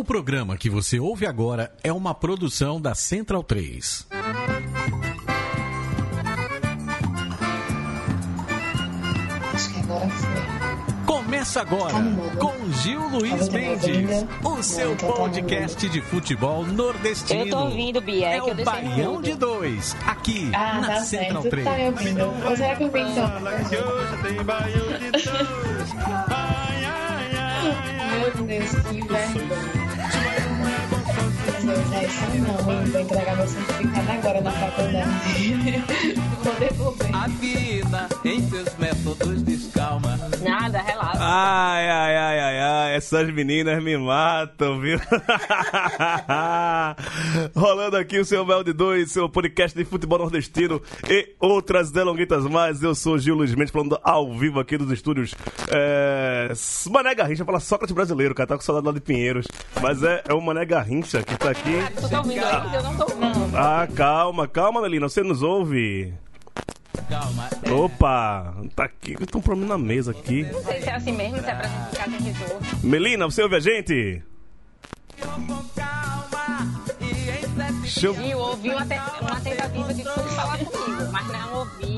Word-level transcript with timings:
O 0.00 0.04
programa 0.04 0.56
que 0.56 0.70
você 0.70 0.98
ouve 0.98 1.26
agora 1.26 1.70
é 1.84 1.92
uma 1.92 2.14
produção 2.14 2.80
da 2.80 2.94
Central 2.94 3.44
3. 3.44 4.06
Acho 9.52 9.74
que 9.74 9.80
agora 9.80 10.08
foi. 10.08 10.40
Começa 11.04 11.60
agora 11.60 11.92
com 12.38 12.72
Gil 12.80 13.08
Luiz 13.10 13.50
Mendes, 13.50 14.24
o 14.42 14.62
seu 14.62 14.96
podcast 14.96 15.86
de 15.90 16.00
futebol 16.00 16.64
nordestino. 16.64 17.42
Eu 17.44 17.50
tô 17.50 17.58
ouvindo, 17.64 18.00
Bia. 18.00 18.26
É, 18.26 18.36
É 18.38 18.40
que 18.40 18.48
eu 18.48 18.54
o 18.54 18.64
Baião 18.64 19.20
de 19.20 19.34
Dois, 19.34 19.94
aqui 20.06 20.50
Ah, 20.54 20.80
na 20.80 20.86
tá 20.94 21.00
Central 21.00 21.42
certo. 21.42 21.50
3. 21.50 21.66
Tá 21.68 21.76
me 21.76 21.86
ouvindo. 21.88 22.24
Ou 22.48 22.56
será 22.56 22.74
que 22.74 22.84
eu 22.84 22.90
vim 22.90 23.02
então? 23.10 23.30
Meu 28.10 28.46
Deus, 28.46 28.70
que 28.70 29.02
vergonha. 29.02 29.89
Isso 31.70 32.40
não? 32.40 32.56
Vou 32.64 32.74
entregar 33.00 33.36
meu 33.36 33.46
certificado 33.46 34.10
agora 34.10 34.40
na 34.40 34.50
faculdade. 34.50 35.84
Vou 36.42 36.54
devolver. 36.54 37.14
A 37.14 37.28
vida 37.28 38.08
em 38.24 38.40
seus 38.48 38.76
métodos 38.78 39.42
descalma. 39.42 40.18
Nada, 40.42 40.80
relaxa. 40.80 41.18
Ai, 41.20 41.86
ai, 41.88 42.16
ai, 42.16 42.40
ai, 42.40 42.58
ai, 42.60 42.96
essas 42.96 43.30
meninas 43.30 43.80
me 43.82 43.98
matam, 43.98 44.80
viu? 44.80 44.98
Rolando 47.54 47.98
aqui 47.98 48.18
o 48.18 48.24
seu 48.24 48.46
Mel 48.46 48.64
de 48.64 48.72
Dois, 48.72 49.12
seu 49.12 49.28
podcast 49.28 49.76
de 49.76 49.84
futebol 49.84 50.18
nordestino 50.18 50.80
e 51.08 51.34
outras 51.38 51.90
delonguitas 51.90 52.46
mais. 52.46 52.82
Eu 52.82 52.94
sou 52.94 53.18
Gil 53.18 53.34
Luiz 53.34 53.54
Mendes, 53.54 53.70
falando 53.70 54.00
ao 54.02 54.32
vivo 54.32 54.60
aqui 54.60 54.78
dos 54.78 54.90
estúdios. 54.90 55.34
É... 55.70 56.50
Mané 56.90 57.14
Garrincha, 57.14 57.44
fala 57.44 57.60
Sócrates 57.60 57.94
brasileiro, 57.94 58.34
cara, 58.34 58.46
tá 58.46 58.56
com 58.56 58.62
saudade 58.62 58.86
lá 58.86 58.92
de 58.92 59.00
Pinheiros. 59.00 59.46
Mas 59.82 60.02
é, 60.02 60.22
é 60.26 60.32
o 60.32 60.40
Mané 60.40 60.64
Garrincha 60.64 61.22
que 61.22 61.36
tá 61.36 61.50
aqui. 61.50 61.59
Tu 62.00 62.08
tá 62.08 62.18
ouvindo 62.18 62.44
ainda? 62.44 62.76
Eu 62.76 62.82
não 62.82 62.96
tô 62.96 63.02
ouvindo. 63.04 63.56
Ah, 63.56 63.86
calma, 63.94 64.48
calma, 64.48 64.80
Melina, 64.82 65.08
você 65.08 65.22
nos 65.22 65.42
ouve? 65.42 66.14
Calma. 67.08 67.48
Opa, 67.72 68.54
tá 68.74 68.84
aqui, 68.84 69.14
tem 69.16 69.38
um 69.38 69.42
problema 69.42 69.76
na 69.76 69.78
mesa 69.78 70.10
aqui. 70.12 70.42
Não 70.50 70.62
sei 70.62 70.80
se 70.82 70.88
é 70.88 70.94
assim 70.94 71.12
mesmo, 71.12 71.38
se 71.38 71.46
é 71.48 71.54
pra 71.54 71.68
gente 72.08 72.34
ficar. 72.34 72.76
Melina, 72.82 73.26
você 73.26 73.42
ouve 73.42 73.56
a 73.56 73.60
gente? 73.60 74.22
Calma 75.20 75.60
e 77.00 77.04
em 77.04 78.06
eu, 78.06 78.14
E 78.22 78.30
eu 78.30 78.38
ouvi 78.38 78.70
uma, 78.70 78.86
te- 78.86 79.00
uma 79.20 79.40
tentativa 79.40 79.94
de 79.94 80.02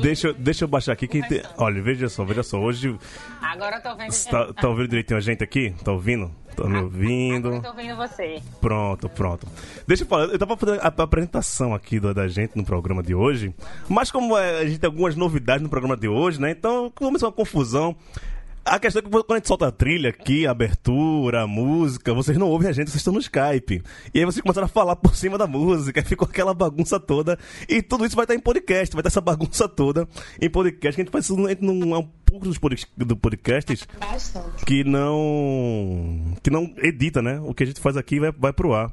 deixa, 0.02 0.28
eu- 0.28 0.34
deixa 0.34 0.64
eu 0.64 0.68
baixar 0.68 0.92
aqui. 0.92 1.06
Quem 1.08 1.22
tem... 1.22 1.42
Olha, 1.56 1.82
veja 1.82 2.08
só, 2.08 2.24
veja 2.24 2.42
só. 2.42 2.58
Hoje. 2.60 2.96
Agora 3.40 3.76
eu 3.76 3.82
tô 3.82 3.94
vendo. 3.96 4.12
Tá, 4.30 4.52
tá 4.52 4.68
ouvindo 4.68 4.88
direitinho 4.88 5.18
a 5.18 5.20
gente 5.20 5.42
aqui? 5.42 5.74
Tá 5.84 5.92
ouvindo? 5.92 6.30
Tá 6.56 6.64
me 6.64 6.70
Agora 6.70 6.84
ouvindo? 6.84 7.48
eu 7.54 7.62
tô 7.62 7.68
ouvindo 7.68 7.96
você. 7.96 8.40
Pronto, 8.60 9.08
pronto. 9.08 9.46
Deixa 9.86 10.02
eu 10.04 10.06
falar, 10.06 10.24
eu 10.26 10.38
tava 10.38 10.56
fazendo 10.56 10.80
a 10.80 10.86
a 10.96 11.02
apresentação 11.02 11.74
aqui 11.74 11.98
da, 11.98 12.12
da 12.12 12.28
gente 12.28 12.56
no 12.56 12.64
programa 12.64 13.02
de 13.02 13.14
hoje, 13.14 13.54
mas 13.88 14.10
como 14.10 14.36
é, 14.36 14.58
a 14.60 14.66
gente 14.66 14.78
tem 14.78 14.86
algumas 14.88 15.16
novidades 15.16 15.62
no 15.62 15.70
programa 15.70 15.96
de 15.96 16.08
hoje, 16.08 16.38
né? 16.40 16.50
Então 16.50 16.90
começou 16.94 17.28
uma 17.28 17.34
confusão. 17.34 17.96
A 18.64 18.78
questão 18.78 19.00
é 19.00 19.02
que 19.02 19.10
quando 19.10 19.32
a 19.32 19.34
gente 19.36 19.48
solta 19.48 19.66
a 19.66 19.72
trilha 19.72 20.10
aqui, 20.10 20.46
a 20.46 20.52
abertura, 20.52 21.42
a 21.42 21.46
música, 21.48 22.14
vocês 22.14 22.38
não 22.38 22.48
ouvem 22.48 22.68
a 22.68 22.72
gente, 22.72 22.90
vocês 22.90 23.00
estão 23.00 23.12
no 23.12 23.18
Skype. 23.18 23.82
E 24.14 24.18
aí 24.20 24.24
vocês 24.24 24.40
começaram 24.40 24.66
a 24.66 24.68
falar 24.68 24.94
por 24.94 25.16
cima 25.16 25.36
da 25.36 25.48
música, 25.48 25.98
e 25.98 26.04
ficou 26.04 26.28
aquela 26.28 26.54
bagunça 26.54 27.00
toda. 27.00 27.36
E 27.68 27.82
tudo 27.82 28.06
isso 28.06 28.14
vai 28.14 28.24
estar 28.24 28.34
em 28.36 28.40
podcast, 28.40 28.94
vai 28.94 29.00
estar 29.00 29.08
essa 29.08 29.20
bagunça 29.20 29.68
toda 29.68 30.08
em 30.40 30.48
podcast, 30.48 30.94
que 30.94 31.00
a 31.00 31.04
gente 31.04 31.10
faz 31.12 31.24
isso, 31.24 31.44
a 31.44 31.48
gente 31.48 31.62
não 31.64 31.94
é 31.94 31.98
um 31.98 32.08
pouco 32.24 32.44
dos 32.46 32.56
pod- 32.56 32.86
do 32.96 33.16
podcasts 33.16 33.86
Bastante. 33.98 34.64
que 34.64 34.84
não 34.84 36.34
que 36.42 36.48
não 36.50 36.72
edita, 36.78 37.20
né? 37.20 37.40
O 37.44 37.52
que 37.52 37.64
a 37.64 37.66
gente 37.66 37.80
faz 37.80 37.96
aqui 37.96 38.20
vai, 38.20 38.30
vai 38.30 38.52
pro 38.52 38.74
ar. 38.74 38.92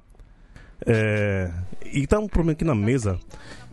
É, 0.85 1.51
e 1.93 2.07
tá 2.07 2.17
um 2.19 2.27
problema 2.27 2.53
aqui 2.53 2.63
na 2.65 2.73
mesa. 2.73 3.19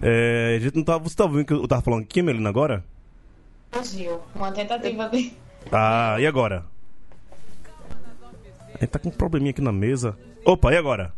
É, 0.02 0.56
a 0.56 0.60
gente 0.62 0.76
não 0.76 0.84
tá, 0.84 0.98
você 0.98 1.16
tá 1.16 1.24
ouvindo 1.24 1.40
o 1.42 1.44
que 1.46 1.52
eu 1.54 1.66
tava 1.68 1.80
falando 1.80 2.02
aqui, 2.02 2.20
Melina, 2.20 2.50
agora? 2.50 2.84
Gil, 3.82 4.20
uma 4.34 4.52
tentativa 4.52 5.08
de. 5.08 5.32
Ah, 5.72 6.16
e 6.18 6.26
agora? 6.26 6.64
A 8.74 8.78
gente 8.78 8.90
tá 8.90 8.98
com 8.98 9.08
um 9.08 9.12
probleminha 9.12 9.50
aqui 9.50 9.60
na 9.62 9.72
mesa. 9.72 10.16
Opa, 10.44 10.72
e 10.72 10.76
agora? 10.76 11.12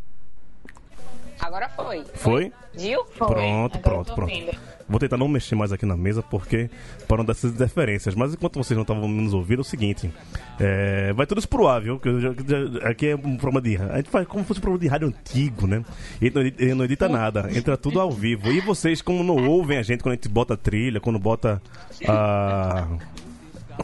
Agora 1.40 1.68
foi. 1.68 2.04
Foi? 2.14 2.52
Gil? 2.76 3.04
Pronto, 3.04 3.30
Agora 3.34 3.68
pronto, 3.80 4.14
pronto. 4.14 4.20
ouvindo. 4.32 4.50
Vou 4.88 4.98
tentar 4.98 5.18
não 5.18 5.28
mexer 5.28 5.54
mais 5.54 5.70
aqui 5.70 5.84
na 5.84 5.96
mesa 5.96 6.22
porque 6.22 6.70
para 7.06 7.18
não 7.18 7.24
dar 7.24 7.32
essas 7.32 7.52
interferências. 7.52 8.14
Mas 8.14 8.32
enquanto 8.32 8.56
vocês 8.56 8.74
não 8.74 8.82
estavam 8.82 9.06
nos 9.06 9.34
ouvindo, 9.34 9.58
é 9.58 9.60
o 9.60 9.64
seguinte: 9.64 10.10
é, 10.58 11.12
vai 11.12 11.26
tudo 11.26 11.38
isso 11.38 11.48
pro 11.48 11.68
ar, 11.68 11.80
viu? 11.82 11.98
Que 12.00 12.08
eu 12.08 12.20
já- 12.20 12.32
já- 12.32 12.88
aqui 12.88 13.08
é 13.08 13.14
um 13.16 13.36
programa 13.36 13.60
de. 13.60 13.76
A 13.76 13.96
gente 13.98 14.08
faz 14.08 14.26
como 14.26 14.42
se 14.42 14.48
fosse 14.48 14.58
um 14.60 14.62
programa 14.62 14.80
de 14.80 14.88
rádio 14.88 15.08
antigo, 15.08 15.66
né? 15.66 15.84
E 16.22 16.30
não 16.30 16.40
edita, 16.42 16.74
não 16.74 16.84
edita 16.84 17.08
nada, 17.08 17.48
entra 17.54 17.76
tudo 17.76 18.00
ao 18.00 18.10
vivo. 18.10 18.50
E 18.50 18.60
vocês, 18.60 19.02
como 19.02 19.22
não 19.22 19.46
ouvem 19.46 19.76
a 19.78 19.82
gente 19.82 20.02
quando 20.02 20.12
a 20.12 20.16
gente 20.16 20.28
bota 20.28 20.54
a 20.54 20.56
trilha, 20.56 21.00
quando 21.00 21.18
bota 21.18 21.60
a. 22.08 22.88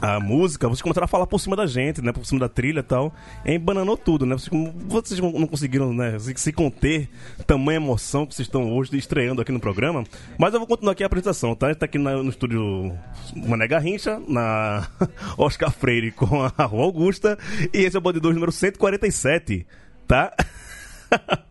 A 0.00 0.20
música, 0.20 0.68
vocês 0.68 0.82
começaram 0.82 1.04
a 1.04 1.08
falar 1.08 1.26
por 1.26 1.38
cima 1.40 1.56
da 1.56 1.66
gente, 1.66 2.02
né? 2.02 2.12
Por 2.12 2.26
cima 2.26 2.40
da 2.40 2.48
trilha 2.48 2.80
e 2.80 2.82
tal. 2.82 3.14
E 3.44 3.54
embananou 3.54 3.96
tudo, 3.96 4.26
né? 4.26 4.36
Vocês, 4.36 4.50
vocês 4.86 5.20
não 5.20 5.46
conseguiram 5.46 5.94
né, 5.94 6.18
se, 6.18 6.34
se 6.36 6.52
conter 6.52 7.08
tamanha 7.46 7.76
emoção 7.76 8.26
que 8.26 8.34
vocês 8.34 8.46
estão 8.46 8.72
hoje 8.72 8.96
estreando 8.98 9.40
aqui 9.40 9.52
no 9.52 9.60
programa. 9.60 10.04
Mas 10.38 10.52
eu 10.52 10.60
vou 10.60 10.66
continuar 10.66 10.92
aqui 10.92 11.02
a 11.02 11.06
apresentação, 11.06 11.54
tá? 11.54 11.66
A 11.66 11.70
gente 11.70 11.78
tá 11.78 11.86
aqui 11.86 11.98
na- 11.98 12.22
no 12.22 12.28
estúdio 12.28 12.92
Mané 13.36 13.66
Garrincha, 13.66 14.20
na 14.28 14.86
Oscar 15.38 15.70
Freire 15.70 16.10
com 16.10 16.42
a 16.42 16.64
Rua 16.64 16.84
Augusta. 16.84 17.38
E 17.72 17.78
esse 17.78 17.96
é 17.96 17.98
o 17.98 18.02
Bande 18.02 18.20
2 18.20 18.34
número 18.34 18.52
147, 18.52 19.66
tá? 20.06 20.32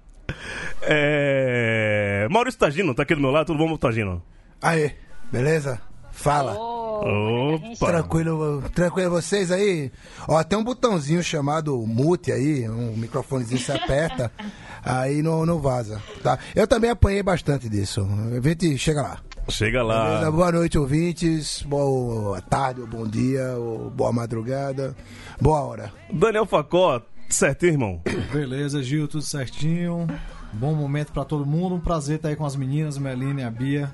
é... 0.84 2.28
Maurício 2.30 2.60
Tagino, 2.60 2.94
tá 2.94 3.04
aqui 3.04 3.16
do 3.16 3.22
meu 3.22 3.32
lado. 3.32 3.48
Tudo 3.48 3.58
bom, 3.60 3.76
Tagino? 3.78 4.22
Aí, 4.62 4.92
beleza? 5.32 5.82
Fala. 6.14 6.54
Opa! 6.56 7.88
Tranquilo, 7.88 8.64
tranquilo 8.74 9.10
vocês 9.10 9.52
aí? 9.52 9.92
Ó, 10.28 10.42
tem 10.44 10.58
um 10.58 10.64
botãozinho 10.64 11.22
chamado 11.22 11.76
mute 11.86 12.32
aí, 12.32 12.70
um 12.70 12.96
microfonezinho 12.96 13.60
se 13.60 13.72
aperta, 13.72 14.32
aí 14.86 15.22
não, 15.22 15.46
não 15.46 15.60
vaza, 15.60 16.02
tá? 16.22 16.40
Eu 16.56 16.66
também 16.68 16.92
apanhei 16.92 17.22
bastante 17.22 17.68
disso. 17.68 18.08
Gente 18.42 18.78
chega 18.78 19.02
lá. 19.02 19.20
Chega 19.50 19.80
Beleza? 19.84 20.22
lá. 20.22 20.32
Boa 20.32 20.52
noite, 20.54 20.78
ouvintes. 20.78 21.62
Boa 21.64 22.40
tarde, 22.42 22.80
ou 22.80 22.88
bom 22.88 23.06
dia, 23.06 23.56
ou 23.58 23.90
boa 23.90 24.14
madrugada. 24.14 24.96
Boa 25.42 25.62
hora. 25.62 25.92
Daniel 26.14 26.46
Facó, 26.46 27.02
certinho, 27.28 27.74
irmão? 27.74 28.02
Beleza, 28.32 28.82
Gil, 28.82 29.08
tudo 29.10 29.24
certinho. 29.24 30.08
Bom 30.54 30.74
momento 30.76 31.12
pra 31.12 31.26
todo 31.26 31.46
mundo. 31.46 31.76
Um 31.76 31.82
prazer 31.82 32.18
estar 32.18 32.30
aí 32.30 32.36
com 32.36 32.46
as 32.46 32.56
meninas, 32.56 32.98
Melina 32.98 33.42
e 33.42 33.44
a 33.44 33.50
Bia. 33.50 33.94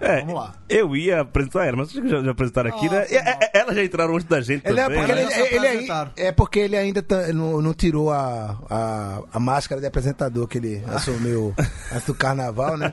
É, 0.00 0.20
Vamos 0.20 0.34
lá. 0.34 0.52
Eu 0.68 0.96
ia 0.96 1.20
apresentar 1.20 1.66
ela, 1.66 1.76
mas 1.76 1.92
vocês 1.92 2.08
já, 2.10 2.20
já 2.22 2.30
apresentaram 2.30 2.70
aqui, 2.70 2.88
né? 2.88 3.00
Nossa, 3.00 3.14
E- 3.14 3.16
é- 3.16 3.38
é- 3.42 3.50
Elas 3.60 3.76
já 3.76 3.84
entraram 3.84 4.14
antes 4.14 4.26
da 4.26 4.40
gente 4.40 4.66
Ele 4.66 4.80
é, 4.80 4.82
também, 4.84 4.98
porque 4.98 5.12
né? 5.14 5.20
ele, 5.22 5.30
Já 5.30 5.36
se 5.36 5.42
ele- 5.54 5.58
apresentaram. 5.66 6.10
é 6.16 6.32
porque 6.32 6.58
ele 6.58 6.76
ainda 6.76 7.02
tá- 7.02 7.32
não, 7.32 7.60
não 7.62 7.72
tirou 7.74 8.10
a, 8.10 8.58
a, 8.68 9.20
a 9.32 9.40
máscara 9.40 9.80
de 9.80 9.86
apresentador 9.86 10.46
que 10.48 10.58
ele 10.58 10.82
assumiu 10.88 11.54
antes 11.92 12.06
do 12.06 12.14
carnaval, 12.14 12.76
né? 12.76 12.92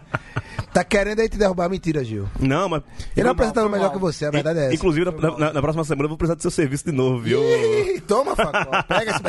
Tá 0.73 0.83
querendo 0.83 1.19
aí 1.19 1.27
te 1.29 1.37
derrubar 1.37 1.69
mentira, 1.69 2.03
Gil. 2.03 2.27
Não, 2.39 2.69
mas... 2.69 2.83
Ele 3.15 3.27
é 3.27 3.29
um 3.29 3.33
apresentador 3.33 3.69
melhor 3.69 3.85
mal. 3.85 3.91
que 3.93 3.99
você, 3.99 4.25
a 4.25 4.31
verdade 4.31 4.59
é 4.59 4.65
essa. 4.67 4.75
Inclusive, 4.75 5.05
na, 5.11 5.37
na- 5.37 5.53
na 5.53 5.61
próxima 5.61 5.83
semana 5.83 6.05
eu 6.05 6.09
vou 6.09 6.17
precisar 6.17 6.35
do 6.35 6.41
seu 6.41 6.51
serviço 6.51 6.85
de 6.85 6.91
novo, 6.91 7.19
viu? 7.19 7.41
Ih, 7.41 7.99
toma, 8.01 8.35
Facó. 8.35 8.83
Pega, 8.83 9.11
esse- 9.11 9.21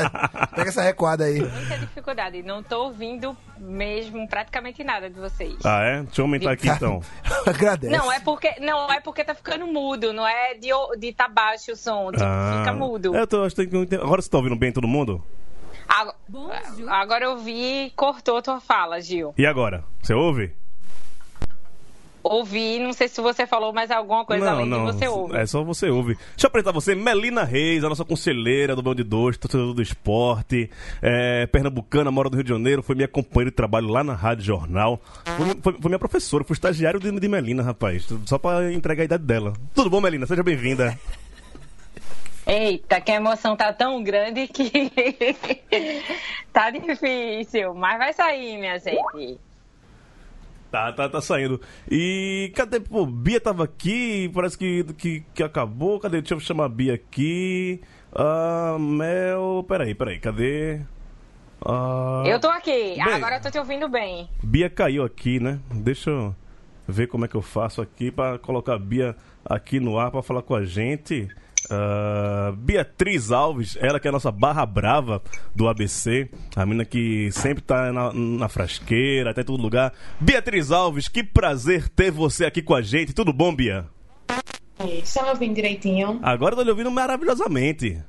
pega 0.55 0.69
essa 0.69 0.83
recuada 0.83 1.25
aí. 1.25 1.41
muita 1.41 1.79
dificuldade. 1.79 2.43
Não 2.43 2.63
tô 2.63 2.85
ouvindo 2.85 3.37
mesmo 3.63 4.27
praticamente 4.29 4.83
nada 4.83 5.09
de 5.09 5.19
vocês. 5.19 5.55
Ah, 5.65 5.83
é? 5.83 6.03
Deixa 6.03 6.21
eu 6.21 6.25
aumentar 6.25 6.51
aqui 6.53 6.69
então. 6.69 7.01
Agradece. 7.47 7.97
Não, 7.97 8.11
é 8.13 8.19
porque 8.21 8.55
não 8.61 8.93
é 8.93 9.01
porque 9.01 9.23
tá 9.25 9.35
ficando 9.35 9.67
mudo, 9.67 10.13
não 10.13 10.27
é 10.27 10.55
de 10.55 10.73
o- 10.73 10.97
de 10.97 11.13
tá 11.13 11.29
baixo 11.29 11.73
o 11.73 11.77
som, 11.77 12.11
tipo, 12.11 12.25
Ah, 12.25 12.57
fica 12.59 12.73
mudo. 12.77 13.15
Eu 13.15 13.27
tô, 13.27 13.45
acho 13.45 13.55
que 13.55 13.67
tem 13.67 13.87
que- 13.87 13.95
Agora 13.95 14.21
você 14.21 14.29
tá 14.29 14.37
ouvindo 14.39 14.57
bem 14.57 14.73
todo 14.73 14.89
mundo? 14.89 15.23
Agora, 15.89 16.17
agora 16.89 17.25
eu 17.25 17.39
vi, 17.39 17.93
cortou 17.95 18.41
tua 18.43 18.61
fala, 18.61 19.01
Gil. 19.01 19.35
E 19.37 19.47
agora? 19.47 19.85
Você 20.03 20.15
ouve? 20.15 20.53
Ouvi, 22.25 22.79
não 22.79 22.93
sei 22.93 23.09
se 23.09 23.21
você 23.21 23.47
falou 23.47 23.73
mais 23.73 23.91
alguma 23.91 24.25
coisa 24.25 24.45
não, 24.45 24.53
além 24.53 24.67
não. 24.69 24.87
de 24.87 24.93
você 24.93 25.09
ouve. 25.09 25.37
É 25.37 25.45
só 25.45 25.63
você 25.65 25.91
ouve. 25.91 26.15
Deixa 26.15 26.45
eu 26.45 26.49
apresentar 26.49 26.73
você, 26.73 26.95
Melina 26.95 27.43
Reis, 27.45 27.83
a 27.83 27.89
nossa 27.89 28.05
conselheira 28.05 28.77
do 28.77 28.83
Bão 28.83 28.95
de 28.95 29.03
Dois, 29.03 29.37
torcedor 29.37 29.75
do 29.75 29.83
esporte, 29.83 30.71
é, 31.03 31.47
pernambucana, 31.47 32.11
mora 32.11 32.29
no 32.31 32.37
Rio 32.37 32.45
de 32.45 32.51
Janeiro, 32.51 32.83
foi 32.83 32.95
minha 32.95 33.09
companheira 33.09 33.51
de 33.51 33.57
trabalho 33.57 33.89
lá 33.89 34.05
na 34.05 34.15
Rádio 34.15 34.45
Jornal. 34.45 35.01
Foi, 35.37 35.47
foi- 35.63 35.81
foi 35.81 35.89
minha 35.89 35.99
professora, 35.99 36.45
fui 36.45 36.55
estagiário 36.55 37.01
de, 37.01 37.11
de 37.11 37.29
Melina, 37.29 37.63
rapaz. 37.63 38.07
Só 38.27 38.39
pra 38.39 38.73
entregar 38.73 39.03
a 39.03 39.05
idade 39.07 39.25
dela. 39.25 39.53
Tudo 39.75 39.91
bom, 39.91 40.01
Melina? 40.01 40.27
Seja 40.27 40.43
bem-vinda. 40.43 40.97
Eita, 42.47 43.01
que 43.01 43.13
a 43.13 43.17
emoção 43.17 43.57
tá 43.57 43.73
tão 43.73 44.03
grande 44.03 44.49
que 44.49 44.91
tá 46.53 46.71
difícil, 46.71 47.73
mas 47.75 47.99
vai 47.99 48.13
sair, 48.13 48.59
minha 48.59 48.79
gente. 48.79 49.39
Tá, 50.73 50.91
tá, 50.91 51.07
tá 51.07 51.21
saindo. 51.21 51.61
E 51.91 52.51
cadê? 52.57 52.81
Pô, 52.81 53.05
Bia 53.05 53.39
tava 53.39 53.63
aqui, 53.65 54.31
parece 54.35 54.57
que, 54.57 54.83
que, 54.95 55.23
que 55.35 55.43
acabou. 55.43 56.01
Cadê? 56.01 56.21
Deixa 56.23 56.33
eu 56.35 56.41
chamar 56.41 56.65
a 56.65 56.69
Bia 56.71 56.95
aqui. 56.95 57.83
Ah, 58.11 58.79
Mel. 58.81 59.65
Peraí, 59.69 59.95
peraí, 59.95 60.19
cadê? 60.19 60.81
Ah, 61.65 62.23
Eu 62.27 62.41
tô 62.41 62.49
aqui, 62.49 62.71
Bem. 62.97 63.03
agora 63.03 63.37
eu 63.37 63.43
tô 63.43 63.51
te 63.51 63.59
ouvindo 63.59 63.87
bem. 63.89 64.29
Bia 64.43 64.71
caiu 64.71 65.05
aqui, 65.05 65.39
né? 65.39 65.61
Deixa 65.71 66.09
eu 66.09 66.35
ver 66.89 67.07
como 67.07 67.27
é 67.27 67.29
que 67.29 67.35
eu 67.37 67.43
faço 67.43 67.83
aqui 67.83 68.11
pra 68.11 68.39
colocar 68.39 68.75
a 68.75 68.79
Bia 68.79 69.15
aqui 69.45 69.79
no 69.79 69.99
ar 69.99 70.11
pra 70.11 70.23
falar 70.23 70.41
com 70.43 70.55
a 70.55 70.65
gente. 70.65 71.29
Ah, 71.75 72.53
Beatriz 72.55 73.33
Alves, 73.33 73.79
ela 73.81 73.99
que 73.99 74.07
é 74.07 74.11
a 74.11 74.13
nossa 74.13 74.31
barra 74.31 74.67
brava 74.67 75.23
do 75.55 75.67
ABC, 75.67 76.29
a 76.55 76.67
menina 76.67 76.85
que 76.85 77.33
sempre 77.33 77.63
tá 77.63 77.91
na, 77.91 78.13
na 78.13 78.47
frasqueira, 78.47 79.33
tá 79.33 79.41
em 79.41 79.45
todo 79.45 79.63
lugar. 79.63 79.91
Beatriz 80.21 80.71
Alves, 80.71 81.09
que 81.09 81.25
prazer 81.25 81.89
ter 81.89 82.11
você 82.11 82.45
aqui 82.45 82.61
com 82.61 82.75
a 82.75 82.83
gente. 82.83 83.15
Tudo 83.15 83.33
bom, 83.33 83.55
Bia? 83.55 83.87
Estão 85.03 85.23
me 85.23 85.31
ouvindo 85.31 85.55
direitinho? 85.55 86.21
Agora 86.23 86.53
eu 86.53 86.59
tô 86.59 86.63
lhe 86.63 86.71
ouvindo 86.71 86.91
maravilhosamente. 86.91 88.03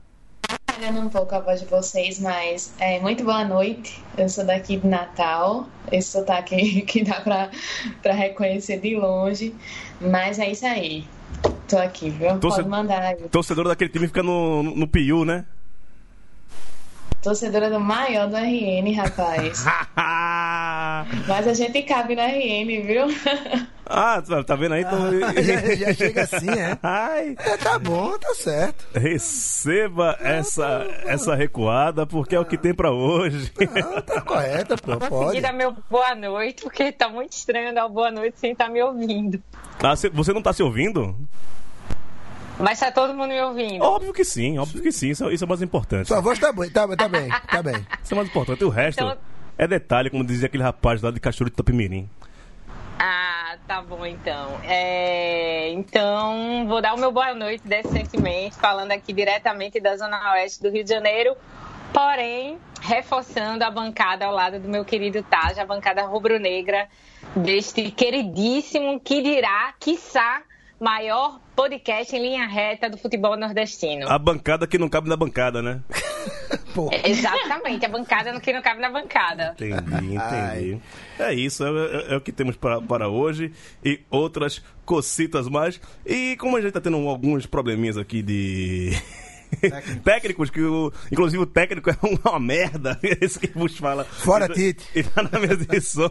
Falhando 0.69 1.00
um 1.00 1.10
pouco 1.10 1.33
a 1.33 1.39
voz 1.39 1.62
de 1.62 1.68
vocês, 1.68 2.19
mas 2.19 2.74
é, 2.80 3.00
muito 3.00 3.24
boa 3.24 3.45
noite. 3.45 4.04
Eu 4.18 4.27
sou 4.27 4.45
daqui 4.45 4.75
de 4.75 4.88
Natal. 4.88 5.68
Esse 5.89 6.12
sotaque 6.12 6.81
que 6.83 7.04
dá 7.04 7.21
pra, 7.21 7.50
pra 8.01 8.13
reconhecer 8.13 8.81
de 8.81 8.98
longe. 8.98 9.56
Mas 10.01 10.38
é 10.38 10.51
isso 10.51 10.65
aí. 10.65 11.06
Tô 11.68 11.77
aqui, 11.77 12.10
viu? 12.10 12.38
Torce- 12.39 12.57
Pode 12.57 12.69
mandar 12.69 13.01
aí. 13.01 13.15
Torcedor 13.30 13.68
daquele 13.68 13.89
time 13.89 14.07
fica 14.07 14.21
no, 14.24 14.62
no, 14.63 14.75
no 14.75 14.88
Piu, 14.88 15.24
né? 15.25 15.45
Torcedora 17.24 17.70
do 17.70 17.80
maior 17.80 18.28
do 18.28 18.36
RN, 18.36 18.92
rapaz. 18.96 19.64
Mas 21.28 21.48
a 21.48 21.54
gente 21.54 21.81
cabe 21.84 22.16
no 22.16 22.22
RN, 22.22 22.81
viu? 22.86 23.06
ah, 23.86 24.22
tá, 24.22 24.44
tá 24.44 24.56
vendo 24.56 24.74
aí? 24.74 24.81
Então... 24.81 25.00
Já, 25.42 25.75
já 25.75 25.94
chega 25.94 26.24
assim, 26.24 26.50
é? 26.50 26.78
Ai, 26.84 27.36
É, 27.40 27.56
Tá 27.58 27.80
bom, 27.80 28.18
tá 28.20 28.34
certo. 28.36 28.86
receba 28.94 30.18
essa, 30.20 30.86
essa 31.06 31.34
recuada, 31.34 32.06
porque 32.06 32.36
é 32.36 32.40
o 32.40 32.46
que 32.46 32.58
tem 32.58 32.74
pra 32.74 32.92
hoje. 32.92 33.52
Não, 33.74 34.02
tá 34.02 34.20
correta, 34.22 34.75
pô, 34.75 34.98
pode. 34.98 35.10
Consegui 35.10 35.42
dar 35.42 35.54
meu 35.54 35.74
boa 35.90 36.14
noite, 36.16 36.64
porque 36.64 36.92
tá 36.92 37.08
muito 37.08 37.31
estranho 37.34 37.74
dar 37.74 37.86
o 37.86 37.90
boa 37.90 38.12
noite 38.12 38.38
sem 38.38 38.52
estar 38.52 38.68
me 38.70 38.81
ouvindo. 38.84 39.42
Ah, 39.81 39.96
cê- 39.96 40.10
você 40.10 40.34
não 40.34 40.42
tá 40.42 40.52
se 40.52 40.62
ouvindo? 40.62 41.16
Mas 42.60 42.80
tá 42.80 42.92
todo 42.92 43.14
mundo 43.14 43.30
me 43.30 43.42
ouvindo. 43.42 43.84
Óbvio 43.84 44.14
que 44.14 44.24
sim, 44.24 44.58
óbvio 44.60 44.82
que 44.82 44.92
sim. 44.92 45.10
Isso, 45.10 45.30
isso 45.32 45.44
é 45.44 45.46
o 45.46 45.50
mais 45.50 45.62
importante. 45.62 46.08
Sua 46.08 46.22
voz 46.22 46.38
tá, 46.40 46.52
bem, 46.52 46.70
tá, 46.70 46.88
tá 46.96 47.08
bem, 47.08 47.30
tá 47.30 47.64
bem. 47.64 47.76
Isso 48.04 48.14
é 48.14 48.16
o 48.16 48.18
mais 48.18 48.30
importante. 48.30 48.64
O 48.64 48.70
resto 48.70 49.04
Então- 49.04 49.18
é 49.58 49.68
detalhe, 49.68 50.10
como 50.10 50.24
dizia 50.24 50.46
aquele 50.48 50.64
rapaz 50.64 51.02
lá 51.02 51.12
de 51.12 51.20
Cachorro 51.20 51.50
de 51.50 51.56
Tapimirim. 51.56 52.10
Ah, 53.00 53.58
tá 53.68 53.82
bom 53.82 54.06
então. 54.06 54.60
É, 54.64 55.72
então, 55.72 56.66
vou 56.68 56.82
dar 56.82 56.94
o 56.94 57.00
meu 57.00 57.12
boa 57.12 57.34
noite 57.34 57.64
decentemente, 57.68 58.56
falando 58.56 58.92
aqui 58.92 59.12
diretamente 59.12 59.80
da 59.80 59.96
Zona 59.98 60.34
Oeste 60.34 60.62
do 60.62 60.70
Rio 60.70 60.84
de 60.84 60.90
Janeiro, 60.92 61.36
porém, 61.92 62.58
reforçando 62.82 63.64
a 63.64 63.72
bancada 63.72 64.26
ao 64.26 64.34
lado 64.34 64.60
do 64.60 64.70
meu 64.70 64.86
querido 64.86 65.22
Taj, 65.24 65.60
a 65.60 65.66
bancada 65.66 66.04
rubro-negra 66.04 66.88
deste 67.36 67.90
queridíssimo, 67.92 69.00
que 69.00 69.22
dirá, 69.22 69.74
quiçá, 69.80 70.42
maior 70.84 71.40
podcast 71.56 72.14
em 72.14 72.20
linha 72.22 72.46
reta 72.46 72.90
do 72.90 72.98
futebol 72.98 73.38
nordestino. 73.38 74.10
A 74.10 74.20
bancada 74.20 74.68
que 74.68 74.78
não 74.78 74.90
cabe 74.90 75.08
na 75.08 75.16
bancada, 75.16 75.62
né? 75.62 75.80
Pô, 76.76 76.90
Exatamente, 77.06 77.86
a 77.86 77.90
bancada 77.90 78.38
que 78.40 78.52
não 78.52 78.62
cabe 78.62 78.82
na 78.82 78.90
bancada. 78.92 79.56
Entendi, 79.60 80.18
Ai. 80.18 80.58
entendi. 80.60 80.82
É 81.20 81.34
isso, 81.34 81.64
é, 81.64 81.70
é- 81.70 82.14
é 82.14 82.18
o 82.18 82.22
que 82.22 82.32
temos 82.32 82.58
para, 82.58 82.82
para 82.82 83.08
hoje 83.08 83.54
e 83.86 84.02
outras 84.10 84.62
cocitas 84.84 85.48
mais. 85.48 85.80
E 86.06 86.36
como 86.38 86.58
a 86.58 86.62
gente 86.62 86.74
tá 86.74 86.82
tendo 86.82 86.98
alguns 87.08 87.46
probleminhas 87.46 87.98
aqui 87.98 88.22
de. 88.22 88.92
Técnicos, 90.04 90.50
que 90.50 90.62
o, 90.62 90.92
inclusive 91.12 91.42
o 91.42 91.46
técnico 91.46 91.90
é 91.90 91.98
uma 92.02 92.40
merda, 92.40 93.00
esse 93.22 93.40
que 93.40 93.48
vos 93.58 93.78
fala. 93.78 94.04
Fora, 94.06 94.48
Tite. 94.50 94.86
E 94.96 95.04
tá 95.04 95.24
na 95.24 95.40
mesa 95.40 95.66
de 95.66 95.82
som. 95.82 96.10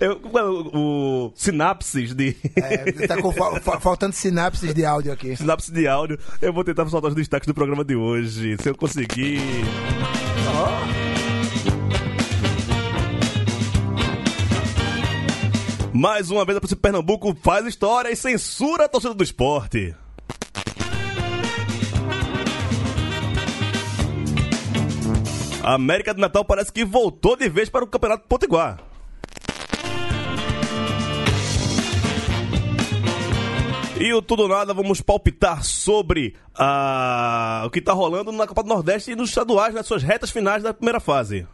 Eu, 0.00 0.20
o, 0.22 1.26
o 1.28 1.32
sinapses 1.34 2.14
de. 2.14 2.36
é, 2.56 3.06
tá 3.06 3.20
com 3.20 3.32
fa- 3.32 3.60
fa- 3.60 3.80
faltando 3.80 4.14
sinapses 4.14 4.72
de 4.74 4.84
áudio 4.84 5.12
aqui. 5.12 5.36
Sinapse 5.36 5.72
de 5.72 5.86
áudio, 5.86 6.18
eu 6.40 6.52
vou 6.52 6.64
tentar 6.64 6.86
soltar 6.88 7.10
os 7.10 7.16
destaques 7.16 7.46
do 7.46 7.54
programa 7.54 7.84
de 7.84 7.96
hoje. 7.96 8.56
Se 8.60 8.68
eu 8.68 8.76
conseguir. 8.76 9.40
Mais 15.92 16.30
uma 16.30 16.44
vez 16.44 16.58
a 16.58 16.76
Pernambuco 16.76 17.34
faz 17.42 17.64
história 17.66 18.10
e 18.10 18.16
censura 18.16 18.84
a 18.84 18.88
torcida 18.88 19.14
do 19.14 19.24
esporte. 19.24 19.94
A 25.66 25.74
América 25.74 26.14
de 26.14 26.20
Natal 26.20 26.44
parece 26.44 26.72
que 26.72 26.84
voltou 26.84 27.34
de 27.36 27.48
vez 27.48 27.68
para 27.68 27.82
o 27.82 27.88
Campeonato 27.88 28.28
Potiguar. 28.28 28.78
E 33.98 34.14
o 34.14 34.22
Tudo 34.22 34.46
Nada, 34.46 34.72
vamos 34.72 35.00
palpitar 35.00 35.64
sobre 35.64 36.36
ah, 36.54 37.64
o 37.66 37.70
que 37.70 37.80
está 37.80 37.92
rolando 37.92 38.30
na 38.30 38.46
Copa 38.46 38.62
do 38.62 38.68
Nordeste 38.68 39.10
e 39.10 39.16
nos 39.16 39.30
estaduais, 39.30 39.74
nas 39.74 39.88
suas 39.88 40.04
retas 40.04 40.30
finais 40.30 40.62
da 40.62 40.72
primeira 40.72 41.00
fase. 41.00 41.44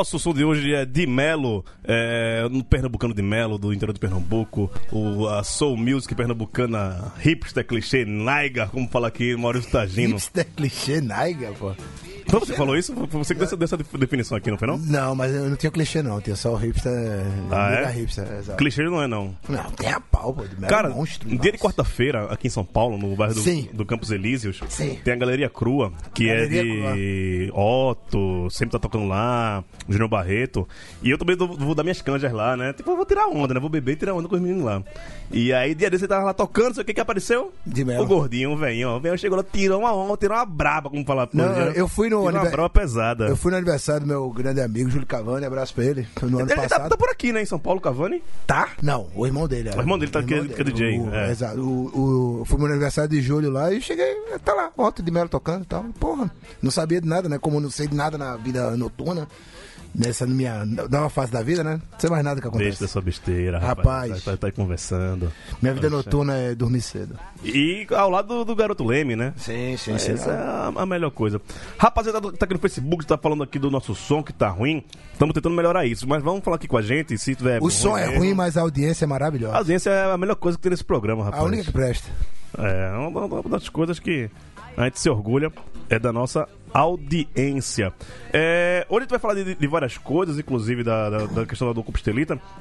Nosso 0.00 0.18
som 0.18 0.32
de 0.32 0.42
hoje 0.42 0.72
é 0.72 0.86
de 0.86 1.06
Melo, 1.06 1.62
é, 1.84 2.48
no 2.50 2.64
Pernambucano 2.64 3.12
de 3.12 3.20
Melo, 3.20 3.58
do 3.58 3.70
interior 3.70 3.92
de 3.92 4.00
Pernambuco, 4.00 4.70
o, 4.90 5.28
a 5.28 5.44
Soul 5.44 5.76
Music 5.76 6.14
pernambucana, 6.14 7.12
hipster, 7.18 7.66
clichê, 7.66 8.06
naiga, 8.06 8.66
como 8.68 8.88
fala 8.88 9.08
aqui 9.08 9.36
Maurício 9.36 9.70
Tagino. 9.70 10.14
Hipster 10.14 10.46
clichê, 10.56 11.02
naiga, 11.02 11.52
pô. 11.52 11.74
Você 12.30 12.54
falou 12.54 12.76
isso? 12.76 12.94
Foi 12.94 13.06
você 13.24 13.34
que 13.34 13.44
deu 13.44 13.64
essa, 13.64 13.76
definição 13.76 14.36
aqui, 14.36 14.50
não 14.50 14.58
foi 14.58 14.68
não? 14.68 14.78
Não, 14.78 15.14
mas 15.14 15.34
eu 15.34 15.48
não 15.48 15.56
tinha 15.56 15.70
clichê, 15.70 16.02
não. 16.02 16.20
Tinha 16.20 16.36
só 16.36 16.52
o 16.52 16.56
hipster. 16.56 16.92
Ah, 17.50 17.72
é? 17.72 17.90
hipster, 17.92 18.26
exato. 18.38 18.58
Clichê 18.58 18.82
não 18.84 19.02
é 19.02 19.06
não. 19.06 19.34
Não, 19.48 19.64
tem 19.72 19.90
a 19.90 20.00
pau, 20.00 20.32
pô. 20.32 20.42
De 20.44 20.54
Cara, 20.66 20.88
monstro. 20.90 21.28
dia 21.28 21.52
de 21.52 21.58
quarta-feira, 21.58 22.26
aqui 22.32 22.46
em 22.46 22.50
São 22.50 22.64
Paulo, 22.64 22.96
no 22.98 23.14
bairro 23.16 23.34
do, 23.34 23.40
Sim. 23.40 23.68
do 23.72 23.84
Campos 23.84 24.10
Elíseos, 24.10 24.60
Sim. 24.68 24.98
tem 25.04 25.14
a 25.14 25.16
Galeria 25.16 25.48
Crua, 25.48 25.92
que 26.14 26.26
Galeria 26.26 26.60
é 26.60 26.94
de 26.94 27.50
Otto, 27.54 28.48
sempre 28.50 28.72
tá 28.72 28.78
tocando 28.78 29.06
lá, 29.08 29.64
Júnior 29.88 30.08
Barreto. 30.08 30.66
E 31.02 31.10
eu 31.10 31.18
também 31.18 31.36
vou 31.36 31.74
dar 31.74 31.82
minhas 31.82 32.00
canjas 32.02 32.32
lá, 32.32 32.56
né? 32.56 32.72
Tipo, 32.72 32.90
eu 32.92 32.96
vou 32.96 33.06
tirar 33.06 33.26
onda, 33.28 33.54
né? 33.54 33.60
Vou 33.60 33.70
beber 33.70 33.92
e 33.92 33.96
tirar 33.96 34.14
onda 34.14 34.28
com 34.28 34.34
os 34.36 34.40
meninos 34.40 34.64
lá. 34.64 34.82
E 35.32 35.52
aí, 35.52 35.74
dia 35.74 35.88
desse, 35.90 36.04
ele 36.04 36.08
tava 36.08 36.24
lá 36.24 36.34
tocando, 36.34 36.74
sei 36.74 36.82
o 36.82 36.86
que 36.86 36.94
que 36.94 37.00
apareceu? 37.00 37.52
De 37.64 37.84
mel. 37.84 38.02
O 38.02 38.06
gordinho, 38.06 38.50
o 38.52 38.56
velhinho, 38.56 38.88
ó. 38.90 38.96
O 38.96 39.00
velhinho 39.00 39.18
chegou 39.18 39.36
lá, 39.38 39.44
tirou 39.44 39.80
uma 39.80 39.92
onda, 39.92 40.16
tirou 40.16 40.36
uma 40.36 40.44
braba, 40.44 40.90
como 40.90 41.04
falar. 41.04 41.28
Não, 41.32 41.54
já- 41.54 41.70
eu 41.72 41.86
fui 41.88 42.08
no 42.08 42.19
tirou 42.20 42.32
uma 42.34 42.40
anive- 42.40 42.52
braba 42.56 42.70
pesada. 42.70 43.26
Eu 43.26 43.36
fui 43.36 43.50
no 43.50 43.56
aniversário 43.56 44.00
do 44.02 44.06
meu 44.06 44.30
grande 44.30 44.60
amigo, 44.60 44.90
Júlio 44.90 45.06
Cavani, 45.06 45.44
abraço 45.46 45.74
pra 45.74 45.84
ele. 45.84 46.06
No 46.22 46.28
ano 46.28 46.40
Ele 46.40 46.48
tá, 46.48 46.62
passado. 46.62 46.88
tá 46.88 46.96
por 46.96 47.08
aqui, 47.10 47.32
né? 47.32 47.42
Em 47.42 47.46
São 47.46 47.58
Paulo, 47.58 47.80
Cavani. 47.80 48.22
Tá? 48.46 48.68
Não, 48.82 49.08
o 49.14 49.26
irmão 49.26 49.46
dele. 49.48 49.68
era. 49.68 49.78
O 49.78 49.80
irmão 49.82 49.98
dele 49.98 50.10
tá- 50.10 50.22
que 50.22 50.34
é- 50.34 50.44
que 50.44 50.60
é 50.60 50.64
DJ, 50.64 50.98
O, 51.00 51.14
é. 51.14 51.30
Exato. 51.30 51.60
O, 51.60 52.40
o, 52.40 52.44
fui 52.44 52.58
no 52.58 52.66
aniversário 52.66 53.10
de 53.10 53.20
julho 53.20 53.50
lá 53.50 53.72
e 53.72 53.80
cheguei, 53.80 54.14
tá 54.44 54.54
lá, 54.54 54.70
Otto 54.76 55.02
de 55.02 55.10
Melo 55.10 55.28
tocando 55.28 55.62
e 55.62 55.66
tal. 55.66 55.84
Porra, 55.98 56.30
não 56.62 56.70
sabia 56.70 57.00
de 57.00 57.08
nada, 57.08 57.28
né? 57.28 57.38
Como 57.38 57.56
eu 57.56 57.60
não 57.60 57.70
sei 57.70 57.86
de 57.86 57.94
nada 57.94 58.16
na 58.18 58.36
vida 58.36 58.76
noturna, 58.76 59.26
nessa 59.94 60.26
minha 60.26 60.64
nova 60.64 61.08
fase 61.10 61.32
da 61.32 61.42
vida, 61.42 61.62
né? 61.64 61.80
Não 61.92 62.00
sei 62.00 62.10
mais 62.10 62.24
nada 62.24 62.40
que 62.40 62.46
acontece. 62.46 62.70
Deixa 62.70 62.84
dessa 62.84 63.00
besteira, 63.00 63.58
Rapaz. 63.58 64.10
rapaz. 64.10 64.24
Tá, 64.24 64.36
tá, 64.36 64.46
aí 64.46 64.52
conversando. 64.52 65.32
Minha 65.60 65.74
vida 65.74 65.90
noturna 65.90 66.34
é 66.36 66.54
dormir 66.54 66.80
cedo. 66.80 67.18
E 67.44 67.86
ao 67.90 68.10
lado 68.10 68.28
do, 68.28 68.44
do 68.44 68.56
garoto 68.56 68.84
Leme, 68.84 69.16
né? 69.16 69.32
Sim, 69.36 69.76
sim, 69.76 69.92
Essa 69.94 70.30
é 70.30 70.34
a, 70.34 70.72
a 70.76 70.86
melhor 70.86 71.10
coisa. 71.10 71.40
Rapaziada 71.78 72.20
tá 72.32 72.44
aqui 72.44 72.54
no 72.54 72.60
Facebook, 72.60 73.06
tá 73.06 73.18
falando 73.18 73.42
aqui 73.42 73.58
do 73.58 73.70
nosso 73.70 73.94
som 73.94 74.22
que 74.22 74.32
tá 74.32 74.48
ruim. 74.48 74.84
Estamos 75.12 75.34
tentando 75.34 75.54
melhorar 75.54 75.84
isso, 75.86 76.08
mas 76.08 76.22
vamos 76.22 76.42
falar 76.44 76.56
aqui 76.56 76.68
com 76.68 76.76
a 76.76 76.82
gente. 76.82 77.16
Se 77.18 77.34
tiver 77.34 77.62
O 77.62 77.70
som 77.70 77.96
é 77.96 78.16
ruim, 78.16 78.34
mas 78.34 78.56
a 78.56 78.62
audiência 78.62 79.04
é 79.04 79.06
A 79.06 79.08
maravilhosa. 79.08 79.56
audiência 79.56 79.90
é 79.90 80.12
a 80.12 80.16
melhor 80.16 80.36
coisa 80.36 80.56
que 80.56 80.62
tem 80.62 80.70
nesse 80.70 80.84
programa, 80.84 81.24
rapaz. 81.24 81.42
A 81.42 81.46
única 81.46 81.64
que 81.64 81.72
presta. 81.72 82.08
É 82.58 82.90
uma 82.96 83.42
das 83.48 83.68
coisas 83.68 83.98
que 84.00 84.28
a 84.82 84.84
gente 84.86 85.00
se 85.00 85.10
orgulha 85.10 85.52
é 85.88 85.98
da 85.98 86.12
nossa 86.12 86.48
audiência. 86.72 87.92
É, 88.32 88.86
hoje 88.88 88.98
a 88.98 89.00
gente 89.02 89.10
vai 89.10 89.18
falar 89.18 89.34
de, 89.34 89.56
de 89.56 89.66
várias 89.66 89.98
coisas, 89.98 90.38
inclusive 90.38 90.84
da, 90.84 91.10
da, 91.10 91.26
da 91.26 91.46
questão 91.46 91.74
da. 91.74 91.82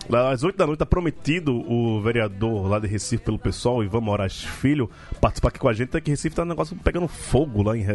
Lá 0.09 0.31
Às 0.31 0.43
8 0.43 0.57
da 0.57 0.65
noite 0.65 0.79
tá 0.79 0.85
prometido 0.85 1.53
o 1.55 2.01
vereador 2.01 2.67
lá 2.67 2.79
de 2.79 2.87
Recife 2.87 3.23
pelo 3.23 3.37
pessoal, 3.37 3.83
Ivan 3.83 4.01
Moraes 4.01 4.43
Filho, 4.43 4.89
participar 5.21 5.49
aqui 5.49 5.59
com 5.59 5.69
a 5.69 5.73
gente. 5.73 5.89
Até 5.89 6.01
que 6.01 6.09
Recife 6.09 6.35
tá 6.35 6.41
um 6.41 6.45
negócio 6.45 6.75
pegando 6.83 7.07
fogo 7.07 7.61
lá 7.61 7.77
em. 7.77 7.85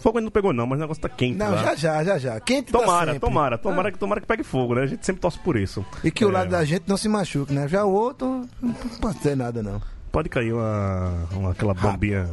Fogo 0.00 0.18
ainda 0.18 0.22
não 0.26 0.30
pegou, 0.30 0.52
não, 0.54 0.66
mas 0.66 0.78
o 0.78 0.80
negócio 0.80 1.02
tá 1.02 1.08
quente. 1.10 1.36
Não, 1.36 1.50
lá. 1.50 1.62
já 1.62 1.74
já, 1.74 2.04
já 2.04 2.18
já. 2.18 2.40
Quente 2.40 2.72
tá 2.72 2.78
Tomara, 2.78 3.20
tomara, 3.20 3.58
tomara, 3.58 3.92
que 3.92 3.98
tomara 3.98 4.20
que 4.20 4.26
pegue 4.26 4.42
fogo, 4.42 4.74
né? 4.74 4.82
A 4.82 4.86
gente 4.86 5.04
sempre 5.04 5.20
torce 5.20 5.38
por 5.38 5.56
isso. 5.56 5.84
E 6.02 6.10
que 6.10 6.24
o 6.24 6.30
É, 6.30 6.32
lado 6.32 6.50
da 6.50 6.64
gente 6.64 6.84
não 6.86 6.96
se 6.96 7.08
machuque, 7.08 7.52
né? 7.52 7.68
Já 7.68 7.84
o 7.84 7.92
outro, 7.92 8.48
não 8.60 8.72
pode 9.00 9.18
ter 9.18 9.36
nada, 9.36 9.62
não. 9.62 9.80
Pode 10.12 10.28
cair 10.28 10.52
uma, 10.52 11.26
uma 11.32 11.50
aquela 11.52 11.72
bombinha. 11.72 12.28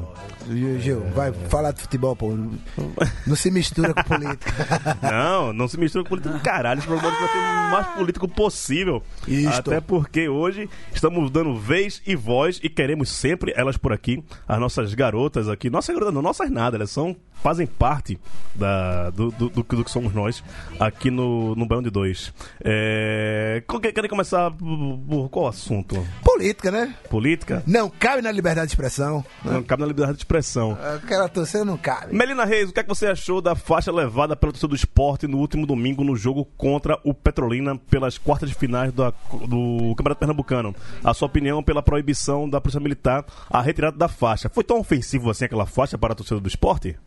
Gil, 0.49 0.79
Gil, 0.81 0.99
vai 1.15 1.31
falar 1.31 1.71
de 1.71 1.81
futebol, 1.81 2.13
pô. 2.13 2.37
Não 3.25 3.35
se 3.37 3.49
mistura 3.49 3.93
com 3.93 4.03
política. 4.03 4.51
Não, 5.01 5.53
não 5.53 5.67
se 5.67 5.79
mistura 5.79 6.03
com 6.03 6.09
político 6.09 6.33
do 6.33 6.41
caralho. 6.41 6.79
Esse 6.79 6.87
programa 6.87 7.17
vai 7.17 7.29
ser 7.29 7.37
o 7.37 7.71
mais 7.71 7.87
político 7.87 8.27
possível. 8.27 9.01
Isto. 9.25 9.71
Até 9.71 9.79
porque 9.79 10.27
hoje 10.27 10.69
estamos 10.93 11.31
dando 11.31 11.57
vez 11.57 12.01
e 12.05 12.15
voz 12.15 12.59
e 12.61 12.67
queremos 12.67 13.09
sempre 13.09 13.53
elas 13.55 13.77
por 13.77 13.93
aqui. 13.93 14.21
As 14.45 14.59
nossas 14.59 14.93
garotas 14.93 15.47
aqui. 15.47 15.69
Nossas 15.69 15.93
garotas 15.95 16.13
não, 16.13 16.21
nossas 16.21 16.49
nada. 16.51 16.75
Elas 16.75 16.91
são, 16.91 17.15
fazem 17.41 17.65
parte 17.67 18.19
da, 18.55 19.09
do, 19.11 19.31
do, 19.31 19.49
do, 19.49 19.63
do 19.63 19.83
que 19.83 19.91
somos 19.91 20.13
nós 20.13 20.43
aqui 20.79 21.09
no, 21.09 21.55
no 21.55 21.65
Baião 21.65 21.81
de 21.81 21.89
Dois. 21.89 22.33
É, 22.63 23.63
querem 23.93 24.09
começar 24.09 24.51
por, 24.51 25.29
qual 25.29 25.47
assunto? 25.47 26.05
Política, 26.23 26.71
né? 26.71 26.93
Política? 27.09 27.63
Não 27.65 27.89
cabe 27.89 28.21
na 28.21 28.31
liberdade 28.31 28.67
de 28.67 28.73
expressão. 28.73 29.23
Não 29.43 29.63
cabe 29.63 29.81
na 29.81 29.87
liberdade 29.87 30.17
de 30.17 30.21
expressão. 30.23 30.77
Aquela 30.95 31.27
torcida 31.29 31.63
não 31.65 31.77
cabe. 31.77 32.15
Melina 32.15 32.45
Reis, 32.45 32.69
o 32.69 32.73
que, 32.73 32.79
é 32.79 32.83
que 32.83 32.89
você 32.89 33.07
achou 33.07 33.41
da 33.41 33.55
faixa 33.55 33.91
levada 33.91 34.35
pela 34.35 34.51
torcida 34.51 34.69
do 34.69 34.75
esporte 34.75 35.27
no 35.27 35.37
último 35.37 35.65
domingo 35.65 36.03
no 36.03 36.15
jogo 36.15 36.45
contra 36.57 36.99
o 37.03 37.13
Petrolina 37.13 37.77
pelas 37.77 38.17
quartas 38.17 38.49
de 38.49 38.55
finais 38.55 38.91
da- 38.91 39.11
do 39.47 39.93
Campeonato 39.95 40.19
Pernambucano? 40.19 40.75
A 41.03 41.13
sua 41.13 41.27
opinião 41.27 41.63
pela 41.63 41.81
proibição 41.81 42.49
da 42.49 42.59
Polícia 42.59 42.79
Militar 42.79 43.25
à 43.49 43.61
retirada 43.61 43.97
da 43.97 44.07
faixa. 44.07 44.49
Foi 44.49 44.63
tão 44.63 44.79
ofensivo 44.79 45.29
assim 45.29 45.45
aquela 45.45 45.65
faixa 45.65 45.97
para 45.97 46.13
a 46.13 46.15
torcida 46.15 46.39
do 46.39 46.47
esporte? 46.47 46.97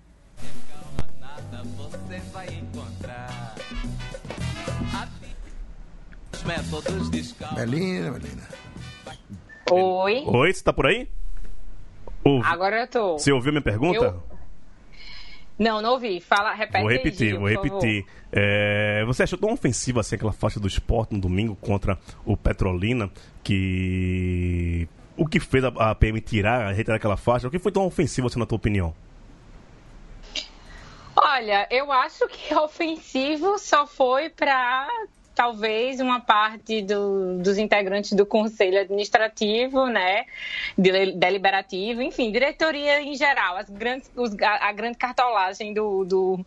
Os 6.43 6.45
métodos 6.45 7.11
de 7.11 7.21
escala. 7.21 7.55
Melina, 7.55 8.11
Melina. 8.11 8.49
Oi. 9.71 10.25
Oi, 10.27 10.53
você 10.53 10.63
tá 10.65 10.73
por 10.73 10.87
aí? 10.87 11.09
Ouve- 12.25 12.47
Agora 12.47 12.81
eu 12.81 12.87
tô. 12.89 13.19
Você 13.19 13.31
ouviu 13.33 13.53
minha 13.53 13.63
pergunta? 13.63 14.05
Eu- 14.05 14.23
Não, 15.59 15.81
não 15.81 15.93
ouvi. 15.93 16.21
Fala, 16.21 16.53
repete 16.53 16.81
Vou 16.81 16.89
aí, 16.91 16.97
repetir, 16.97 17.29
Gil, 17.31 17.39
vou 17.41 17.49
repetir. 17.49 18.05
É, 18.33 19.05
você 19.07 19.23
achou 19.23 19.39
tão 19.39 19.53
ofensiva 19.53 20.01
assim 20.01 20.17
aquela 20.17 20.33
faixa 20.33 20.59
do 20.59 20.67
esporte 20.67 21.15
no 21.15 21.21
domingo 21.21 21.55
contra 21.57 21.99
o 22.25 22.37
Petrolina 22.37 23.11
que. 23.45 24.89
O 25.17 25.27
que 25.27 25.39
fez 25.39 25.63
a, 25.63 25.69
a 25.69 25.95
PM 25.95 26.21
tirar, 26.21 26.73
retirar 26.73 26.97
aquela 26.97 27.17
faixa? 27.17 27.47
O 27.47 27.51
que 27.51 27.59
foi 27.59 27.71
tão 27.71 27.85
ofensivo 27.87 28.27
assim, 28.27 28.39
na 28.41 28.47
tua 28.47 28.57
opinião? 28.57 28.95
Olha, 31.15 31.67
eu 31.71 31.93
acho 31.93 32.27
que 32.29 32.53
ofensivo 32.57 33.59
só 33.59 33.87
foi 33.87 34.31
para 34.31 34.89
talvez 35.43 35.99
uma 35.99 36.21
parte 36.21 36.83
do- 36.83 37.39
dos 37.39 37.59
integrantes 37.59 38.13
do 38.13 38.25
conselho 38.25 38.79
administrativo, 38.81 39.87
né, 39.87 40.25
de- 40.79 41.13
deliberativo, 41.17 42.01
enfim, 42.01 42.31
diretoria 42.31 43.03
em 43.03 43.17
geral, 43.17 43.57
as 43.57 43.69
grandes, 43.69 44.09
os- 44.15 44.37
a, 44.41 44.69
a 44.69 44.73
grande 44.73 44.99
cartolagem 44.99 45.75
do, 45.75 46.05
do, 46.05 46.47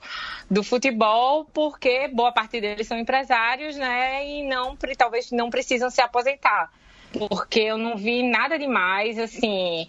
do 0.49 0.63
futebol, 0.63 1.43
porque 1.53 2.07
boa 2.07 2.31
parte 2.31 2.61
deles 2.61 2.87
são 2.87 2.97
empresários, 2.97 3.75
né, 3.75 4.25
e 4.25 4.47
não 4.47 4.77
talvez 4.97 5.29
não 5.29 5.49
precisam 5.49 5.89
se 5.89 5.99
aposentar 5.99 6.71
porque 7.17 7.61
eu 7.61 7.77
não 7.77 7.97
vi 7.97 8.23
nada 8.23 8.57
demais, 8.57 9.17
assim, 9.17 9.87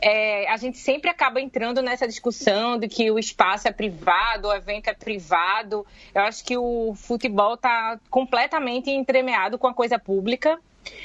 é, 0.00 0.48
a 0.50 0.56
gente 0.56 0.78
sempre 0.78 1.10
acaba 1.10 1.40
entrando 1.40 1.82
nessa 1.82 2.06
discussão 2.06 2.78
de 2.78 2.88
que 2.88 3.10
o 3.10 3.18
espaço 3.18 3.68
é 3.68 3.72
privado, 3.72 4.48
o 4.48 4.54
evento 4.54 4.88
é 4.88 4.94
privado, 4.94 5.86
eu 6.14 6.22
acho 6.22 6.44
que 6.44 6.56
o 6.56 6.94
futebol 6.94 7.54
está 7.54 7.98
completamente 8.08 8.90
entremeado 8.90 9.58
com 9.58 9.66
a 9.66 9.74
coisa 9.74 9.98
pública, 9.98 10.58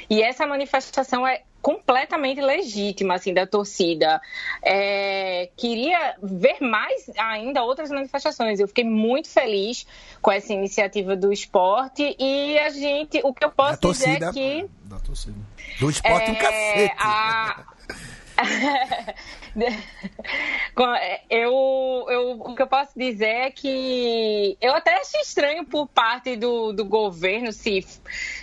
e 0.09 0.21
essa 0.21 0.45
manifestação 0.45 1.27
é 1.27 1.41
completamente 1.65 2.39
legítima, 2.39 3.15
assim, 3.15 3.33
da 3.33 3.47
torcida. 3.47 4.21
É, 4.61 5.49
queria 5.57 6.13
ver 6.21 6.61
mais 6.61 7.09
ainda 7.17 7.63
outras 7.63 7.89
manifestações. 7.89 8.59
Eu 8.59 8.67
fiquei 8.67 8.83
muito 8.83 9.27
feliz 9.27 9.87
com 10.21 10.31
essa 10.31 10.53
iniciativa 10.53 11.15
do 11.15 11.33
esporte 11.33 12.15
e 12.19 12.59
a 12.59 12.69
gente, 12.69 13.19
o 13.23 13.33
que 13.33 13.43
eu 13.43 13.49
posso 13.49 13.79
dizer 13.81 14.21
é 14.21 14.31
que 14.31 14.69
Da 14.83 14.99
torcida. 14.99 15.33
Do 15.79 15.89
esporte 15.89 16.29
um 16.29 16.33
é, 16.35 16.37
cacete. 16.37 16.95
a- 16.99 17.63
eu, 21.29 22.05
eu, 22.09 22.31
o 22.31 22.55
que 22.55 22.61
eu 22.61 22.67
posso 22.67 22.97
dizer 22.97 23.25
é 23.25 23.51
que 23.51 24.57
eu 24.59 24.75
até 24.75 24.99
achei 24.99 25.21
estranho 25.21 25.65
por 25.65 25.87
parte 25.87 26.35
do, 26.35 26.73
do 26.73 26.85
governo, 26.85 27.51
se, 27.51 27.85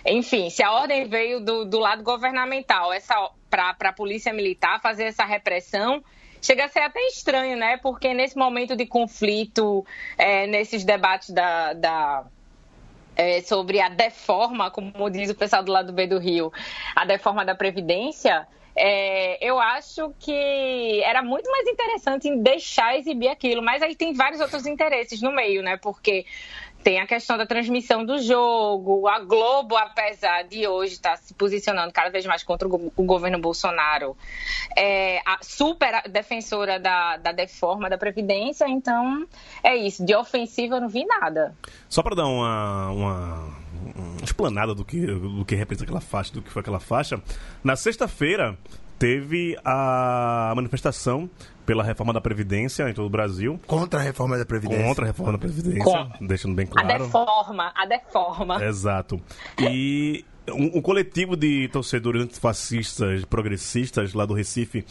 enfim, 0.06 0.50
se 0.50 0.62
a 0.62 0.72
ordem 0.72 1.06
veio 1.06 1.40
do, 1.40 1.64
do 1.64 1.78
lado 1.78 2.02
governamental 2.02 2.90
para 3.50 3.76
a 3.80 3.92
polícia 3.92 4.32
militar 4.32 4.80
fazer 4.80 5.04
essa 5.04 5.24
repressão. 5.24 6.02
Chega 6.40 6.64
a 6.64 6.68
ser 6.68 6.80
até 6.80 7.00
estranho, 7.06 7.56
né? 7.56 7.76
Porque 7.76 8.12
nesse 8.12 8.36
momento 8.36 8.74
de 8.74 8.84
conflito, 8.84 9.86
é, 10.18 10.44
nesses 10.48 10.82
debates 10.82 11.30
da, 11.30 11.72
da, 11.72 12.24
é, 13.16 13.40
sobre 13.42 13.80
a 13.80 13.88
deforma, 13.88 14.68
como 14.68 15.08
diz 15.08 15.30
o 15.30 15.36
pessoal 15.36 15.62
do 15.62 15.70
lado 15.70 15.92
B 15.92 16.08
do 16.08 16.18
Rio, 16.18 16.52
a 16.96 17.04
deforma 17.04 17.44
da 17.44 17.54
Previdência, 17.54 18.48
é, 18.76 19.38
eu 19.46 19.58
acho 19.60 20.14
que 20.18 21.02
era 21.04 21.22
muito 21.22 21.50
mais 21.50 21.66
interessante 21.68 22.28
em 22.28 22.42
deixar 22.42 22.96
exibir 22.98 23.28
aquilo, 23.28 23.62
mas 23.62 23.82
aí 23.82 23.94
tem 23.94 24.12
vários 24.14 24.40
outros 24.40 24.66
interesses 24.66 25.20
no 25.20 25.32
meio, 25.32 25.62
né? 25.62 25.76
Porque 25.76 26.24
tem 26.82 27.00
a 27.00 27.06
questão 27.06 27.38
da 27.38 27.46
transmissão 27.46 28.04
do 28.04 28.18
jogo, 28.20 29.06
a 29.06 29.20
Globo, 29.20 29.76
apesar 29.76 30.42
de 30.42 30.66
hoje 30.66 30.94
estar 30.94 31.16
se 31.16 31.32
posicionando 31.32 31.92
cada 31.92 32.10
vez 32.10 32.26
mais 32.26 32.42
contra 32.42 32.66
o, 32.66 32.70
go- 32.70 32.92
o 32.96 33.04
governo 33.04 33.38
Bolsonaro, 33.38 34.16
é 34.76 35.20
a 35.24 35.38
super 35.42 36.02
defensora 36.10 36.80
da, 36.80 37.18
da 37.18 37.30
deforma 37.30 37.88
da 37.88 37.96
Previdência, 37.96 38.68
então 38.68 39.26
é 39.62 39.76
isso. 39.76 40.04
De 40.04 40.12
ofensiva 40.16 40.76
eu 40.76 40.80
não 40.80 40.88
vi 40.88 41.04
nada. 41.04 41.54
Só 41.88 42.02
para 42.02 42.16
dar 42.16 42.26
uma, 42.26 42.90
uma 42.90 43.61
explanada 44.22 44.74
do 44.74 44.84
que, 44.84 45.04
do 45.06 45.44
que 45.44 45.54
representa 45.54 45.84
aquela 45.84 46.00
faixa, 46.00 46.32
do 46.32 46.42
que 46.42 46.50
foi 46.50 46.60
aquela 46.60 46.80
faixa, 46.80 47.20
na 47.62 47.76
sexta-feira 47.76 48.56
teve 48.98 49.56
a 49.64 50.52
manifestação 50.54 51.28
pela 51.66 51.82
reforma 51.82 52.12
da 52.12 52.20
Previdência 52.20 52.88
em 52.88 52.94
todo 52.94 53.06
o 53.06 53.10
Brasil. 53.10 53.58
Contra 53.66 53.98
a 54.00 54.02
reforma 54.02 54.38
da 54.38 54.44
Previdência. 54.44 54.84
Contra 54.84 55.04
a 55.04 55.06
reforma 55.08 55.32
da 55.32 55.38
Previdência, 55.38 55.82
Com- 55.84 56.26
deixando 56.26 56.54
bem 56.54 56.66
A 56.66 56.82
claro. 56.82 57.04
deforma, 57.04 57.72
a 57.74 57.86
deforma. 57.86 58.64
Exato. 58.64 59.20
E 59.60 60.24
um, 60.48 60.78
um 60.78 60.80
coletivo 60.82 61.36
de 61.36 61.68
torcedores 61.68 62.22
antifascistas, 62.22 63.24
progressistas 63.24 64.12
lá 64.14 64.24
do 64.26 64.34
Recife, 64.34 64.84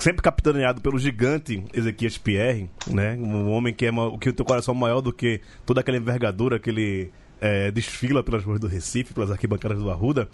sempre 0.00 0.22
capitaneado 0.22 0.80
pelo 0.80 0.98
gigante 0.98 1.64
Ezequias 1.72 2.18
Pierre, 2.18 2.68
né? 2.86 3.14
Um 3.14 3.50
homem 3.50 3.72
que, 3.72 3.86
é, 3.86 3.90
ma- 3.90 4.10
que 4.18 4.32
tem 4.32 4.42
o 4.42 4.46
coração 4.46 4.74
maior 4.74 5.00
do 5.00 5.12
que 5.12 5.40
toda 5.64 5.80
aquela 5.80 5.96
envergadura 5.96 6.58
que 6.58 6.68
ele 6.70 7.12
é, 7.40 7.70
desfila 7.70 8.22
pelas 8.22 8.44
ruas 8.44 8.60
do 8.60 8.66
Recife, 8.66 9.12
pelas 9.14 9.30
arquibancadas 9.30 9.78
do 9.78 9.90
Arruda. 9.90 10.28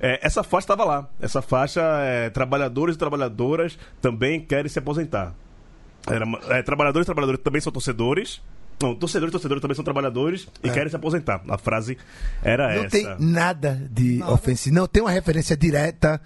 É, 0.00 0.18
essa 0.22 0.42
faixa 0.42 0.64
estava 0.64 0.84
lá. 0.84 1.08
Essa 1.20 1.40
faixa, 1.40 1.80
é, 2.02 2.30
trabalhadores 2.30 2.96
e 2.96 2.98
trabalhadoras 2.98 3.78
também 4.00 4.40
querem 4.40 4.68
se 4.68 4.78
aposentar. 4.78 5.34
Era, 6.06 6.26
é, 6.48 6.62
trabalhadores 6.62 7.04
e 7.04 7.06
trabalhadoras 7.06 7.40
também 7.42 7.60
são 7.60 7.72
torcedores. 7.72 8.42
Não, 8.82 8.94
torcedores 8.94 9.30
e 9.30 9.32
torcedores 9.32 9.62
também 9.62 9.74
são 9.74 9.84
trabalhadores 9.84 10.48
e 10.62 10.68
querem 10.68 10.90
se 10.90 10.96
aposentar. 10.96 11.40
A 11.48 11.56
frase 11.56 11.96
era 12.42 12.74
Não 12.74 12.84
essa. 12.84 12.90
tem 12.90 13.16
nada 13.18 13.88
de 13.90 14.22
ofensivo, 14.24 14.74
não 14.74 14.86
tem 14.86 15.02
uma 15.02 15.12
referência 15.12 15.56
direta. 15.56 16.20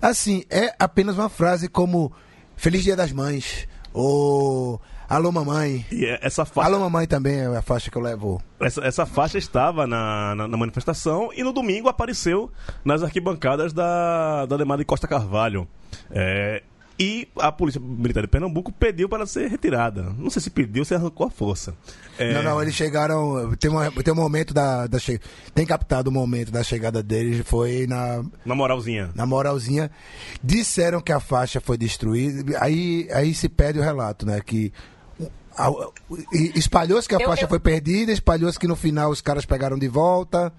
Assim, 0.00 0.44
é 0.50 0.74
apenas 0.78 1.16
uma 1.16 1.28
frase 1.28 1.68
como 1.68 2.10
Feliz 2.56 2.82
Dia 2.82 2.96
das 2.96 3.12
Mães 3.12 3.68
ou 3.92 4.80
Alô 5.14 5.30
Mamãe. 5.30 5.84
E 5.92 6.04
é- 6.04 6.18
essa 6.22 6.44
faixa, 6.44 6.68
Alô 6.68 6.80
Mamãe 6.80 7.06
também 7.06 7.36
é 7.38 7.46
a 7.46 7.62
faixa 7.62 7.90
que 7.90 7.96
eu 7.96 8.02
levo. 8.02 8.42
essa, 8.60 8.80
essa 8.84 9.06
faixa 9.06 9.38
estava 9.38 9.86
na, 9.86 10.34
na, 10.34 10.48
na 10.48 10.56
manifestação 10.56 11.30
e 11.36 11.42
no 11.44 11.52
domingo 11.52 11.88
apareceu 11.88 12.50
nas 12.84 13.02
arquibancadas 13.02 13.72
da, 13.72 14.46
da 14.46 14.54
Ademar 14.56 14.78
de 14.78 14.84
Costa 14.84 15.06
Carvalho. 15.06 15.68
É, 16.10 16.62
E 16.98 17.26
a 17.38 17.50
Polícia 17.50 17.80
Militar 17.80 18.22
de 18.22 18.28
Pernambuco 18.28 18.70
pediu 18.72 19.08
para 19.08 19.26
ser 19.26 19.48
retirada. 19.50 20.02
Não 20.16 20.30
sei 20.30 20.40
se 20.42 20.50
pediu, 20.50 20.84
se 20.84 20.94
arrancou 20.94 21.26
a 21.26 21.30
força. 21.30 21.74
É, 22.18 22.32
Não, 22.34 22.42
não, 22.42 22.62
eles 22.62 22.74
chegaram. 22.74 23.52
Tem, 23.56 23.68
uma, 23.70 23.90
tem 23.90 24.12
um 24.14 24.16
momento 24.16 24.54
da, 24.54 24.86
da 24.86 24.98
che... 25.00 25.20
Tem 25.52 25.66
captado 25.66 26.08
o 26.08 26.12
momento 26.12 26.52
da 26.52 26.62
chegada 26.62 27.02
deles, 27.02 27.42
foi 27.46 27.86
na, 27.88 28.24
Na 28.46 28.54
moralzinha. 28.54 29.10
na 29.14 29.26
moralzinha. 29.26 29.90
Disseram 30.42 31.00
que 31.00 31.12
a 31.12 31.18
faixa 31.20 31.60
foi 31.60 31.76
destruída. 31.76 32.58
Aí, 32.60 33.08
aí 33.12 33.34
se 33.34 33.48
pede 33.48 33.78
o 33.78 33.82
relato, 33.82 34.24
né? 34.26 34.40
Que. 34.40 34.72
E- 36.32 36.52
Espalhou-se 36.58 37.08
que 37.08 37.14
a 37.14 37.18
Eu- 37.18 37.28
faixa 37.28 37.44
eu- 37.44 37.48
foi 37.48 37.60
perdida, 37.60 38.12
espalhou-se 38.12 38.58
que 38.58 38.66
no 38.66 38.76
final 38.76 39.10
os 39.10 39.20
caras 39.20 39.44
pegaram 39.46 39.78
de 39.78 39.88
volta. 39.88 40.52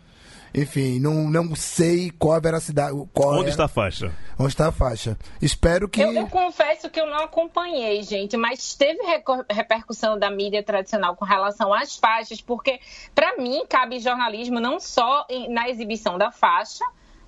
Enfim, 0.57 0.99
não, 1.01 1.29
não 1.29 1.53
sei 1.53 2.09
qual 2.11 2.33
a 2.35 2.39
veracidade. 2.39 2.95
Qual 3.13 3.33
Onde 3.39 3.47
é- 3.47 3.49
está 3.49 3.65
a 3.65 3.67
faixa? 3.67 4.13
Onde 4.39 4.49
está 4.53 4.69
a 4.69 4.71
faixa? 4.71 5.17
Espero 5.41 5.89
que. 5.89 5.99
Eu, 5.99 6.13
eu 6.13 6.27
confesso 6.27 6.89
que 6.89 6.97
eu 6.97 7.05
não 7.07 7.25
acompanhei, 7.25 8.01
gente, 8.03 8.37
mas 8.37 8.73
teve 8.73 8.99
repercussão 9.51 10.17
da 10.17 10.31
mídia 10.31 10.63
tradicional 10.63 11.13
com 11.17 11.25
relação 11.25 11.73
às 11.73 11.97
faixas, 11.97 12.39
porque 12.39 12.79
para 13.13 13.35
mim 13.37 13.65
cabe 13.67 13.99
jornalismo 13.99 14.61
não 14.61 14.79
só 14.79 15.27
na 15.49 15.67
exibição 15.69 16.17
da 16.17 16.31
faixa, 16.31 16.85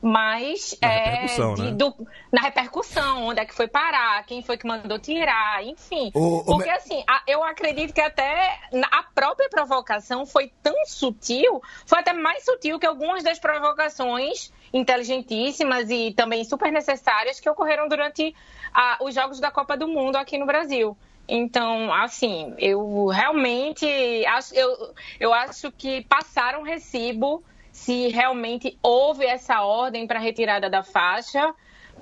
mas 0.09 0.77
Na 0.81 0.87
é, 0.87 0.97
repercussão, 1.09 1.53
de- 1.55 1.61
né? 1.63 1.71
do- 1.71 2.07
na 2.31 2.41
repercussão, 2.41 3.25
onde 3.25 3.41
é 3.41 3.45
que 3.45 3.53
foi 3.53 3.67
parar, 3.67 4.25
quem 4.25 4.41
foi 4.41 4.57
que 4.57 4.65
mandou 4.65 4.97
tirar, 4.97 5.61
enfim. 5.65 6.11
O- 6.13 6.37
o 6.39 6.43
porque 6.45 6.69
me- 6.69 6.77
assim, 6.77 7.03
a- 7.05 7.21
eu 7.27 7.43
acredito 7.43 7.93
que 7.93 7.99
até 7.99 8.57
a 8.91 9.03
própria 9.13 9.49
provocação 9.49 10.25
foi 10.25 10.51
tão 10.63 10.73
sutil, 10.85 11.61
foi 11.85 11.99
até 11.99 12.13
mais 12.13 12.45
sutil 12.45 12.79
que 12.79 12.85
algumas 12.85 13.21
das 13.23 13.37
provocações 13.37 14.51
inteligentíssimas 14.73 15.89
e 15.89 16.13
também 16.13 16.43
super 16.45 16.71
necessárias 16.71 17.39
que 17.39 17.49
ocorreram 17.49 17.87
durante 17.89 18.33
a- 18.73 18.97
os 19.01 19.13
Jogos 19.13 19.39
da 19.39 19.51
Copa 19.51 19.75
do 19.75 19.87
Mundo 19.87 20.15
aqui 20.15 20.37
no 20.37 20.45
Brasil. 20.45 20.97
Então, 21.27 21.93
assim, 21.93 22.53
eu 22.57 23.07
realmente 23.07 23.85
acho, 24.27 24.55
eu, 24.55 24.93
eu 25.19 25.33
acho 25.33 25.69
que 25.73 26.01
passaram 26.05 26.63
recibo 26.63 27.43
se 27.77 28.07
realmente 28.09 28.77
houve 28.81 29.23
essa 29.25 29.61
ordem 29.61 30.07
para 30.07 30.19
retirada 30.19 30.67
da 30.69 30.81
faixa, 30.83 31.53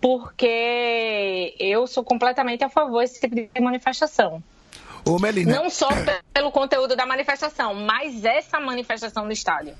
porque 0.01 1.53
eu 1.59 1.85
sou 1.85 2.03
completamente 2.03 2.63
a 2.63 2.69
favor 2.69 3.01
desse 3.01 3.19
tipo 3.19 3.35
de 3.35 3.49
manifestação. 3.61 4.41
Ô, 5.05 5.19
Melina. 5.19 5.53
Não 5.55 5.69
só 5.69 5.87
pe- 5.89 6.21
pelo 6.33 6.49
conteúdo 6.51 6.95
da 6.95 7.05
manifestação, 7.05 7.73
mas 7.75 8.23
essa 8.23 8.59
manifestação 8.59 9.25
no 9.25 9.31
estádio. 9.31 9.75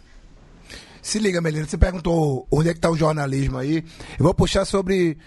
Se 1.01 1.17
liga, 1.17 1.41
Melina, 1.41 1.65
você 1.65 1.77
perguntou 1.77 2.45
onde 2.51 2.69
é 2.69 2.73
que 2.73 2.79
tá 2.79 2.89
o 2.89 2.97
jornalismo 2.97 3.57
aí. 3.57 3.83
Eu 4.19 4.25
vou 4.25 4.33
puxar 4.33 4.65
sobre. 4.65 5.17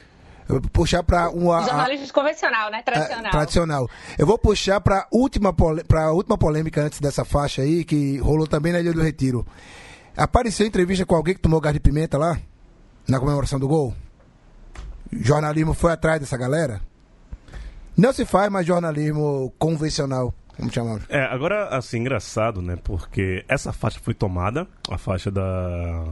Eu 0.48 0.60
vou 0.60 0.70
puxar 0.70 1.02
para 1.02 1.30
uma. 1.30 1.62
Jornalismo 1.62 2.12
convencional, 2.12 2.70
né? 2.70 2.78
É, 2.78 2.82
Tradicional. 2.82 3.30
tradicional. 3.32 3.90
Eu 4.18 4.26
vou 4.26 4.38
puxar 4.38 4.80
para 4.80 5.06
última 5.10 5.52
pra 5.52 6.12
última 6.12 6.36
polêmica 6.38 6.82
antes 6.82 7.00
dessa 7.00 7.24
faixa 7.24 7.62
aí, 7.62 7.84
que 7.84 8.18
rolou 8.18 8.46
também 8.46 8.72
na 8.72 8.80
Ilha 8.80 8.92
do 8.92 9.02
Retiro. 9.02 9.46
Apareceu 10.18 10.66
entrevista 10.66 11.06
com 11.06 11.14
alguém 11.14 11.32
que 11.32 11.40
tomou 11.40 11.60
gás 11.60 11.72
de 11.72 11.78
pimenta 11.78 12.18
lá? 12.18 12.36
Na 13.06 13.20
comemoração 13.20 13.56
do 13.60 13.68
gol? 13.68 13.94
Jornalismo 15.12 15.74
foi 15.74 15.92
atrás 15.92 16.18
dessa 16.18 16.36
galera? 16.36 16.80
Não 17.96 18.12
se 18.12 18.24
faz 18.24 18.50
mais 18.50 18.66
jornalismo 18.66 19.54
convencional, 19.60 20.34
como 20.56 20.72
chamamos. 20.72 21.04
É, 21.08 21.22
agora, 21.22 21.68
assim, 21.68 21.98
engraçado, 21.98 22.60
né? 22.60 22.76
Porque 22.82 23.44
essa 23.46 23.72
faixa 23.72 24.00
foi 24.00 24.12
tomada, 24.12 24.66
a 24.90 24.98
faixa 24.98 25.30
da. 25.30 26.04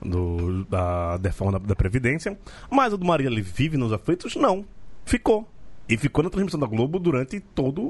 Do, 0.00 0.64
da 0.64 1.18
reforma 1.22 1.58
da, 1.58 1.66
da 1.66 1.76
Previdência, 1.76 2.38
mas 2.70 2.94
o 2.94 2.98
do 2.98 3.06
Maria 3.06 3.26
ele 3.26 3.42
vive 3.42 3.76
nos 3.76 3.92
aflitos? 3.92 4.36
Não. 4.36 4.64
Ficou. 5.04 5.46
E 5.86 5.98
ficou 5.98 6.24
na 6.24 6.30
transmissão 6.30 6.58
da 6.58 6.66
Globo 6.66 6.98
durante 6.98 7.40
toda 7.40 7.82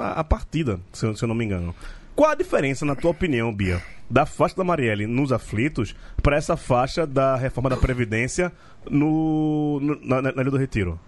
a, 0.00 0.20
a 0.20 0.24
partida, 0.24 0.80
se, 0.90 1.14
se 1.14 1.22
eu 1.22 1.28
não 1.28 1.34
me 1.34 1.44
engano. 1.44 1.74
Qual 2.14 2.30
a 2.30 2.34
diferença, 2.34 2.84
na 2.84 2.94
tua 2.94 3.10
opinião, 3.10 3.52
Bia, 3.52 3.82
da 4.08 4.26
faixa 4.26 4.54
da 4.56 4.64
Marielle 4.64 5.06
nos 5.06 5.32
aflitos 5.32 5.94
para 6.22 6.36
essa 6.36 6.56
faixa 6.56 7.06
da 7.06 7.36
reforma 7.36 7.70
da 7.70 7.76
Previdência 7.76 8.52
no, 8.88 9.80
no- 9.80 9.98
na, 10.04 10.20
na 10.22 10.42
Ilha 10.42 10.50
do 10.50 10.56
Retiro? 10.58 11.00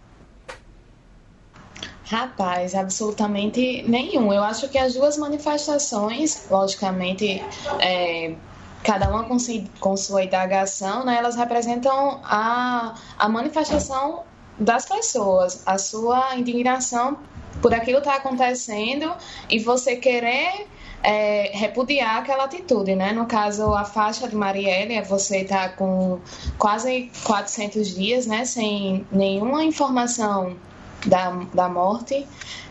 Rapaz, 2.07 2.75
absolutamente 2.75 3.83
nenhum. 3.89 4.33
Eu 4.33 4.43
acho 4.43 4.69
que 4.69 4.79
as 4.79 4.95
duas 4.95 5.17
manifestações, 5.17 6.47
logicamente, 6.51 7.43
é, 7.81 8.35
cada 8.83 9.09
uma 9.09 9.25
com, 9.25 9.37
com 9.81 9.97
sua 9.97 10.25
indagação, 10.25 11.05
né, 11.05 11.17
elas 11.17 11.35
representam 11.37 12.21
a, 12.23 12.95
a 13.19 13.29
manifestação 13.29 14.23
das 14.59 14.87
pessoas, 14.87 15.63
a 15.67 15.79
sua 15.79 16.37
indignação 16.37 17.19
por 17.63 17.73
aquilo 17.73 18.01
que 18.03 18.07
está 18.09 18.19
acontecendo 18.19 19.11
e 19.49 19.59
você 19.59 19.97
querer 19.97 20.67
é, 21.05 21.51
repudiar 21.53 22.17
aquela 22.17 22.45
atitude, 22.45 22.97
né? 22.97 23.13
No 23.13 23.27
caso, 23.27 23.75
a 23.75 23.85
faixa 23.85 24.27
de 24.27 24.35
Marielle, 24.35 24.95
é 24.95 25.03
você 25.03 25.43
está 25.43 25.69
com 25.69 26.19
quase 26.59 27.11
400 27.25 27.95
dias, 27.95 28.27
né, 28.27 28.47
sem 28.47 29.07
nenhuma 29.13 29.63
informação 29.63 30.57
da, 31.05 31.31
da 31.53 31.69
morte 31.69 32.27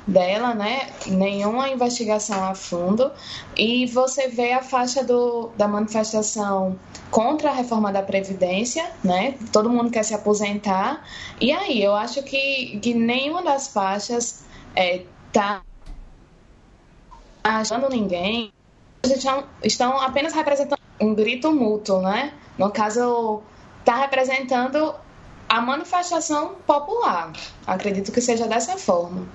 dela, 0.08 0.56
né? 0.56 0.90
Nenhuma 1.06 1.70
investigação 1.70 2.44
a 2.44 2.56
fundo. 2.56 3.12
E 3.56 3.86
você 3.86 4.28
vê 4.28 4.54
a 4.54 4.64
faixa 4.64 5.04
do, 5.04 5.52
da 5.56 5.68
manifestação 5.68 6.76
contra 7.12 7.52
a 7.52 7.54
reforma 7.54 7.92
da 7.92 8.02
Previdência, 8.02 8.90
né? 9.04 9.36
Todo 9.52 9.70
mundo 9.70 9.92
quer 9.92 10.04
se 10.04 10.16
aposentar. 10.16 11.04
E 11.40 11.52
aí, 11.52 11.84
eu 11.84 11.94
acho 11.94 12.24
que, 12.24 12.80
que 12.82 12.96
nenhuma 12.96 13.44
das 13.44 13.68
faixas 13.68 14.44
está 14.76 15.62
achando 17.44 17.90
ninguém. 17.90 18.52
Estão, 19.04 19.44
estão 19.62 20.00
apenas 20.00 20.34
representando 20.34 20.80
um 21.00 21.14
grito 21.14 21.52
mútuo, 21.52 22.02
né? 22.02 22.34
No 22.58 22.72
caso, 22.72 23.42
está 23.80 23.98
representando 23.98 24.96
a 25.50 25.62
manifestação 25.62 26.56
popular. 26.66 27.34
Acredito 27.68 28.12
que 28.12 28.22
seja 28.22 28.48
dessa 28.48 28.78
forma. 28.78 29.26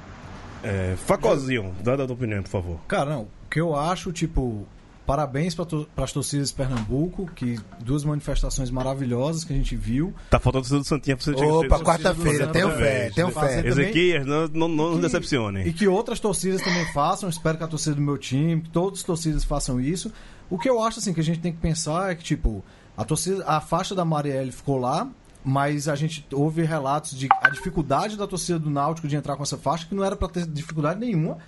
É, 0.62 0.96
Facozinho, 0.96 1.74
dá 1.80 1.94
a 1.94 1.96
tua 1.96 2.12
opinião, 2.12 2.42
por 2.42 2.48
favor. 2.48 2.80
Cara, 2.88 3.10
não, 3.10 3.22
o 3.22 3.28
que 3.50 3.60
eu 3.60 3.76
acho, 3.76 4.10
tipo, 4.12 4.66
parabéns 5.08 5.54
para 5.54 5.64
as 6.04 6.12
torcidas 6.12 6.50
de 6.50 6.54
Pernambuco, 6.54 7.26
que 7.34 7.58
duas 7.80 8.04
manifestações 8.04 8.70
maravilhosas 8.70 9.42
que 9.42 9.54
a 9.54 9.56
gente 9.56 9.74
viu. 9.74 10.12
Tá 10.28 10.38
faltando 10.38 10.66
o 10.66 10.78
do 10.80 10.84
Santinha 10.84 11.16
pra 11.16 11.24
você 11.24 11.32
Opa, 11.32 11.80
quarta-feira, 11.80 12.46
tenho 12.48 12.70
fé, 12.72 13.10
tenho 13.14 13.30
fé. 13.30 13.66
Ezequias, 13.66 14.26
não, 14.26 14.46
não, 14.48 14.68
não 14.68 14.90
nos 14.90 15.00
decepcione. 15.00 15.66
E 15.66 15.72
que 15.72 15.88
outras 15.88 16.20
torcidas 16.20 16.60
também 16.60 16.84
façam. 16.92 17.26
Espero 17.26 17.56
que 17.56 17.64
a 17.64 17.66
torcida 17.66 17.96
do 17.96 18.02
meu 18.02 18.18
time, 18.18 18.60
que 18.60 18.68
todas 18.68 18.98
as 18.98 19.04
torcidas 19.04 19.44
façam 19.44 19.80
isso. 19.80 20.12
O 20.50 20.58
que 20.58 20.68
eu 20.68 20.78
acho 20.82 20.98
assim 20.98 21.14
que 21.14 21.20
a 21.20 21.24
gente 21.24 21.40
tem 21.40 21.52
que 21.52 21.58
pensar 21.58 22.12
é 22.12 22.14
que 22.14 22.22
tipo 22.22 22.62
a 22.94 23.02
torcida, 23.02 23.42
a 23.46 23.62
faixa 23.62 23.94
da 23.94 24.04
Marielle 24.04 24.52
ficou 24.52 24.76
lá, 24.76 25.08
mas 25.42 25.88
a 25.88 25.96
gente 25.96 26.26
houve 26.30 26.64
relatos 26.64 27.18
de 27.18 27.28
a 27.40 27.48
dificuldade 27.48 28.14
da 28.14 28.26
torcida 28.26 28.58
do 28.58 28.68
Náutico 28.68 29.08
de 29.08 29.16
entrar 29.16 29.36
com 29.36 29.42
essa 29.42 29.56
faixa 29.56 29.86
que 29.86 29.94
não 29.94 30.04
era 30.04 30.14
para 30.14 30.28
ter 30.28 30.46
dificuldade 30.46 31.00
nenhuma. 31.00 31.38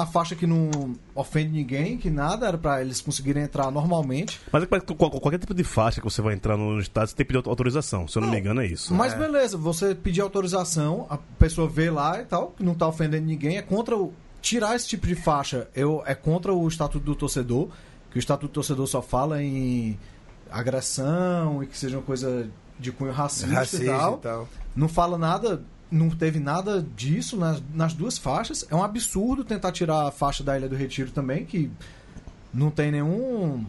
A 0.00 0.06
faixa 0.06 0.36
que 0.36 0.46
não 0.46 0.70
ofende 1.14 1.50
ninguém, 1.50 1.98
que 1.98 2.08
nada, 2.08 2.46
era 2.46 2.56
para 2.56 2.80
eles 2.80 3.00
conseguirem 3.00 3.42
entrar 3.42 3.70
normalmente. 3.70 4.40
Mas 4.52 4.62
é 4.62 4.66
que 4.66 4.94
qual- 4.94 5.10
qualquer 5.10 5.38
tipo 5.38 5.52
de 5.54 5.64
faixa 5.64 6.00
que 6.00 6.04
você 6.08 6.22
vai 6.22 6.34
entrar 6.34 6.56
no 6.56 6.78
estado, 6.78 7.08
você 7.08 7.16
tem 7.16 7.26
que 7.26 7.32
pedir 7.34 7.48
autorização. 7.48 8.06
Se 8.06 8.16
eu 8.16 8.22
não, 8.22 8.30
me 8.30 8.38
engano, 8.38 8.60
é 8.60 8.66
isso. 8.66 8.94
Mas 8.94 9.12
beleza, 9.14 9.56
você 9.58 9.94
pedir 9.96 10.20
autorização, 10.20 11.06
a 11.10 11.16
pessoa 11.16 11.68
vê 11.68 11.90
lá 11.90 12.20
e 12.20 12.24
tal, 12.26 12.52
que 12.52 12.62
não 12.62 12.74
tá 12.74 12.86
ofendendo 12.86 13.26
ninguém, 13.26 13.56
é 13.56 13.62
contra 13.62 13.96
o. 13.96 14.12
Tirar 14.40 14.76
esse 14.76 14.86
tipo 14.86 15.04
de 15.06 15.16
faixa 15.16 15.68
eu, 15.74 16.00
é 16.06 16.14
contra 16.14 16.54
o 16.54 16.68
Estatuto 16.68 17.04
do 17.04 17.16
Torcedor, 17.16 17.68
que 18.10 18.18
o 18.18 18.20
Estatuto 18.20 18.46
do 18.52 18.54
Torcedor 18.54 18.86
só 18.86 19.02
fala 19.02 19.42
em 19.42 19.98
agressão 20.48 21.62
e 21.62 21.66
que 21.66 21.76
seja 21.76 21.96
uma 21.96 22.02
coisa 22.04 22.48
de 22.78 22.92
cunho 22.92 23.10
racista, 23.12 23.52
Racista 23.52 23.84
e, 23.84 23.88
tal. 23.88 24.14
e 24.14 24.18
tal. 24.18 24.48
Não 24.76 24.88
fala 24.88 25.18
nada, 25.18 25.62
não 25.90 26.10
teve 26.10 26.38
nada 26.38 26.84
disso 26.96 27.36
nas, 27.36 27.62
nas 27.74 27.94
duas 27.94 28.18
faixas. 28.18 28.64
É 28.70 28.74
um 28.74 28.82
absurdo 28.82 29.44
tentar 29.44 29.72
tirar 29.72 30.08
a 30.08 30.10
faixa 30.10 30.42
da 30.42 30.56
Ilha 30.56 30.68
do 30.68 30.76
Retiro 30.76 31.10
também, 31.10 31.44
que 31.44 31.70
não 32.52 32.70
tem 32.70 32.90
nenhum. 32.90 33.64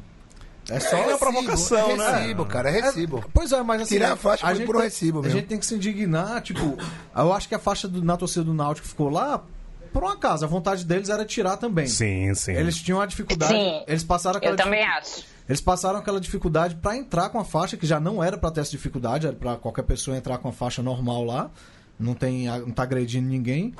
É 0.69 0.79
só 0.79 1.01
uma 1.01 1.17
provocação, 1.17 1.91
é 1.91 1.97
né? 1.97 2.19
recibo, 2.19 2.45
cara, 2.45 2.69
é 2.69 2.81
recibo. 2.81 3.25
Pois 3.33 3.51
é, 3.51 3.63
mas 3.63 3.81
assim. 3.81 3.95
Tirar 3.95 4.13
a 4.13 4.15
faixa 4.15 4.45
foi 4.45 4.55
gente 4.55 4.65
por 4.65 4.75
um 4.75 4.79
recibo 4.79 5.19
A 5.19 5.21
mesmo. 5.23 5.37
gente 5.39 5.47
tem 5.47 5.57
que 5.57 5.65
se 5.65 5.73
indignar, 5.73 6.41
tipo, 6.41 6.77
eu 7.15 7.33
acho 7.33 7.47
que 7.47 7.55
a 7.55 7.59
faixa 7.59 7.87
do, 7.87 8.03
na 8.03 8.15
torcida 8.15 8.43
do 8.43 8.53
Náutico 8.53 8.87
ficou 8.87 9.09
lá 9.09 9.43
por 9.91 10.03
um 10.03 10.07
acaso. 10.07 10.45
A 10.45 10.47
vontade 10.47 10.85
deles 10.85 11.09
era 11.09 11.25
tirar 11.25 11.57
também. 11.57 11.87
Sim, 11.87 12.33
sim. 12.35 12.51
Eles 12.51 12.75
tinham 12.77 13.01
a 13.01 13.05
dificuldade. 13.07 13.53
Sim. 13.53 13.83
Eles 13.87 14.03
passaram 14.03 14.37
aquela 14.37 14.53
Eu 14.53 14.57
também 14.57 14.85
acho. 14.85 15.23
Eles 15.47 15.61
passaram 15.61 15.97
aquela 15.97 16.21
dificuldade 16.21 16.75
pra 16.75 16.95
entrar 16.95 17.29
com 17.29 17.39
a 17.39 17.43
faixa, 17.43 17.75
que 17.75 17.87
já 17.87 17.99
não 17.99 18.23
era 18.23 18.37
pra 18.37 18.51
ter 18.51 18.61
essa 18.61 18.69
dificuldade, 18.69 19.25
era 19.25 19.35
pra 19.35 19.55
qualquer 19.55 19.81
pessoa 19.81 20.15
entrar 20.15 20.37
com 20.37 20.49
a 20.49 20.51
faixa 20.51 20.83
normal 20.83 21.23
lá. 21.25 21.49
Não, 21.99 22.13
tem, 22.13 22.47
não 22.47 22.71
tá 22.71 22.83
agredindo 22.83 23.27
ninguém. 23.27 23.73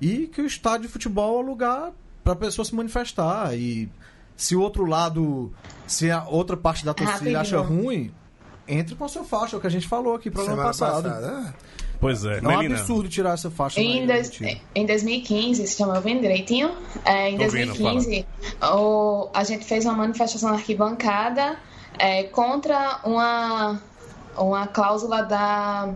E 0.00 0.26
que 0.28 0.40
o 0.40 0.46
estádio 0.46 0.86
de 0.86 0.92
futebol 0.92 1.40
é 1.40 1.42
um 1.42 1.46
lugar 1.46 1.92
pra 2.22 2.36
pessoa 2.36 2.64
se 2.64 2.74
manifestar. 2.74 3.54
E 3.54 3.88
se 4.36 4.54
o 4.54 4.60
outro 4.60 4.84
lado, 4.84 5.52
se 5.86 6.10
a 6.10 6.24
outra 6.24 6.56
parte 6.56 6.84
da 6.84 6.94
torcida 6.94 7.40
acha 7.40 7.58
ruim, 7.60 8.12
entre 8.66 8.94
com 8.94 9.04
a 9.04 9.08
sua 9.08 9.24
faixa, 9.24 9.56
é 9.56 9.58
o 9.58 9.60
que 9.60 9.66
a 9.66 9.70
gente 9.70 9.86
falou 9.86 10.14
aqui 10.14 10.28
no 10.28 10.34
programa 10.36 10.72
Semana 10.72 11.02
passado. 11.02 11.04
passada. 11.04 11.44
ah. 11.48 11.74
Pois 12.00 12.24
é, 12.24 12.38
É 12.38 12.42
um 12.42 12.60
absurdo 12.60 13.08
tirar 13.08 13.32
essa 13.32 13.50
faixa. 13.50 13.80
Em, 13.80 14.06
daí, 14.06 14.22
tio. 14.28 14.46
em 14.74 14.84
2015, 14.84 15.66
se 15.66 15.76
chama 15.76 15.94
ouvindo 15.94 16.20
direitinho? 16.20 16.70
É, 17.04 17.30
em 17.30 17.38
Tô 17.38 17.44
ouvindo, 17.44 17.68
2015, 17.68 18.26
o, 18.74 19.30
a 19.32 19.44
gente 19.44 19.64
fez 19.64 19.86
uma 19.86 19.94
manifestação 19.94 20.50
na 20.50 20.56
arquibancada 20.56 21.56
é, 21.98 22.24
contra 22.24 23.00
uma, 23.04 23.80
uma 24.36 24.66
cláusula 24.66 25.22
da, 25.22 25.94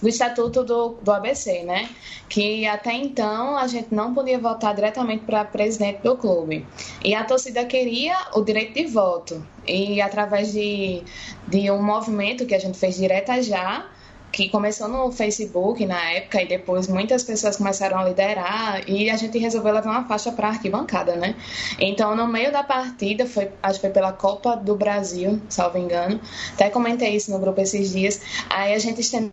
do 0.00 0.08
Estatuto 0.08 0.64
do, 0.64 0.98
do 1.02 1.12
ABC, 1.12 1.62
né? 1.62 1.88
Que 2.28 2.66
até 2.66 2.92
então 2.92 3.56
a 3.56 3.66
gente 3.66 3.94
não 3.94 4.14
podia 4.14 4.38
votar 4.38 4.74
diretamente 4.74 5.24
para 5.24 5.44
presidente 5.44 6.02
do 6.02 6.16
clube. 6.16 6.66
E 7.04 7.14
a 7.14 7.24
torcida 7.24 7.64
queria 7.64 8.16
o 8.34 8.42
direito 8.42 8.74
de 8.74 8.86
voto. 8.86 9.44
E 9.66 10.00
através 10.00 10.52
de, 10.52 11.02
de 11.46 11.70
um 11.70 11.82
movimento 11.82 12.46
que 12.46 12.54
a 12.54 12.58
gente 12.58 12.78
fez 12.78 12.96
direta 12.96 13.42
já, 13.42 13.86
que 14.30 14.48
começou 14.48 14.88
no 14.88 15.10
Facebook 15.10 15.84
na 15.86 16.12
época 16.12 16.42
e 16.42 16.46
depois 16.46 16.86
muitas 16.86 17.22
pessoas 17.22 17.56
começaram 17.56 17.98
a 17.98 18.04
liderar 18.04 18.88
e 18.88 19.10
a 19.10 19.16
gente 19.16 19.38
resolveu 19.38 19.72
levar 19.72 19.90
uma 19.90 20.04
faixa 20.04 20.30
para 20.30 20.48
arquibancada, 20.48 21.16
né? 21.16 21.34
Então, 21.78 22.14
no 22.14 22.26
meio 22.26 22.52
da 22.52 22.62
partida, 22.62 23.26
foi, 23.26 23.50
acho 23.62 23.80
que 23.80 23.86
foi 23.86 23.90
pela 23.90 24.12
Copa 24.12 24.54
do 24.54 24.76
Brasil, 24.76 25.40
salvo 25.48 25.78
engano, 25.78 26.20
até 26.52 26.68
comentei 26.68 27.16
isso 27.16 27.30
no 27.30 27.38
grupo 27.38 27.60
esses 27.60 27.92
dias, 27.92 28.20
aí 28.50 28.74
a 28.74 28.78
gente 28.78 29.00
estendeu 29.00 29.32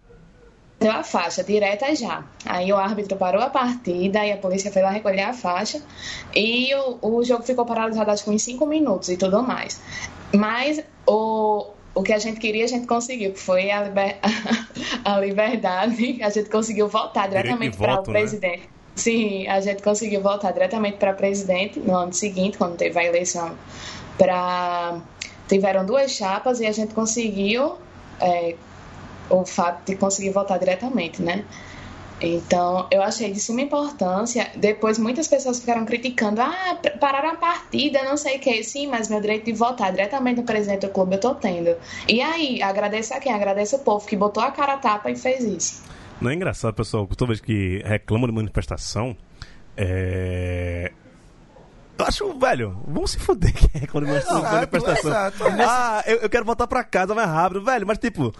a 0.81 1.03
faixa 1.03 1.43
direta 1.43 1.95
já. 1.95 2.23
Aí 2.45 2.71
o 2.71 2.77
árbitro 2.77 3.17
parou 3.17 3.41
a 3.41 3.49
partida 3.49 4.25
e 4.25 4.31
a 4.31 4.37
polícia 4.37 4.71
foi 4.71 4.81
lá 4.81 4.91
recolher 4.91 5.21
a 5.21 5.33
faixa 5.33 5.81
e 6.35 6.73
o, 6.75 6.99
o 7.01 7.23
jogo 7.23 7.43
ficou 7.43 7.65
paralisado 7.65 8.11
acho 8.11 8.23
que 8.23 8.29
uns 8.29 8.43
5 8.43 8.65
minutos 8.65 9.09
e 9.09 9.17
tudo 9.17 9.41
mais. 9.41 9.81
Mas 10.33 10.83
o, 11.07 11.67
o 11.93 12.03
que 12.03 12.13
a 12.13 12.19
gente 12.19 12.39
queria, 12.39 12.65
a 12.65 12.67
gente 12.67 12.85
conseguiu, 12.85 13.31
que 13.31 13.39
foi 13.39 13.71
a, 13.71 13.83
liber- 13.83 14.19
a 15.03 15.19
liberdade. 15.19 16.21
A 16.21 16.29
gente 16.29 16.49
conseguiu 16.49 16.87
de 16.87 17.27
diretamente 17.29 17.77
para 17.77 17.93
o 17.93 17.97
né? 17.97 18.03
presidente. 18.03 18.69
Sim, 18.95 19.47
a 19.47 19.59
gente 19.59 19.81
conseguiu 19.81 20.21
votar 20.21 20.53
diretamente 20.53 20.97
para 20.97 21.13
presidente 21.13 21.79
no 21.79 21.95
ano 21.95 22.13
seguinte, 22.13 22.57
quando 22.57 22.77
teve 22.77 22.97
a 22.99 23.03
eleição. 23.03 23.57
Pra... 24.17 25.01
Tiveram 25.47 25.85
duas 25.85 26.11
chapas 26.11 26.59
e 26.59 26.65
a 26.65 26.71
gente 26.71 26.93
conseguiu 26.93 27.75
é, 28.19 28.55
o 29.29 29.45
fato 29.45 29.85
de 29.85 29.95
conseguir 29.95 30.31
votar 30.31 30.59
diretamente, 30.59 31.21
né? 31.21 31.43
Então, 32.21 32.87
eu 32.91 33.01
achei 33.01 33.31
de 33.31 33.39
suma 33.39 33.61
importância. 33.61 34.49
Depois, 34.55 34.97
muitas 34.97 35.27
pessoas 35.27 35.59
ficaram 35.59 35.85
criticando: 35.85 36.41
ah, 36.41 36.77
pararam 36.99 37.31
a 37.31 37.35
partida, 37.35 38.03
não 38.03 38.15
sei 38.15 38.37
o 38.37 38.39
que. 38.39 38.63
Sim, 38.63 38.87
mas 38.87 39.09
meu 39.09 39.19
direito 39.19 39.45
de 39.45 39.53
votar 39.53 39.91
diretamente 39.91 40.39
no 40.39 40.45
presidente 40.45 40.87
do 40.87 40.89
clube 40.89 41.15
eu 41.15 41.19
tô 41.19 41.35
tendo. 41.35 41.75
E 42.07 42.21
aí, 42.21 42.61
agradeço 42.61 43.13
a 43.13 43.19
quem? 43.19 43.33
Agradeço 43.33 43.75
o 43.75 43.79
povo 43.79 44.07
que 44.07 44.15
botou 44.15 44.41
a 44.41 44.51
cara 44.51 44.73
a 44.73 44.77
tapa 44.77 45.11
e 45.11 45.15
fez 45.15 45.43
isso. 45.43 45.83
Não 46.21 46.31
é 46.31 46.33
engraçado, 46.33 46.73
pessoal, 46.73 47.05
toda 47.07 47.27
vez 47.27 47.41
que 47.41 47.81
reclamam 47.83 48.27
de 48.27 48.33
manifestação, 48.33 49.15
é. 49.75 50.91
Eu 51.97 52.05
acho, 52.05 52.37
velho, 52.37 52.77
vamos 52.85 53.11
se 53.11 53.19
fuder 53.19 53.53
que 53.53 53.77
reclama 53.77 54.07
de 54.07 54.11
manifestação. 54.13 54.39
Exato, 54.39 54.55
manifestação. 54.55 55.11
exato. 55.11 55.43
Ah, 55.61 56.03
eu, 56.05 56.17
eu 56.17 56.29
quero 56.29 56.43
voltar 56.45 56.67
pra 56.67 56.83
casa 56.83 57.15
mais 57.15 57.27
rápido, 57.29 57.63
velho, 57.63 57.87
mas 57.87 57.97
tipo, 57.97 58.33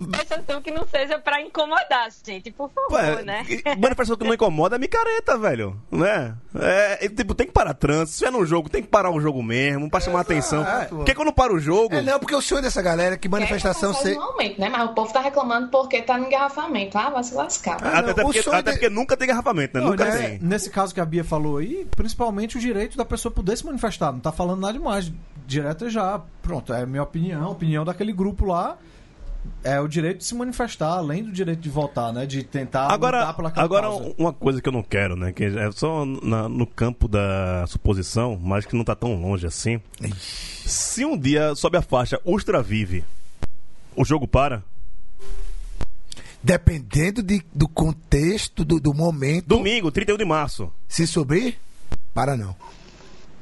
Manifestação 0.00 0.60
que 0.62 0.70
não 0.70 0.86
seja 0.86 1.18
pra 1.18 1.40
incomodar, 1.40 2.08
gente, 2.24 2.50
por 2.50 2.70
favor, 2.70 2.92
Ué, 2.92 3.22
né? 3.22 3.44
manifestação 3.78 4.16
que 4.16 4.24
não 4.24 4.34
incomoda 4.34 4.76
é 4.76 4.78
micareta, 4.78 5.36
velho. 5.38 5.80
Né? 5.90 6.34
É, 6.54 7.08
tipo, 7.08 7.34
tem 7.34 7.46
que 7.46 7.52
parar 7.52 7.74
trânsito. 7.74 8.18
Se 8.18 8.24
é 8.24 8.30
no 8.30 8.44
jogo, 8.46 8.68
tem 8.68 8.82
que 8.82 8.88
parar 8.88 9.10
o 9.10 9.20
jogo 9.20 9.42
mesmo, 9.42 9.90
pra 9.90 10.00
chamar 10.00 10.20
atenção. 10.20 10.64
Porque 10.88 11.14
quando 11.14 11.32
para 11.32 11.52
o 11.52 11.58
jogo. 11.58 11.94
É, 11.94 12.02
não, 12.02 12.18
porque 12.18 12.34
o 12.34 12.40
sonho 12.42 12.62
dessa 12.62 12.82
galera 12.82 13.14
é 13.14 13.18
que 13.18 13.28
manifestação 13.28 13.92
Quer 13.92 13.98
ser. 13.98 14.02
começar 14.14 14.20
normalmente, 14.20 14.60
né? 14.60 14.68
Mas 14.68 14.90
o 14.90 14.94
povo 14.94 15.12
tá 15.12 15.20
reclamando 15.20 15.68
porque 15.68 16.02
tá 16.02 16.18
no 16.18 16.26
engarrafamento. 16.26 16.96
Ah, 16.98 17.10
vai 17.10 17.24
se 17.24 17.34
lascar. 17.34 17.76
até, 17.76 18.02
não, 18.02 18.10
até 18.10 18.22
o 18.22 18.24
porque, 18.24 18.38
até 18.40 18.62
de- 18.62 18.70
porque 18.72 18.88
nunca 18.90 19.16
tem 19.16 19.28
garrafamento, 19.28 19.76
né? 19.78 19.84
Não, 19.84 19.90
nunca 19.90 20.04
nesse, 20.04 20.18
tem. 20.18 20.38
nesse 20.40 20.70
caso 20.70 20.94
que 20.94 21.00
a 21.00 21.04
Bia 21.04 21.24
falou 21.24 21.58
aí, 21.58 21.86
principalmente 21.96 22.56
o 22.56 22.60
direito 22.60 22.96
da 22.96 23.04
pessoa 23.04 23.32
poder 23.32 23.56
se 23.56 23.64
manifestar. 23.66 24.12
Não 24.12 24.20
tá 24.20 24.32
falando 24.32 24.60
nada 24.60 24.72
demais. 24.74 25.10
Direto 25.46 25.86
é 25.86 25.90
já. 25.90 26.20
Pronto, 26.40 26.72
é 26.72 26.82
a 26.82 26.86
minha 26.86 27.02
opinião, 27.02 27.44
a 27.44 27.50
opinião 27.50 27.84
daquele 27.84 28.12
grupo 28.12 28.44
lá. 28.46 28.76
É 29.64 29.80
o 29.80 29.86
direito 29.88 30.18
de 30.18 30.24
se 30.24 30.34
manifestar, 30.34 30.88
além 30.98 31.22
do 31.24 31.32
direito 31.32 31.60
de 31.60 31.68
votar, 31.70 32.12
né? 32.12 32.26
De 32.26 32.42
tentar 32.44 32.88
Agora, 32.92 33.18
lutar 33.18 33.30
aquela 33.30 33.64
agora 33.64 33.86
causa. 33.88 34.14
uma 34.18 34.32
coisa 34.32 34.60
que 34.62 34.68
eu 34.68 34.72
não 34.72 34.82
quero, 34.82 35.14
né? 35.16 35.32
Que 35.32 35.44
é 35.44 35.70
só 35.72 36.04
na- 36.04 36.48
no 36.48 36.66
campo 36.66 37.06
da 37.08 37.64
suposição, 37.68 38.38
mas 38.40 38.66
que 38.66 38.74
não 38.76 38.84
tá 38.84 38.94
tão 38.94 39.14
longe 39.20 39.46
assim. 39.46 39.80
Se 40.64 41.04
um 41.04 41.16
dia 41.16 41.54
sobe 41.54 41.76
a 41.76 41.82
faixa 41.82 42.20
Ultra 42.24 42.62
Vive, 42.62 43.04
o 43.96 44.04
jogo 44.04 44.26
para? 44.28 44.62
Dependendo 46.42 47.22
de- 47.22 47.44
do 47.54 47.68
contexto, 47.68 48.64
do, 48.64 48.80
do 48.80 48.92
momento, 48.92 49.46
Domingo, 49.46 49.90
31 49.92 50.16
de 50.16 50.24
março. 50.24 50.72
se 50.88 51.06
subir, 51.06 51.56
para 52.12 52.36
não. 52.36 52.54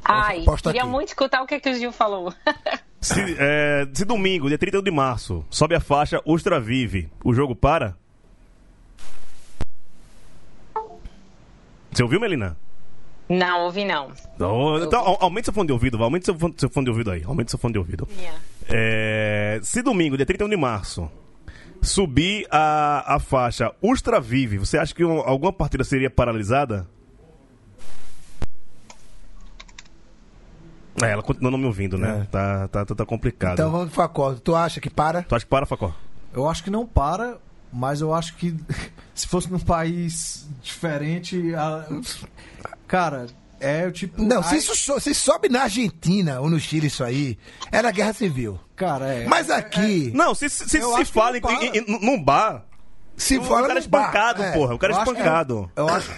Ai, 0.04 0.42
Posta 0.44 0.70
queria 0.70 0.82
aqui. 0.82 0.90
muito 0.90 1.08
escutar 1.08 1.42
o 1.42 1.46
que, 1.46 1.58
que 1.60 1.70
o 1.70 1.74
Gil 1.74 1.92
falou. 1.92 2.32
Se, 3.00 3.36
é, 3.38 3.88
se 3.94 4.04
domingo, 4.04 4.48
dia 4.48 4.58
31 4.58 4.82
de 4.82 4.90
março, 4.90 5.44
sobe 5.48 5.74
a 5.74 5.80
faixa 5.80 6.20
Ultra 6.26 6.60
Vive, 6.60 7.08
o 7.24 7.32
jogo 7.32 7.54
para? 7.56 7.96
Você 11.90 12.02
ouviu, 12.02 12.20
Melina? 12.20 12.56
não, 13.28 13.60
ouvi 13.62 13.84
não. 13.84 14.10
Então, 14.34 14.82
então 14.82 15.00
au- 15.00 15.18
aumente 15.20 15.44
seu 15.46 15.54
fone 15.54 15.66
de 15.68 15.72
ouvido, 15.72 15.96
vai. 15.96 16.04
Aumente 16.04 16.24
seu 16.24 16.36
fone, 16.38 16.54
seu 16.58 16.68
fone 16.68 16.84
de 16.84 16.90
ouvido 16.90 17.10
aí. 17.12 17.22
Aumente 17.24 17.50
seu 17.50 17.58
fone 17.58 17.72
de 17.72 17.78
ouvido. 17.78 18.08
É, 18.68 19.60
se 19.62 19.82
domingo, 19.82 20.16
dia 20.16 20.26
31 20.26 20.48
de 20.48 20.56
março, 20.56 21.08
subir 21.80 22.46
a, 22.50 23.14
a 23.14 23.18
faixa 23.20 23.72
Ultra 23.82 24.20
Vive, 24.20 24.58
você 24.58 24.76
acha 24.78 24.94
que 24.94 25.04
um- 25.04 25.20
alguma 25.20 25.52
partida 25.52 25.84
seria 25.84 26.10
paralisada? 26.10 26.86
É, 31.02 31.10
ela 31.12 31.22
continua 31.22 31.50
não 31.50 31.58
me 31.58 31.66
ouvindo, 31.66 31.96
né? 31.98 32.22
É. 32.22 32.24
Tá, 32.26 32.68
tá, 32.68 32.84
tá, 32.84 32.94
tá 32.94 33.06
complicado. 33.06 33.54
Então 33.54 33.70
vamos 33.70 33.88
de 33.90 33.94
Facó. 33.94 34.34
Tu 34.34 34.54
acha 34.54 34.80
que 34.80 34.90
para? 34.90 35.22
Tu 35.22 35.34
acha 35.34 35.44
que 35.44 35.50
para, 35.50 35.66
Facó? 35.66 35.92
Eu 36.32 36.48
acho 36.48 36.62
que 36.64 36.70
não 36.70 36.86
para, 36.86 37.38
mas 37.72 38.00
eu 38.00 38.12
acho 38.14 38.34
que 38.36 38.54
se 39.14 39.26
fosse 39.26 39.50
num 39.50 39.58
país 39.60 40.48
diferente. 40.62 41.54
a- 41.54 41.86
Cara, 42.86 43.26
é 43.60 43.86
o 43.86 43.92
tipo. 43.92 44.22
Não, 44.22 44.42
se 44.42 44.56
isso 44.56 44.74
so- 44.74 44.98
se 45.00 45.14
sobe 45.14 45.48
na 45.48 45.62
Argentina 45.62 46.40
ou 46.40 46.50
no 46.50 46.58
Chile 46.58 46.88
isso 46.88 47.04
aí, 47.04 47.38
era 47.70 47.90
guerra 47.90 48.12
civil. 48.12 48.58
Cara, 48.74 49.06
é. 49.06 49.26
Mas 49.26 49.50
aqui, 49.50 50.10
Não, 50.14 50.34
se 50.34 50.48
se, 50.48 50.68
se, 50.68 50.80
se 50.80 51.04
fala 51.06 51.36
em- 51.38 51.40
em- 51.66 51.78
em- 51.78 52.00
num 52.04 52.22
bar, 52.22 52.64
se 53.16 53.38
o 53.38 53.44
fala 53.44 53.68
cara 53.68 53.78
é 53.78 53.82
espancado, 53.82 54.42
é. 54.42 54.52
porra. 54.52 54.74
O 54.74 54.78
cara 54.78 54.92
é 54.92 54.96
eu 54.96 55.02
espancado. 55.02 55.70
Eu 55.76 55.88
acho. 55.88 56.10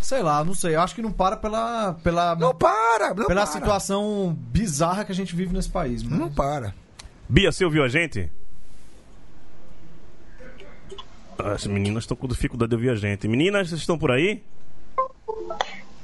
Sei 0.00 0.22
lá, 0.22 0.42
não 0.44 0.54
sei. 0.54 0.74
Eu 0.74 0.80
acho 0.80 0.94
que 0.94 1.02
não 1.02 1.12
para 1.12 1.36
pela. 1.36 1.92
pela 2.02 2.34
Não 2.34 2.54
para, 2.54 3.08
não 3.14 3.26
pela 3.26 3.42
para. 3.42 3.46
situação 3.46 4.34
bizarra 4.50 5.04
que 5.04 5.12
a 5.12 5.14
gente 5.14 5.36
vive 5.36 5.52
nesse 5.52 5.68
país. 5.68 6.02
mas- 6.02 6.18
Não 6.18 6.30
para. 6.30 6.74
Bia, 7.28 7.52
você 7.52 7.64
ouviu 7.64 7.84
a 7.84 7.88
gente? 7.88 8.30
As 11.38 11.66
meninas 11.66 12.02
estão 12.04 12.16
com 12.16 12.26
dificuldade 12.28 12.70
de 12.70 12.74
ouvir 12.76 12.90
a 12.90 12.94
gente. 12.94 13.26
Meninas, 13.28 13.68
vocês 13.68 13.80
estão 13.80 13.98
por 13.98 14.10
aí? 14.10 14.42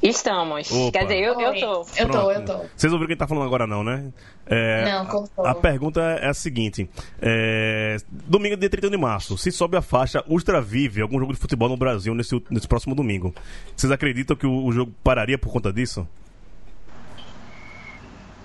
Estamos. 0.08 0.70
Opa. 0.70 0.92
Quer 0.92 1.04
dizer, 1.04 1.18
eu, 1.18 1.40
eu 1.40 1.52
tô. 1.54 1.86
Eu 1.96 2.08
tô, 2.08 2.30
eu 2.30 2.42
Pronto. 2.42 2.62
tô. 2.62 2.68
Vocês 2.76 2.92
ouviram 2.92 3.08
quem 3.08 3.16
tá 3.16 3.26
falando 3.26 3.44
agora, 3.44 3.66
não, 3.66 3.82
né? 3.82 4.12
É, 4.46 4.84
Não, 4.84 5.06
cortou. 5.06 5.44
A, 5.44 5.50
a 5.50 5.54
pergunta 5.54 6.00
é 6.00 6.28
a 6.28 6.34
seguinte: 6.34 6.88
é, 7.20 7.96
domingo, 8.10 8.56
dia 8.56 8.70
31 8.70 8.90
de 8.90 8.96
março, 8.96 9.36
se 9.36 9.50
sobe 9.50 9.76
a 9.76 9.82
faixa 9.82 10.22
Ultra 10.28 10.60
Vive, 10.60 11.00
algum 11.02 11.18
jogo 11.18 11.32
de 11.32 11.38
futebol 11.38 11.68
no 11.68 11.76
Brasil 11.76 12.14
nesse, 12.14 12.40
nesse 12.48 12.68
próximo 12.68 12.94
domingo, 12.94 13.34
vocês 13.74 13.90
acreditam 13.90 14.36
que 14.36 14.46
o, 14.46 14.64
o 14.64 14.72
jogo 14.72 14.92
pararia 15.02 15.36
por 15.36 15.52
conta 15.52 15.72
disso? 15.72 16.06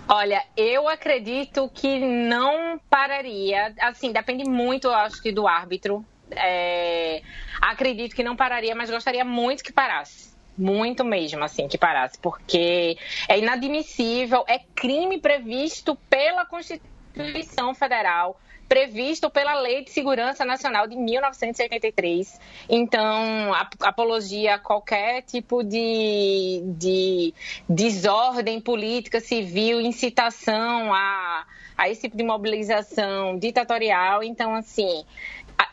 Olha, 0.07 0.43
eu 0.57 0.89
acredito 0.89 1.69
que 1.73 1.99
não 1.99 2.79
pararia. 2.89 3.73
Assim, 3.79 4.11
depende 4.11 4.43
muito, 4.43 4.87
eu 4.87 4.93
acho 4.93 5.21
que, 5.21 5.31
do 5.31 5.47
árbitro. 5.47 6.03
É, 6.31 7.21
acredito 7.61 8.15
que 8.15 8.23
não 8.23 8.35
pararia, 8.35 8.75
mas 8.75 8.89
gostaria 8.89 9.23
muito 9.23 9.63
que 9.63 9.71
parasse. 9.71 10.30
Muito 10.61 11.03
mesmo, 11.03 11.43
assim, 11.43 11.67
que 11.67 11.75
parasse. 11.75 12.19
Porque 12.21 12.95
é 13.27 13.39
inadmissível, 13.39 14.45
é 14.47 14.59
crime 14.75 15.19
previsto 15.19 15.97
pela 16.07 16.45
Constituição 16.45 17.73
Federal, 17.73 18.39
previsto 18.69 19.27
pela 19.31 19.55
Lei 19.55 19.83
de 19.83 19.89
Segurança 19.89 20.45
Nacional 20.45 20.85
de 20.87 20.95
1983. 20.95 22.39
Então, 22.69 23.51
ap- 23.55 23.73
apologia 23.81 24.53
a 24.53 24.59
qualquer 24.59 25.23
tipo 25.23 25.63
de, 25.63 26.61
de 26.77 27.33
desordem 27.67 28.61
política, 28.61 29.19
civil, 29.19 29.81
incitação 29.81 30.93
a, 30.93 31.43
a 31.75 31.89
esse 31.89 32.01
tipo 32.03 32.15
de 32.15 32.23
mobilização 32.23 33.35
ditatorial. 33.39 34.23
Então, 34.23 34.53
assim, 34.53 35.03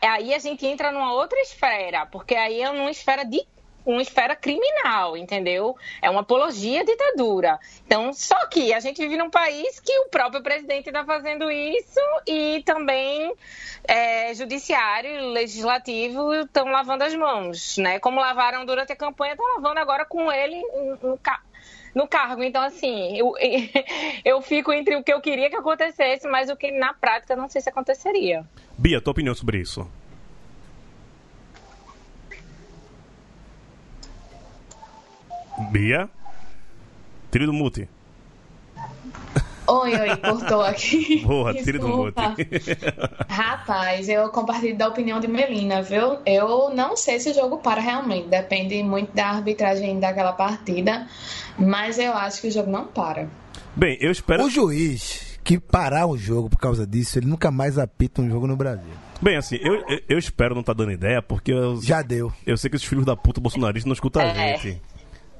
aí 0.01 0.33
a 0.33 0.39
gente 0.39 0.65
entra 0.65 0.91
numa 0.91 1.13
outra 1.13 1.39
esfera, 1.41 2.07
porque 2.07 2.33
aí 2.33 2.61
é 2.61 2.71
numa 2.71 2.89
esfera 2.89 3.23
de 3.23 3.39
uma 3.85 4.01
esfera 4.01 4.35
criminal, 4.35 5.17
entendeu? 5.17 5.75
É 6.01 6.09
uma 6.09 6.21
apologia 6.21 6.81
à 6.81 6.83
ditadura. 6.83 7.59
Então, 7.85 8.13
só 8.13 8.47
que 8.47 8.73
a 8.73 8.79
gente 8.79 9.01
vive 9.01 9.17
num 9.17 9.29
país 9.29 9.79
que 9.79 9.97
o 9.99 10.09
próprio 10.09 10.43
presidente 10.43 10.87
está 10.87 11.03
fazendo 11.03 11.49
isso 11.51 11.99
e 12.27 12.61
também 12.65 13.33
é, 13.87 14.33
judiciário 14.33 15.09
e 15.09 15.21
legislativo 15.33 16.33
estão 16.33 16.65
lavando 16.65 17.03
as 17.03 17.15
mãos, 17.15 17.77
né? 17.77 17.99
Como 17.99 18.19
lavaram 18.19 18.65
durante 18.65 18.91
a 18.91 18.95
campanha, 18.95 19.33
estão 19.33 19.55
lavando 19.55 19.79
agora 19.79 20.05
com 20.05 20.31
ele 20.31 20.61
no, 21.01 21.19
no 21.95 22.07
cargo. 22.07 22.43
Então, 22.43 22.61
assim, 22.61 23.17
eu, 23.17 23.33
eu 24.23 24.41
fico 24.41 24.71
entre 24.71 24.95
o 24.95 25.03
que 25.03 25.13
eu 25.13 25.21
queria 25.21 25.49
que 25.49 25.55
acontecesse, 25.55 26.27
mas 26.27 26.49
o 26.49 26.55
que 26.55 26.71
na 26.71 26.93
prática 26.93 27.35
não 27.35 27.49
sei 27.49 27.61
se 27.61 27.69
aconteceria. 27.69 28.45
Bia, 28.77 29.01
tua 29.01 29.11
opinião 29.11 29.35
sobre 29.35 29.59
isso? 29.59 29.89
Bia? 35.71 36.09
Tira 37.31 37.45
do 37.45 37.53
mute. 37.53 37.87
Oi, 39.67 39.93
oi, 39.95 40.17
cortou 40.17 40.61
aqui. 40.61 41.23
Boa, 41.23 41.53
tira 41.53 41.77
do 41.77 41.87
mute. 41.87 42.15
Rapaz, 43.29 44.09
eu 44.09 44.29
compartilho 44.29 44.75
da 44.75 44.87
opinião 44.87 45.19
de 45.19 45.27
Melina, 45.27 45.81
viu? 45.83 46.17
Eu 46.25 46.73
não 46.73 46.97
sei 46.97 47.19
se 47.19 47.29
o 47.29 47.33
jogo 47.35 47.57
para 47.59 47.79
realmente, 47.79 48.27
depende 48.27 48.81
muito 48.81 49.13
da 49.13 49.27
arbitragem 49.27 49.99
daquela 49.99 50.33
partida, 50.33 51.07
mas 51.57 51.99
eu 51.99 52.13
acho 52.13 52.41
que 52.41 52.47
o 52.47 52.51
jogo 52.51 52.71
não 52.71 52.85
para. 52.87 53.27
Bem, 53.75 53.95
eu 54.01 54.11
espero. 54.11 54.43
O 54.45 54.49
juiz 54.49 55.37
que 55.43 55.59
parar 55.59 56.07
o 56.07 56.17
jogo 56.17 56.49
por 56.49 56.57
causa 56.59 56.85
disso, 56.85 57.19
ele 57.19 57.27
nunca 57.27 57.51
mais 57.51 57.77
apita 57.77 58.21
um 58.21 58.29
jogo 58.29 58.47
no 58.47 58.55
Brasil. 58.55 58.91
Bem, 59.21 59.35
assim, 59.35 59.57
eu, 59.61 59.83
eu, 60.07 60.17
espero 60.17 60.53
não 60.55 60.61
estar 60.61 60.73
dando 60.73 60.91
ideia, 60.91 61.21
porque 61.21 61.51
eu, 61.51 61.79
Já 61.81 62.01
deu. 62.01 62.31
eu 62.45 62.57
sei 62.57 62.69
que 62.69 62.75
esses 62.75 62.87
filhos 62.87 63.05
da 63.05 63.15
puta 63.15 63.39
bolsonaristas 63.41 63.85
não 63.85 63.93
escutam 63.93 64.21
a 64.21 64.25
É. 64.25 64.57
gente. 64.57 64.81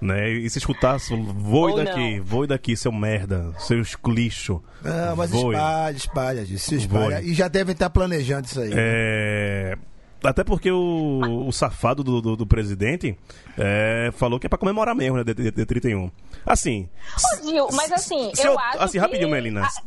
Né? 0.02 0.30
E 0.30 0.50
se 0.50 0.60
escutar, 0.60 0.98
voe 0.98 1.76
daqui, 1.76 2.18
não. 2.18 2.24
voe 2.24 2.48
daqui, 2.48 2.78
seu 2.78 2.92
merda, 2.92 3.54
seus 3.60 3.98
lixo. 4.08 4.64
Não, 4.82 5.16
mas 5.18 5.30
Voe. 5.30 5.54
espalha, 5.56 5.98
espalha, 5.98 6.46
se 6.58 6.76
espalha. 6.76 7.20
Voe. 7.20 7.30
E 7.30 7.34
já 7.34 7.48
devem 7.50 7.74
estar 7.74 7.90
planejando 7.90 8.48
isso 8.48 8.62
aí. 8.62 8.72
É, 8.74 9.78
Até 10.24 10.42
porque 10.44 10.72
o, 10.72 11.46
o 11.48 11.52
safado 11.52 12.02
do, 12.02 12.22
do, 12.22 12.36
do 12.38 12.48
presidente 12.48 13.18
é, 13.58 14.10
falou 14.14 14.40
que 14.40 14.46
é 14.48 14.50
pra 14.50 14.58
comemorar 14.58 14.96
mesmo, 14.96 15.18
né? 15.18 15.24
De, 15.26 15.34
de, 15.34 15.52
de 15.52 15.66
31. 15.66 16.10
Assim. 16.46 16.88
Ô, 17.18 17.50
Gil, 17.50 17.68
mas 17.74 17.92
assim, 17.92 18.32
eu, 18.40 18.52
eu- 18.54 18.60
acho 18.60 18.84
assim, 18.84 18.92
que... 18.94 18.98
rapidinho, 19.00 19.30
Melina. 19.30 19.64
Ah, 19.66 19.82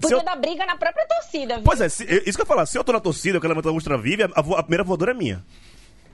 Podia 0.00 0.16
eu- 0.16 0.24
dar 0.24 0.36
briga 0.36 0.64
na 0.64 0.76
própria 0.76 1.06
torcida, 1.06 1.56
viu? 1.56 1.64
Pois 1.64 1.80
é, 1.82 1.90
se- 1.90 2.04
isso 2.04 2.38
que 2.38 2.40
eu 2.40 2.44
ia 2.44 2.46
falar. 2.46 2.64
Se 2.64 2.78
eu 2.78 2.82
tô 2.84 2.92
na 2.92 3.00
torcida, 3.00 3.36
eu 3.36 3.40
quero 3.42 3.50
levantar 3.52 3.68
a 3.68 3.72
Ultra 3.72 3.98
Vive, 3.98 4.22
a, 4.22 4.26
a 4.34 4.62
primeira 4.62 4.82
voadora 4.82 5.10
é 5.10 5.14
minha. 5.14 5.44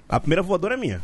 A 0.08 0.18
primeira 0.18 0.42
voadora 0.42 0.74
é 0.74 0.76
minha. 0.76 1.00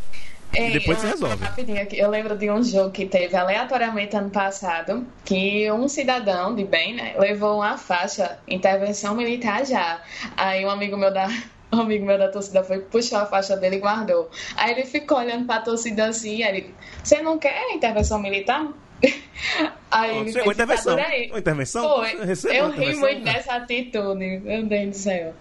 Ei, 0.52 0.70
depois 0.72 0.98
se 0.98 1.06
ah, 1.06 1.10
resolve. 1.10 1.44
Rapidinho 1.44 1.80
aqui, 1.82 1.98
eu 1.98 2.10
lembro 2.10 2.36
de 2.36 2.50
um 2.50 2.62
jogo 2.62 2.90
que 2.90 3.06
teve 3.06 3.36
aleatoriamente 3.36 4.16
ano 4.16 4.30
passado, 4.30 5.06
que 5.24 5.70
um 5.70 5.86
cidadão 5.88 6.54
de 6.54 6.64
bem, 6.64 6.94
né, 6.94 7.14
levou 7.18 7.56
uma 7.58 7.78
faixa, 7.78 8.38
intervenção 8.48 9.14
militar 9.14 9.64
já. 9.64 10.02
Aí 10.36 10.64
um 10.64 10.70
amigo 10.70 10.96
meu 10.96 11.12
da. 11.12 11.28
Um 11.72 11.82
amigo 11.82 12.04
meu 12.04 12.18
da 12.18 12.28
torcida 12.28 12.64
foi, 12.64 12.80
puxou 12.80 13.16
a 13.16 13.26
faixa 13.26 13.56
dele 13.56 13.76
e 13.76 13.78
guardou. 13.78 14.28
Aí 14.56 14.72
ele 14.72 14.84
ficou 14.84 15.18
olhando 15.18 15.46
pra 15.46 15.60
torcida 15.60 16.06
assim, 16.06 16.42
aí 16.42 16.56
ele, 16.56 16.74
você 17.00 17.22
não 17.22 17.38
quer 17.38 17.70
intervenção 17.72 18.18
militar? 18.20 18.66
Aí 19.88 20.18
ele 20.18 20.24
Você- 20.24 20.32
fez, 20.32 20.46
uma 20.46 20.52
intervenção. 20.52 20.94
"Segura 20.96 21.06
aí." 21.08 21.30
Uma 21.30 21.38
intervenção? 21.38 21.82
Foi. 21.82 22.10
Eu 22.12 22.64
uma 22.64 22.74
ri 22.74 22.74
intervenção. 22.74 23.00
muito 23.00 23.22
dessa 23.22 23.54
atitude, 23.54 24.40
meu 24.40 24.66
Deus 24.66 24.88
do 24.88 24.96
céu. 24.96 25.34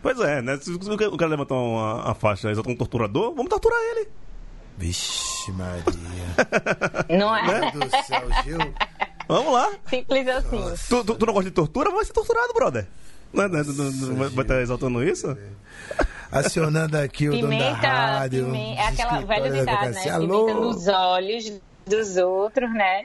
Pois 0.00 0.20
é, 0.20 0.40
né? 0.40 0.56
Se 0.58 0.70
o 0.70 1.16
cara 1.16 1.30
levantar 1.30 1.56
uma, 1.56 2.08
a 2.10 2.14
faixa 2.14 2.48
exalta 2.48 2.70
um 2.70 2.76
torturador, 2.76 3.34
vamos 3.34 3.50
torturar 3.50 3.78
ele. 3.96 4.08
Vixe, 4.78 5.50
Maria. 5.52 5.82
Não 7.18 7.36
é? 7.36 7.42
Meu 7.42 7.72
Deus 7.72 7.90
do 7.90 8.04
céu, 8.06 8.22
Gil. 8.44 8.58
Vamos 9.28 9.52
lá. 9.52 9.70
Simples 9.88 10.26
assim. 10.28 10.74
Tu, 10.88 11.04
tu- 11.04 11.14
tu 11.14 11.26
não 11.26 11.32
gosta 11.32 11.48
de 11.50 11.54
tortura? 11.54 11.90
Vai 11.90 12.04
ser 12.04 12.12
torturado, 12.12 12.52
brother. 12.52 12.86
Não, 13.32 13.48
não, 13.48 13.62
não, 13.64 13.90
não, 13.92 14.30
vai- 14.30 14.42
estar 14.44 14.60
exaltando 14.60 15.02
isso? 15.02 15.36
Acionando 16.30 16.96
aqui 16.98 17.28
o 17.28 17.32
dono 17.32 17.42
da 17.42 17.48
Pimenta, 17.48 17.88
rádio. 17.88 18.44
pime- 18.46 18.74
é 18.76 18.88
aquela 18.88 19.20
velha 19.20 19.50
ditado, 19.50 19.90
né? 19.90 20.00
Pimenta 20.02 20.14
Alô? 20.14 20.54
nos 20.54 20.88
olhos 20.88 21.52
dos 21.86 22.16
outros, 22.16 22.70
né? 22.74 23.04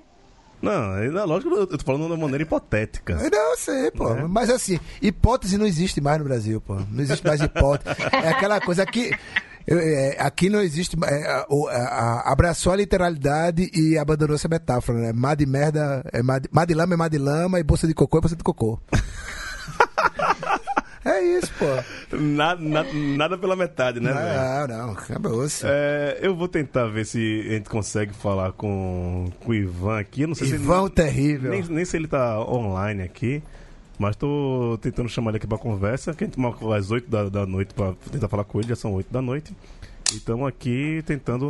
Não, 0.62 0.94
ainda 0.96 1.24
lógico 1.24 1.54
que 1.54 1.60
eu 1.62 1.68
tô 1.68 1.86
falando 1.86 2.08
de 2.08 2.12
uma 2.14 2.18
maneira 2.18 2.42
hipotética. 2.42 3.16
Não, 3.16 3.52
eu 3.52 3.58
sei, 3.58 3.92
pô. 3.92 4.14
Né? 4.14 4.26
Mas 4.28 4.50
assim, 4.50 4.80
hipótese 5.02 5.58
não 5.58 5.68
existe 5.68 6.02
mais 6.02 6.18
no 6.18 6.24
Brasil, 6.26 6.60
pô. 6.60 6.76
Não 6.90 7.02
existe 7.04 7.26
mais 7.26 7.40
hipótese. 7.42 7.96
É 8.12 8.30
aquela 8.30 8.60
coisa 8.60 8.82
aqui. 8.84 9.12
É, 9.70 10.16
aqui 10.20 10.50
não 10.50 10.62
existe. 10.62 10.96
é, 11.04 11.28
a- 11.28 11.46
a- 11.50 12.32
abraçou 12.32 12.72
a 12.72 12.76
literalidade 12.76 13.70
e 13.74 13.98
abandonou 13.98 14.36
essa 14.36 14.48
metáfora, 14.48 14.98
né? 15.00 15.14
Má 15.14 15.36
de 15.36 15.46
merda 15.46 16.04
é 16.14 16.22
má 16.24 16.40
de, 16.40 16.48
má 16.52 16.66
de 16.66 16.74
lama 16.74 16.94
é 16.94 16.98
má 16.98 17.08
de 17.08 17.18
lama 17.18 17.60
e 17.60 17.64
bolsa 17.64 17.88
de 17.88 17.94
cocô 17.94 18.18
é 18.18 18.22
bolsa 18.22 18.36
de 18.36 18.44
cocô. 18.44 18.80
é 21.06 21.22
isso, 21.24 21.52
pô. 21.58 22.18
Nada, 22.18 22.62
nada, 22.62 22.90
nada 22.94 23.38
pela 23.38 23.56
metade, 23.56 24.00
né? 24.00 24.12
Não, 24.14 24.68
não, 24.78 24.92
acabou-se. 24.92 25.64
É, 25.66 26.20
eu 26.22 26.36
vou 26.36 26.48
tentar 26.48 26.88
ver 26.88 27.06
se 27.06 27.46
a 27.48 27.52
gente 27.54 27.70
consegue 27.70 28.14
falar 28.14 28.52
com, 28.54 29.32
com 29.44 29.52
o 29.52 29.54
Ivan 29.54 30.00
aqui. 30.00 30.24
Eu 30.24 30.28
não 30.30 30.36
sei 30.36 30.50
Ivan 30.50 30.82
o 30.84 30.88
se 30.88 30.94
terrível. 30.94 31.52
nem, 31.52 31.64
nem 31.64 31.86
se 31.86 31.96
ele 31.96 32.08
tá 32.08 32.40
online 32.42 33.04
aqui. 33.04 33.42
Mas 34.00 34.16
tô 34.16 34.78
tentando 34.82 35.10
chamar 35.10 35.32
ele 35.32 35.38
aqui 35.38 35.48
pra 35.48 35.58
conversa. 35.58 36.14
Que 36.14 36.24
a 36.24 36.28
gente 36.28 36.40
marcou 36.40 36.74
às 36.74 36.92
8 36.92 37.10
da, 37.10 37.30
da 37.30 37.46
noite 37.46 37.74
pra 37.74 37.94
tentar 38.12 38.28
falar 38.28 38.44
com 38.44 38.60
ele, 38.60 38.70
já 38.70 38.76
são 38.76 38.94
8 38.94 39.12
da 39.12 39.22
noite. 39.22 39.56
E 40.14 40.18
estamos 40.18 40.48
aqui 40.48 41.04
tentando 41.06 41.50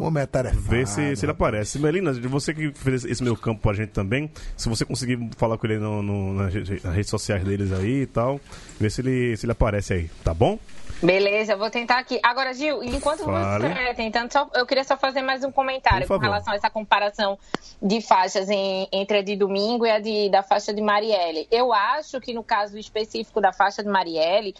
ver 0.53 0.87
se, 0.87 1.15
se 1.15 1.25
ele 1.25 1.31
aparece. 1.31 1.77
Melina, 1.77 2.11
você 2.13 2.53
que 2.55 2.71
fez 2.73 3.05
esse 3.05 3.23
meu 3.23 3.35
campo 3.35 3.61
pra 3.61 3.73
gente 3.73 3.89
também, 3.89 4.31
se 4.55 4.67
você 4.67 4.83
conseguir 4.83 5.19
falar 5.37 5.57
com 5.59 5.67
ele 5.67 5.77
no, 5.77 6.01
no- 6.01 6.33
nas 6.33 6.51
redes 6.53 7.09
sociais 7.09 7.43
deles 7.43 7.71
aí 7.71 8.01
e 8.01 8.05
tal, 8.07 8.41
ver 8.79 8.89
se 8.89 9.01
ele, 9.01 9.37
se 9.37 9.45
ele 9.45 9.51
aparece 9.51 9.93
aí, 9.93 10.09
tá 10.23 10.33
bom? 10.33 10.57
Beleza, 11.01 11.55
vou 11.55 11.69
tentar 11.69 11.99
aqui. 11.99 12.19
Agora, 12.23 12.53
Gil, 12.53 12.81
enquanto 12.83 13.23
Fale. 13.23 13.67
você 13.67 13.79
é 13.81 13.93
tentando, 13.93 14.31
só- 14.31 14.49
eu 14.55 14.65
queria 14.65 14.83
só 14.83 14.97
fazer 14.97 15.21
mais 15.21 15.43
um 15.43 15.51
comentário 15.51 16.07
com 16.07 16.17
relação 16.17 16.53
a 16.53 16.55
essa 16.55 16.69
comparação 16.69 17.37
de 17.81 18.01
faixas 18.01 18.49
em- 18.49 18.87
entre 18.91 19.19
a 19.19 19.21
de 19.21 19.35
domingo 19.35 19.85
e 19.85 19.91
a 19.91 19.99
de, 19.99 20.29
da 20.29 20.41
faixa 20.41 20.73
de 20.73 20.81
Marielle. 20.81 21.47
Eu 21.51 21.71
acho 21.71 22.19
que 22.19 22.33
no 22.33 22.43
caso 22.43 22.77
específico 22.79 23.39
da 23.39 23.53
faixa 23.53 23.83
de 23.83 23.89
Marielle, 23.89 24.55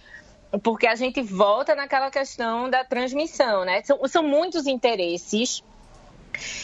porque 0.62 0.86
a 0.86 0.96
gente 0.96 1.22
volta 1.24 1.74
naquela 1.76 2.12
questão 2.12 2.70
da 2.70 2.84
transmissão, 2.84 3.66
né? 3.66 3.82
São, 3.84 4.00
são 4.08 4.22
muitos 4.24 4.68
interesses 4.68 5.64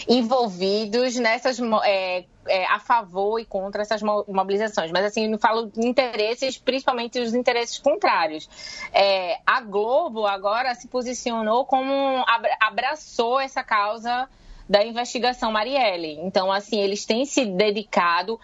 envolvidos 0.07 1.15
nessas 1.15 1.59
é, 1.83 2.25
é, 2.47 2.65
a 2.65 2.79
favor 2.79 3.39
e 3.39 3.45
contra 3.45 3.81
essas 3.81 4.01
mo- 4.01 4.25
mobilizações, 4.27 4.91
mas 4.91 5.05
assim 5.05 5.27
não 5.27 5.37
falo 5.37 5.67
de 5.67 5.85
interesses, 5.85 6.57
principalmente 6.57 7.19
os 7.19 7.33
interesses 7.33 7.77
contrários. 7.77 8.49
É, 8.91 9.39
a 9.45 9.61
Globo 9.61 10.25
agora 10.25 10.73
se 10.75 10.87
posicionou 10.87 11.65
como 11.65 12.23
abra- 12.27 12.57
abraçou 12.59 13.39
essa 13.39 13.63
causa 13.63 14.27
da 14.67 14.83
investigação 14.83 15.51
Marielle. 15.51 16.19
Então 16.21 16.51
assim 16.51 16.79
eles 16.79 17.05
têm 17.05 17.25
se 17.25 17.45
dedicado 17.45 18.39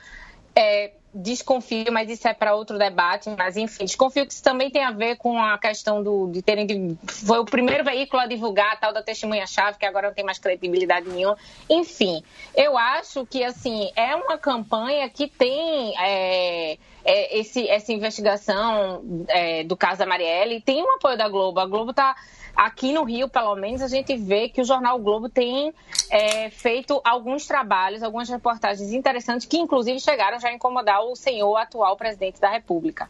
é, 0.55 0.91
desconfio, 1.19 1.91
mas 1.91 2.09
isso 2.09 2.27
é 2.27 2.33
para 2.33 2.55
outro 2.55 2.77
debate. 2.77 3.29
Mas 3.37 3.57
enfim, 3.57 3.85
desconfio 3.85 4.25
que 4.25 4.33
isso 4.33 4.43
também 4.43 4.69
tem 4.71 4.83
a 4.83 4.91
ver 4.91 5.17
com 5.17 5.37
a 5.41 5.57
questão 5.57 6.01
do, 6.01 6.27
de 6.31 6.41
terem. 6.41 6.65
de- 6.65 6.97
foi 7.07 7.39
o 7.39 7.45
primeiro 7.45 7.83
veículo 7.83 8.21
a 8.21 8.25
divulgar 8.27 8.73
a 8.73 8.75
tal 8.77 8.93
da 8.93 9.03
testemunha-chave, 9.03 9.77
que 9.77 9.85
agora 9.85 10.07
não 10.07 10.13
tem 10.15 10.23
mais 10.25 10.39
credibilidade 10.39 11.09
nenhuma. 11.09 11.37
Enfim, 11.69 12.23
eu 12.55 12.77
acho 12.77 13.25
que 13.25 13.43
assim 13.43 13.89
é 13.95 14.15
uma 14.15 14.37
campanha 14.37 15.09
que 15.09 15.27
tem. 15.27 15.93
é, 15.99 16.77
é, 17.09 17.39
esse, 17.39 17.67
essa 17.67 17.91
investigação 17.91 19.25
é, 19.27 19.63
do 19.63 19.75
caso 19.75 19.99
da 19.99 20.05
Marielle 20.05 20.61
tem 20.61 20.83
o 20.83 20.91
apoio 20.95 21.17
da 21.17 21.27
Globo. 21.27 21.59
A 21.59 21.65
Globo 21.65 21.91
está 21.91 22.15
aqui 22.55 22.91
no 22.91 23.03
Rio, 23.03 23.27
pelo 23.29 23.55
menos, 23.55 23.81
a 23.81 23.87
gente 23.87 24.15
vê 24.17 24.49
que 24.49 24.61
o 24.61 24.65
jornal 24.65 24.97
o 24.97 25.01
Globo 25.01 25.29
tem 25.29 25.73
é, 26.09 26.49
feito 26.49 27.01
alguns 27.03 27.47
trabalhos, 27.47 28.03
algumas 28.03 28.29
reportagens 28.29 28.91
interessantes 28.91 29.47
que, 29.47 29.57
inclusive, 29.57 29.99
chegaram 29.99 30.39
já 30.39 30.49
a 30.49 30.53
incomodar 30.53 31.01
o 31.03 31.15
senhor 31.15 31.55
atual 31.55 31.95
presidente 31.95 32.39
da 32.39 32.49
República. 32.49 33.09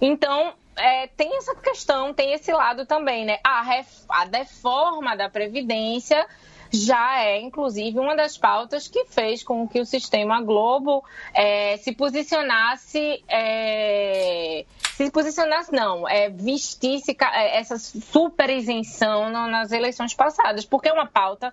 Então, 0.00 0.52
é, 0.76 1.06
tem 1.08 1.36
essa 1.36 1.54
questão, 1.54 2.12
tem 2.12 2.32
esse 2.32 2.52
lado 2.52 2.84
também, 2.86 3.24
né? 3.24 3.38
A, 3.44 3.62
ref- 3.62 4.04
a 4.08 4.24
deforma 4.24 5.16
da 5.16 5.28
Previdência 5.28 6.26
já 6.72 7.22
é, 7.22 7.40
inclusive, 7.40 7.98
uma 7.98 8.16
das 8.16 8.36
pautas 8.36 8.88
que 8.88 9.04
fez 9.06 9.42
com 9.42 9.66
que 9.68 9.80
o 9.80 9.86
sistema 9.86 10.40
Globo 10.42 11.04
é, 11.34 11.76
se 11.78 11.92
posicionasse. 11.92 13.22
é, 13.28 14.64
se 14.96 15.10
posicionasse, 15.10 15.72
não, 15.72 16.08
é, 16.08 16.30
vestisse 16.30 17.16
é, 17.20 17.58
essa 17.58 17.78
super 17.78 18.48
isenção 18.48 19.30
nas 19.30 19.70
eleições 19.70 20.14
passadas, 20.14 20.64
porque 20.64 20.88
é 20.88 20.92
uma 20.92 21.06
pauta 21.06 21.52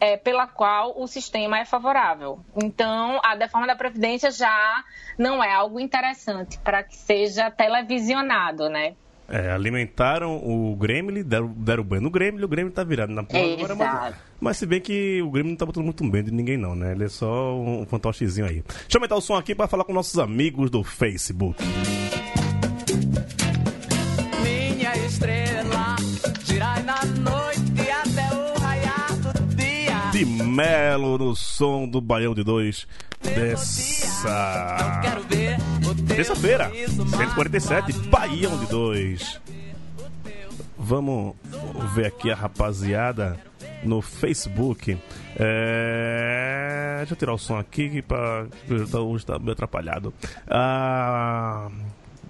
é, 0.00 0.16
pela 0.16 0.46
qual 0.46 0.98
o 1.00 1.06
sistema 1.06 1.58
é 1.58 1.64
favorável. 1.64 2.40
Então, 2.56 3.20
a 3.22 3.36
deforma 3.36 3.66
da 3.66 3.76
Previdência 3.76 4.30
já 4.30 4.82
não 5.18 5.44
é 5.44 5.52
algo 5.52 5.78
interessante 5.78 6.58
para 6.58 6.82
que 6.82 6.96
seja 6.96 7.50
televisionado, 7.50 8.68
né? 8.68 8.94
É, 9.30 9.52
alimentaram 9.52 10.36
o 10.44 10.74
Grêmio, 10.74 11.22
deram, 11.24 11.46
deram 11.56 11.84
banho 11.84 12.02
no 12.02 12.10
Grêmio, 12.10 12.44
o 12.44 12.48
Grêmio 12.48 12.72
tá 12.72 12.82
virado 12.82 13.12
na 13.12 13.22
porra 13.22 13.52
agora, 13.52 13.74
mas, 13.76 14.14
mas 14.40 14.56
se 14.56 14.66
bem 14.66 14.80
que 14.80 15.22
o 15.22 15.30
Grêmio 15.30 15.50
não 15.50 15.56
tá 15.56 15.64
botando 15.64 15.84
muito 15.84 16.04
bem 16.10 16.24
de 16.24 16.32
ninguém 16.32 16.56
não, 16.56 16.74
né? 16.74 16.90
Ele 16.90 17.04
é 17.04 17.08
só 17.08 17.56
um 17.56 17.86
fantochezinho 17.86 18.48
aí. 18.48 18.64
Deixa 18.64 18.96
eu 18.96 18.98
aumentar 18.98 19.14
o 19.14 19.20
som 19.20 19.36
aqui 19.36 19.54
pra 19.54 19.68
falar 19.68 19.84
com 19.84 19.92
nossos 19.92 20.18
amigos 20.18 20.68
do 20.68 20.82
Facebook. 20.82 21.62
Minha 24.42 24.96
estrela, 25.06 25.94
girai 26.44 26.82
na 26.82 27.04
noite 27.04 27.88
até 27.88 28.34
o 28.34 28.60
raiar 28.60 29.16
do 29.16 29.54
dia. 29.54 30.10
De 30.10 30.24
Melo 30.24 31.16
no 31.16 31.36
som 31.36 31.86
do 31.86 32.00
Baião 32.00 32.34
de 32.34 32.42
Dois 32.42 32.84
dessa... 33.34 35.00
Terça-feira, 36.06 36.64
sorriso 36.68 37.06
147, 37.08 37.92
magoado 37.92 38.08
Baião 38.10 38.58
de 38.58 38.66
Dois. 38.66 39.40
Vamos 40.78 41.34
ver 41.94 42.06
aqui 42.06 42.30
a 42.30 42.34
rapaziada 42.34 43.38
no 43.82 44.00
Facebook. 44.02 44.98
É... 45.38 46.96
Deixa 46.98 47.12
eu 47.14 47.16
tirar 47.16 47.32
o 47.34 47.38
som 47.38 47.58
aqui 47.58 47.88
que 47.88 48.02
pra... 48.02 48.46
tá- 48.90 49.00
hoje 49.00 49.24
tá 49.24 49.38
meio 49.38 49.52
atrapalhado. 49.52 50.12
Ah... 50.48 51.68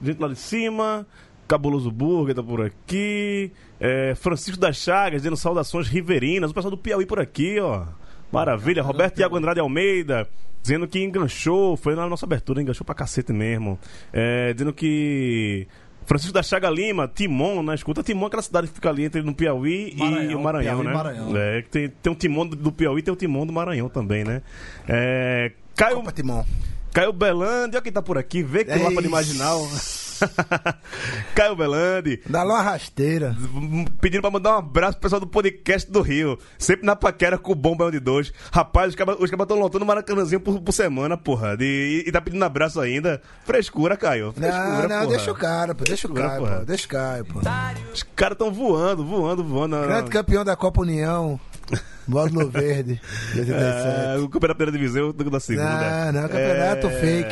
Gente 0.02 0.20
lá 0.20 0.28
de 0.28 0.36
cima. 0.36 1.06
Cabuloso 1.46 1.90
Burger 1.90 2.34
tá 2.34 2.42
por 2.42 2.64
aqui. 2.64 3.52
É, 3.78 4.14
Francisco 4.14 4.58
das 4.60 4.76
Chagas 4.76 5.20
dizendo 5.22 5.36
saudações 5.36 5.88
riverinas. 5.88 6.50
O 6.50 6.54
pessoal 6.54 6.70
do 6.70 6.78
Piauí 6.78 7.04
por 7.04 7.18
aqui, 7.20 7.58
ó. 7.60 7.84
Maravilha. 8.32 8.82
Roberto 8.82 9.18
Iago 9.18 9.36
Andrade 9.36 9.60
Almeida 9.60 10.28
dizendo 10.62 10.86
que 10.88 11.02
enganchou. 11.02 11.76
Foi 11.76 11.94
na 11.94 12.06
nossa 12.08 12.26
abertura, 12.26 12.60
enganchou 12.62 12.84
pra 12.84 12.94
cacete 12.94 13.32
mesmo. 13.32 13.78
É, 14.12 14.52
dizendo 14.52 14.72
que. 14.72 15.66
Francisco 16.06 16.32
da 16.32 16.42
Chaga 16.42 16.68
Lima, 16.68 17.06
Timon, 17.06 17.62
na 17.62 17.74
escuta. 17.74 18.02
Timon 18.02 18.24
é 18.24 18.26
aquela 18.28 18.42
cidade 18.42 18.66
que 18.68 18.74
fica 18.74 18.88
ali 18.88 19.04
entre 19.04 19.22
no 19.22 19.32
Piauí 19.34 19.92
e 19.94 19.98
Maranhão, 19.98 20.40
o 20.40 20.42
Maranhão, 20.42 20.62
Piauí 20.80 20.82
e 20.84 20.88
né? 20.88 20.92
Maranhão. 20.94 21.36
É, 21.36 21.62
que 21.62 21.68
tem, 21.68 21.88
tem 21.88 22.12
um 22.12 22.16
Timon 22.16 22.46
do- 22.48 22.56
do 22.56 22.72
Piauí 22.72 23.00
tem 23.02 23.12
o 23.12 23.16
Timon 23.16 23.46
do 23.46 23.52
Maranhão 23.52 23.88
também, 23.88 24.24
né? 24.24 24.42
É, 24.88 25.52
Caio, 25.76 25.96
Copa 25.96 26.10
Timão. 26.10 26.44
Caio 26.92 27.12
Belandi, 27.12 27.76
olha 27.76 27.82
quem 27.82 27.92
tá 27.92 28.02
por 28.02 28.18
aqui, 28.18 28.42
vê 28.42 28.64
que 28.64 28.72
o 28.76 28.82
Lapa 28.82 29.00
de. 29.02 29.08
Marginal. 29.08 29.60
Caio 31.34 31.56
Belandi, 31.56 32.20
Dá 32.28 32.42
lá 32.42 32.54
uma 32.54 32.62
rasteira. 32.62 33.36
pedindo 34.00 34.20
pra 34.20 34.30
mandar 34.30 34.54
um 34.54 34.58
abraço 34.58 34.92
pro 34.94 35.02
pessoal 35.02 35.20
do 35.20 35.26
podcast 35.26 35.90
do 35.90 36.00
Rio. 36.02 36.38
Sempre 36.58 36.86
na 36.86 36.94
paquera 36.96 37.38
com 37.38 37.52
o 37.52 37.54
bom 37.54 37.76
banho 37.76 37.90
de 37.92 38.00
dois. 38.00 38.32
Rapaz, 38.52 38.90
os 38.90 38.94
cabas 38.96 39.18
estão 39.20 39.58
lotando 39.58 39.84
maracanãzinho 39.86 40.40
por, 40.40 40.60
por 40.60 40.72
semana, 40.72 41.16
porra. 41.16 41.56
E, 41.60 42.04
e 42.06 42.12
tá 42.12 42.20
pedindo 42.20 42.44
abraço 42.44 42.80
ainda. 42.80 43.20
Frescura, 43.44 43.96
Caio. 43.96 44.32
Frescura, 44.32 44.62
Não, 44.64 44.88
não, 44.88 44.88
porra. 44.88 45.06
deixa 45.06 45.30
o 45.30 45.34
cara, 45.34 45.74
pô. 45.74 45.84
Deixa 45.84 46.06
o 46.08 46.14
cara, 46.14 46.38
pô. 46.58 46.64
Deixa 46.64 46.86
o 46.86 46.88
cara, 46.88 47.24
pô. 47.24 47.40
Os 47.92 48.02
caras 48.02 48.38
tão 48.38 48.52
voando, 48.52 49.04
voando, 49.04 49.44
voando. 49.44 49.80
Grande 49.80 50.10
campeão 50.10 50.44
da 50.44 50.56
Copa 50.56 50.80
União. 50.82 51.38
Módulo 52.06 52.48
Verde. 52.48 53.00
87. 53.34 53.50
É, 53.52 54.18
o 54.18 54.28
campeonato 54.28 54.48
da 54.48 54.54
primeira 54.54 54.72
divisão 54.72 55.12
da 55.12 55.40
segunda. 55.40 56.12
Não, 56.12 56.22
não, 56.22 56.28
campeonato 56.28 56.90
fake. 56.90 57.30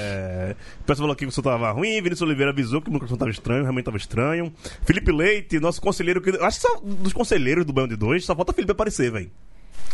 O 0.81 0.85
pessoal 0.85 0.97
falou 1.05 1.13
aqui 1.13 1.25
que 1.25 1.29
o 1.29 1.33
som 1.33 1.43
tava 1.43 1.71
ruim, 1.73 2.01
Vinícius 2.01 2.23
Oliveira 2.23 2.53
avisou 2.53 2.81
que 2.81 2.89
o 2.89 2.93
microfone 2.93 3.19
tava 3.19 3.31
estranho, 3.31 3.63
realmente 3.63 3.85
tava 3.85 3.97
estranho. 3.97 4.53
Felipe 4.85 5.11
Leite, 5.13 5.59
nosso 5.59 5.81
conselheiro, 5.81 6.21
que 6.21 6.31
acho 6.31 6.61
que 6.61 6.67
só 6.67 6.81
dos 6.81 7.13
conselheiros 7.13 7.65
do 7.65 7.73
Banho 7.73 7.89
de 7.89 7.97
Dois, 7.97 8.25
só 8.25 8.35
falta 8.35 8.53
Felipe 8.53 8.73
aparecer, 8.73 9.11
velho. 9.11 9.31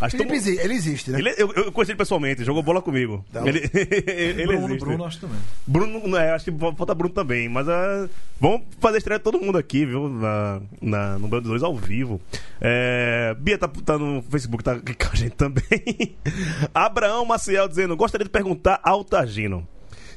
Acho 0.00 0.16
que 0.16 0.24
Felipe 0.24 0.44
todo- 0.44 0.60
ele 0.60 0.74
existe, 0.74 1.10
né? 1.10 1.18
ele, 1.20 1.34
eu, 1.38 1.52
eu 1.52 1.72
conheci 1.72 1.92
ele 1.92 1.98
pessoalmente, 1.98 2.44
jogou 2.44 2.62
bola 2.62 2.82
comigo. 2.82 3.24
Tá. 3.32 3.46
ele 3.46 3.60
ele 3.72 4.46
Bruno, 4.46 4.64
existe. 4.66 4.78
Bruno, 4.80 5.04
acho 5.04 5.20
também. 5.20 5.38
Bruno, 5.66 6.16
é, 6.16 6.30
acho 6.32 6.44
que 6.44 6.52
falta 6.76 6.94
Bruno 6.94 7.14
também, 7.14 7.48
mas 7.48 7.68
ah, 7.68 8.08
vamos 8.40 8.62
fazer 8.80 8.96
a 8.96 8.98
estreia 8.98 9.18
de 9.18 9.24
todo 9.24 9.40
mundo 9.40 9.56
aqui, 9.56 9.86
viu? 9.86 10.08
Na, 10.08 10.60
na- 10.82 11.18
no 11.18 11.28
Bando 11.28 11.48
2 11.48 11.62
ao 11.62 11.76
vivo. 11.76 12.20
É, 12.60 13.36
Bia 13.38 13.56
tá, 13.56 13.68
tá 13.84 13.96
no 13.96 14.20
Facebook, 14.22 14.64
tá 14.64 14.72
aqui 14.72 14.94
com 14.94 15.12
a 15.12 15.14
gente 15.16 15.36
também. 15.36 16.16
Abraão 16.74 17.24
Maciel 17.24 17.68
dizendo: 17.68 17.96
gostaria 17.96 18.24
de 18.24 18.30
perguntar 18.30 18.80
ao 18.82 19.04
Tagino. 19.04 19.66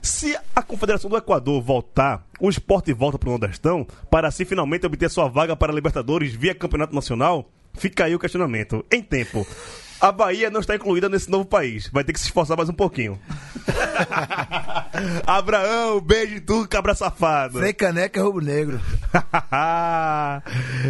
Se 0.01 0.37
a 0.55 0.61
Confederação 0.61 1.09
do 1.09 1.17
Equador 1.17 1.61
voltar, 1.61 2.25
o 2.39 2.49
esporte 2.49 2.93
volta 2.93 3.17
pro 3.17 3.29
Nordestão, 3.31 3.85
para 4.09 4.27
assim 4.27 4.45
finalmente 4.45 4.85
obter 4.85 5.09
sua 5.09 5.27
vaga 5.27 5.55
para 5.55 5.71
a 5.71 5.75
Libertadores 5.75 6.33
via 6.33 6.53
Campeonato 6.55 6.95
Nacional? 6.95 7.49
Fica 7.77 8.05
aí 8.05 8.15
o 8.15 8.19
questionamento. 8.19 8.85
Em 8.91 9.01
tempo. 9.01 9.45
A 9.99 10.11
Bahia 10.11 10.51
não 10.51 10.59
está 10.59 10.75
incluída 10.75 11.09
nesse 11.09 11.29
novo 11.29 11.45
país. 11.45 11.89
Vai 11.91 12.03
ter 12.03 12.13
que 12.13 12.19
se 12.19 12.25
esforçar 12.25 12.55
mais 12.55 12.69
um 12.69 12.73
pouquinho. 12.73 13.19
Abraão, 15.25 15.99
beijo 15.99 16.35
em 16.35 16.39
tudo, 16.39 16.67
cabra 16.67 16.93
safado. 16.93 17.57
Frei 17.57 17.73
Caneca 17.73 18.19
é 18.19 18.23
Rubro 18.23 18.45
Negro. 18.45 18.79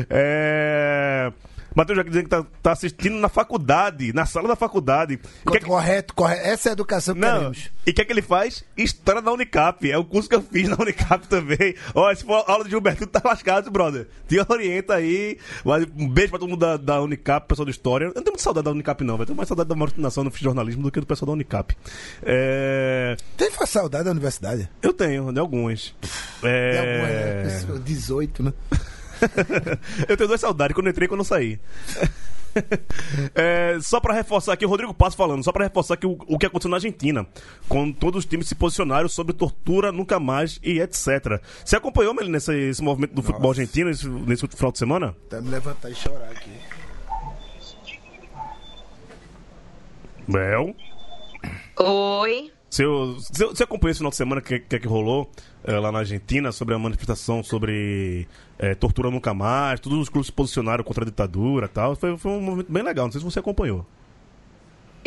é... 0.10 1.32
Matheus 1.77 1.97
já 1.97 2.03
dizendo 2.03 2.23
que 2.23 2.29
tá, 2.29 2.45
tá 2.63 2.71
assistindo 2.71 3.17
na 3.17 3.29
faculdade, 3.29 4.11
na 4.11 4.25
sala 4.25 4.47
da 4.47 4.55
faculdade. 4.55 5.17
Que- 5.51 5.59
Correto, 5.59 6.13
correto. 6.15 6.47
Essa 6.47 6.69
é 6.69 6.71
a 6.71 6.73
educação 6.73 7.13
que 7.13 7.21
Não, 7.21 7.33
queremos. 7.37 7.69
e 7.85 7.91
o 7.91 7.93
que 7.93 8.01
é 8.01 8.05
que 8.05 8.11
ele 8.11 8.21
faz? 8.21 8.63
História 8.75 9.21
da 9.21 9.31
Unicap. 9.31 9.89
É 9.89 9.97
o 9.97 10.03
curso 10.03 10.27
que 10.27 10.35
eu 10.35 10.41
fiz 10.41 10.67
na 10.67 10.75
Unicap 10.79 11.27
também. 11.27 11.75
Olha, 11.93 12.15
se 12.15 12.23
for 12.25 12.43
aula 12.47 12.63
de 12.63 12.69
Gilberto, 12.71 13.05
tá 13.05 13.21
lascado, 13.23 13.69
brother. 13.69 14.07
Te 14.27 14.37
orienta 14.49 14.95
aí. 14.95 15.37
Um 15.95 16.09
beijo 16.09 16.29
pra 16.31 16.39
todo 16.39 16.49
mundo 16.49 16.59
da, 16.59 16.77
da 16.77 17.01
Unicap, 17.01 17.47
pessoal 17.47 17.65
de 17.65 17.71
História. 17.71 18.05
Eu 18.05 18.07
não 18.07 18.13
tenho 18.15 18.25
muita 18.31 18.41
saudade 18.43 18.65
da 18.65 18.71
Unicap, 18.71 19.03
não, 19.03 19.15
velho. 19.15 19.27
Tenho 19.27 19.37
mais 19.37 19.47
saudade 19.47 19.69
da 19.69 19.75
Nação 20.01 20.23
no 20.23 20.31
jornalismo 20.31 20.81
do 20.83 20.91
que 20.91 20.99
do 20.99 21.05
pessoal 21.05 21.27
da 21.27 21.33
Unicap. 21.33 21.75
É... 22.23 23.15
Tem 23.37 23.51
saudade 23.67 24.03
da 24.05 24.11
universidade? 24.11 24.69
Eu 24.81 24.93
tenho, 24.93 25.31
de. 25.31 25.95
Tem 26.41 26.49
É... 26.51 26.79
alguma, 26.79 27.07
né? 27.07 27.43
Pessoa, 27.43 27.79
18, 27.79 28.43
né? 28.43 28.53
eu 30.08 30.17
tenho 30.17 30.27
duas 30.27 30.41
saudades, 30.41 30.73
quando 30.73 30.88
eu 30.88 30.91
entrei 30.91 31.06
e 31.06 31.10
quando 31.10 31.21
eu 31.21 31.25
saí. 31.25 31.60
É, 33.36 33.77
só 33.82 33.99
pra 33.99 34.13
reforçar 34.13 34.53
aqui, 34.53 34.65
o 34.65 34.69
Rodrigo 34.69 34.93
Passo 34.93 35.15
falando, 35.15 35.43
só 35.43 35.51
pra 35.51 35.65
reforçar 35.65 35.95
que 35.95 36.08
o, 36.08 36.17
o 36.27 36.39
que 36.39 36.45
aconteceu 36.47 36.71
na 36.71 36.77
Argentina, 36.77 37.27
quando 37.69 37.93
todos 37.93 38.23
os 38.23 38.25
times 38.25 38.47
se 38.47 38.56
posicionaram 38.56 39.08
sobre 39.08 39.34
tortura, 39.34 39.91
nunca 39.91 40.19
mais 40.19 40.60
e 40.63 40.80
etc. 40.80 41.39
Você 41.63 41.75
acompanhou, 41.75 42.15
Meli, 42.15 42.30
nesse 42.30 42.51
esse 42.53 42.82
movimento 42.82 43.13
do 43.13 43.21
futebol 43.21 43.51
argentino 43.51 43.89
nesse, 43.89 44.08
nesse 44.08 44.47
final 44.47 44.71
de 44.71 44.80
semana? 44.80 45.15
Até 45.27 45.39
me 45.41 45.49
levantar 45.49 45.91
e 45.91 45.95
chorar 45.95 46.32
aqui. 46.32 46.49
Bel. 50.27 50.75
Oi. 51.80 52.51
Você, 52.69 52.86
você, 52.86 53.45
você 53.45 53.63
acompanhou 53.63 53.91
esse 53.91 53.99
final 53.99 54.10
de 54.10 54.17
semana 54.17 54.41
que, 54.41 54.60
que, 54.60 54.80
que 54.80 54.88
rolou 54.88 55.32
é, 55.57 55.57
lá 55.73 55.91
na 55.91 55.99
Argentina 55.99 56.51
sobre 56.51 56.73
a 56.73 56.80
manifestação 56.80 57.43
sobre 57.43 58.27
é, 58.58 58.73
tortura 58.73 59.12
nunca 59.12 59.34
mais, 59.34 59.80
todos 59.80 59.99
os 59.99 60.10
clubes 60.10 60.27
se 60.27 60.32
posicionaram 60.32 60.84
contra 60.84 61.03
a 61.03 61.06
ditadura 61.06 61.67
tal. 61.67 61.95
Foi, 61.95 62.17
foi 62.17 62.32
um 62.32 62.41
movimento 62.41 62.71
bem 62.71 62.84
legal, 62.84 63.06
não 63.06 63.12
sei 63.12 63.19
se 63.19 63.25
você 63.25 63.39
acompanhou. 63.39 63.86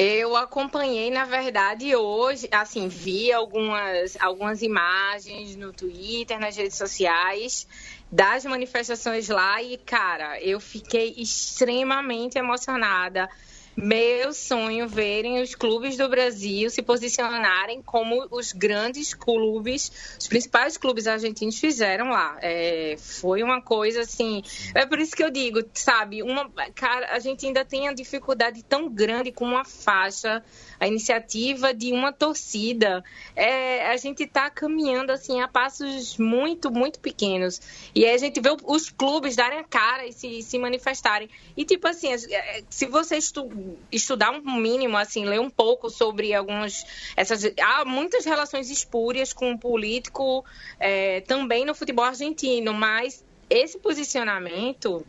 Eu 0.03 0.35
acompanhei, 0.35 1.11
na 1.11 1.27
verdade, 1.27 1.94
hoje, 1.94 2.49
assim, 2.51 2.88
vi 2.88 3.31
algumas, 3.31 4.16
algumas 4.18 4.62
imagens 4.62 5.57
no 5.57 5.75
Twitter, 5.75 6.40
nas 6.40 6.57
redes 6.57 6.79
sociais, 6.79 7.66
das 8.11 8.46
manifestações 8.46 9.29
lá 9.29 9.62
e, 9.62 9.77
cara, 9.77 10.40
eu 10.40 10.59
fiquei 10.59 11.14
extremamente 11.18 12.38
emocionada. 12.38 13.29
Meu 13.76 14.33
sonho 14.33 14.88
verem 14.88 15.40
os 15.40 15.54
clubes 15.54 15.96
do 15.96 16.09
Brasil 16.09 16.68
se 16.70 16.83
posicionarem 16.83 17.80
como 17.83 18.26
os 18.30 18.52
grandes 18.52 19.14
clubes, 19.14 20.16
os 20.18 20.26
principais 20.26 20.76
clubes 20.76 21.06
argentinos 21.06 21.59
fizeram 21.59 22.11
lá. 22.11 22.37
É, 22.42 22.96
foi 22.98 23.42
uma 23.42 23.62
coisa 23.62 24.00
assim. 24.00 24.42
É 24.74 24.85
por 24.85 24.98
isso 24.98 25.16
que 25.16 25.22
eu 25.22 25.30
digo, 25.30 25.62
sabe, 25.72 26.22
uma, 26.22 26.50
cara, 26.74 27.14
a 27.14 27.18
gente 27.18 27.46
ainda 27.46 27.64
tem 27.64 27.88
a 27.88 27.92
dificuldade 27.92 28.62
tão 28.62 28.88
grande 28.88 29.33
com 29.33 29.44
uma 29.44 29.64
faixa, 29.64 30.44
a 30.81 30.88
iniciativa 30.88 31.75
de 31.75 31.93
uma 31.93 32.11
torcida. 32.11 33.05
É, 33.37 33.90
a 33.90 33.97
gente 33.99 34.23
está 34.23 34.49
caminhando 34.49 35.12
assim 35.12 35.43
a 35.43 35.47
passos 35.47 36.16
muito, 36.16 36.71
muito 36.71 36.99
pequenos. 36.99 37.61
E 37.95 38.05
aí 38.07 38.14
a 38.14 38.19
gente 38.19 38.40
vê 38.40 38.49
os 38.64 38.88
clubes 38.88 39.37
darem 39.37 39.59
a 39.59 39.64
cara 39.64 40.07
e 40.07 40.12
se, 40.12 40.43
se 40.43 40.59
manifestarem. 40.59 41.29
E 41.55 41.66
tipo 41.66 41.87
assim, 41.87 42.09
é, 42.12 42.64
se 42.71 42.87
você 42.87 43.19
estu, 43.19 43.49
estudar 43.93 44.31
um 44.31 44.57
mínimo, 44.57 44.97
assim, 44.97 45.27
ler 45.27 45.38
um 45.40 45.51
pouco 45.51 45.90
sobre 45.90 46.33
algumas. 46.33 46.85
Essas, 47.14 47.43
há 47.61 47.85
muitas 47.85 48.25
relações 48.25 48.71
espúrias 48.71 49.35
com 49.35 49.53
o 49.53 49.59
político 49.59 50.43
é, 50.79 51.21
também 51.21 51.66
no 51.66 51.75
futebol 51.75 52.07
argentino, 52.07 52.73
mas 52.73 53.23
esse 53.51 53.79
posicionamento 53.79 55.05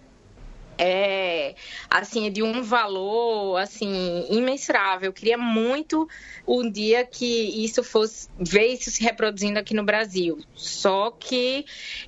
é 0.77 1.55
assim 1.89 2.27
é 2.27 2.29
de 2.29 2.41
um 2.43 2.61
valor 2.63 3.57
assim 3.57 4.25
imensurável. 4.29 5.09
Eu 5.09 5.13
queria 5.13 5.37
muito 5.37 6.07
um 6.47 6.69
dia 6.69 7.05
que 7.05 7.63
isso 7.63 7.83
fosse 7.83 8.29
ver 8.39 8.67
isso 8.67 8.89
se 8.89 9.03
reproduzindo 9.03 9.59
aqui 9.59 9.73
no 9.73 9.83
Brasil. 9.83 10.39
Só 10.55 11.11
que 11.11 11.65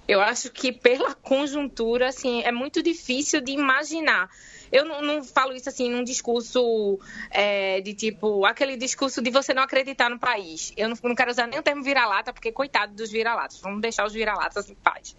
eu 0.08 0.21
acho 0.21 0.52
que 0.52 0.71
pela 0.71 1.13
conjuntura 1.21 2.10
assim 2.10 2.41
é 2.43 2.52
muito 2.52 2.82
difícil 2.82 3.41
de 3.41 3.52
imaginar. 3.52 4.30
Eu 4.71 4.86
não, 4.86 5.02
não 5.04 5.23
falo 5.23 5.54
isso 5.54 5.69
assim 5.69 5.87
num 5.87 6.04
discurso 6.04 7.00
é, 7.29 7.79
de 7.81 7.94
tipo 7.94 8.44
aquele 8.44 8.75
discurso 8.75 9.21
de 9.21 9.29
você 9.29 9.54
não 9.54 9.62
acreditar 9.62 10.10
no 10.10 10.17
país. 10.17 10.73
Eu 10.75 10.90
não, 10.90 10.98
não 11.04 11.15
quero 11.15 11.29
usar 11.29 11.46
nem 11.46 11.60
o 11.60 11.63
termo 11.63 11.83
vira-lata 11.83 12.33
porque 12.33 12.52
coitado 12.52 12.96
dos 12.96 13.12
vira-latas. 13.12 13.60
Vamos 13.62 13.81
deixar 13.81 14.06
os 14.06 14.13
vira-latas 14.13 14.69
em 14.69 14.75
paz. 14.75 15.15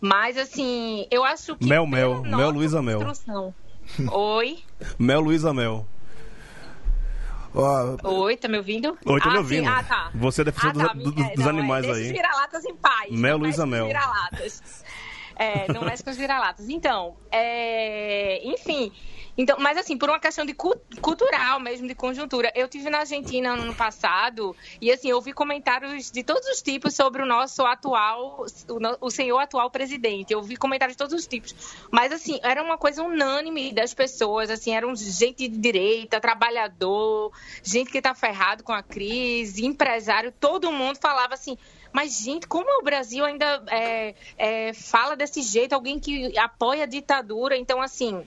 Mas, 0.00 0.36
assim, 0.38 1.06
eu 1.10 1.24
acho 1.24 1.56
que. 1.56 1.66
Mel, 1.66 1.86
Mel. 1.86 2.22
Mel, 2.22 2.50
Luísa 2.50 2.80
Mel. 2.82 3.00
Oi? 4.12 4.58
Mel 4.98 5.20
Luísa 5.20 5.52
Mel. 5.52 5.86
Ó, 7.54 7.96
Oi, 8.04 8.36
tá 8.36 8.46
me 8.46 8.58
ouvindo? 8.58 8.96
Oi, 9.04 9.20
tô 9.20 9.28
ah, 9.28 9.32
me 9.32 9.38
ouvindo. 9.38 9.64
Sim. 9.64 9.68
Ah, 9.68 9.82
tá. 9.82 10.10
Você 10.14 10.42
é 10.42 10.44
defensor 10.44 10.70
Ah, 10.84 10.88
tá, 10.88 10.92
dos, 10.94 11.12
dos- 11.12 11.14
dos 11.14 11.36
não, 11.44 11.48
animais 11.48 11.84
é, 11.84 11.88
deixa 11.88 12.00
aí. 12.02 12.06
os 12.06 12.12
vira-latas 12.12 12.64
em 12.64 12.76
paz. 12.76 13.10
Mel, 13.10 13.36
Luísa 13.38 13.66
mexe 13.66 13.82
com 13.82 13.88
os 13.88 13.92
Mel. 13.94 14.02
vira-latas. 14.04 14.84
É, 15.38 15.72
não 15.72 15.82
mexe 15.82 16.02
com 16.02 16.10
os 16.10 16.16
vira-latas. 16.16 16.68
Então, 16.68 17.16
é, 17.30 18.40
enfim. 18.44 18.92
Então, 19.36 19.56
mas 19.60 19.78
assim, 19.78 19.96
por 19.96 20.08
uma 20.08 20.18
questão 20.18 20.44
de 20.44 20.52
cu- 20.52 20.74
cultural 21.00 21.60
mesmo, 21.60 21.86
de 21.86 21.94
conjuntura. 21.94 22.50
Eu 22.56 22.66
tive 22.66 22.90
na 22.90 22.98
Argentina 22.98 23.54
no 23.54 23.62
ano 23.62 23.74
passado 23.74 24.56
e 24.80 24.90
assim, 24.90 25.10
eu 25.10 25.16
ouvi 25.16 25.32
comentários 25.32 26.10
de 26.10 26.24
todos 26.24 26.44
os 26.48 26.60
tipos 26.60 26.96
sobre 26.96 27.22
o 27.22 27.26
nosso 27.26 27.64
atual, 27.64 28.44
o, 28.68 29.06
o 29.06 29.10
senhor 29.12 29.38
atual 29.38 29.70
presidente. 29.70 30.32
Eu 30.32 30.40
ouvi 30.40 30.56
comentários 30.56 30.94
de 30.94 30.98
todos 30.98 31.14
os 31.14 31.26
tipos. 31.28 31.54
Mas 31.92 32.10
assim, 32.10 32.40
era 32.42 32.60
uma 32.60 32.76
coisa 32.76 33.00
unânime 33.04 33.72
das 33.72 33.94
pessoas, 33.94 34.50
assim, 34.50 34.74
eram 34.74 34.96
gente 34.96 35.48
de 35.48 35.56
direita, 35.56 36.20
trabalhador, 36.20 37.30
gente 37.62 37.92
que 37.92 38.02
tá 38.02 38.14
ferrado 38.16 38.64
com 38.64 38.72
a 38.72 38.82
crise, 38.82 39.64
empresário, 39.64 40.32
todo 40.32 40.72
mundo 40.72 40.98
falava 41.00 41.34
assim, 41.34 41.56
mas, 41.92 42.18
gente, 42.20 42.46
como 42.46 42.80
o 42.80 42.84
Brasil 42.84 43.24
ainda 43.24 43.62
é, 43.68 44.14
é, 44.36 44.72
fala 44.72 45.16
desse 45.16 45.42
jeito, 45.42 45.72
alguém 45.72 45.98
que 45.98 46.36
apoia 46.38 46.84
a 46.84 46.86
ditadura? 46.86 47.56
Então, 47.56 47.80
assim, 47.80 48.24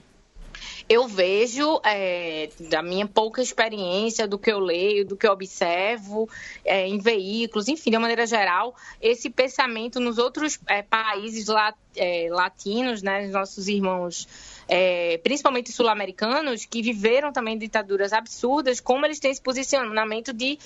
eu 0.88 1.06
vejo, 1.06 1.80
é, 1.84 2.50
da 2.70 2.82
minha 2.82 3.06
pouca 3.06 3.40
experiência, 3.40 4.26
do 4.26 4.38
que 4.38 4.50
eu 4.50 4.58
leio, 4.58 5.06
do 5.06 5.16
que 5.16 5.26
eu 5.26 5.32
observo 5.32 6.28
é, 6.64 6.86
em 6.86 6.98
veículos, 6.98 7.68
enfim, 7.68 7.90
de 7.90 7.96
uma 7.96 8.02
maneira 8.02 8.26
geral, 8.26 8.74
esse 9.00 9.30
pensamento 9.30 10.00
nos 10.00 10.18
outros 10.18 10.58
é, 10.66 10.82
países 10.82 11.46
é, 11.96 12.28
latinos, 12.30 13.02
né, 13.02 13.26
os 13.26 13.32
nossos 13.32 13.68
irmãos, 13.68 14.28
é, 14.68 15.18
principalmente 15.18 15.72
sul-americanos, 15.72 16.64
que 16.64 16.82
viveram 16.82 17.32
também 17.32 17.56
ditaduras 17.56 18.12
absurdas, 18.12 18.80
como 18.80 19.06
eles 19.06 19.18
têm 19.18 19.30
esse 19.30 19.42
posicionamento 19.42 20.32
de, 20.32 20.58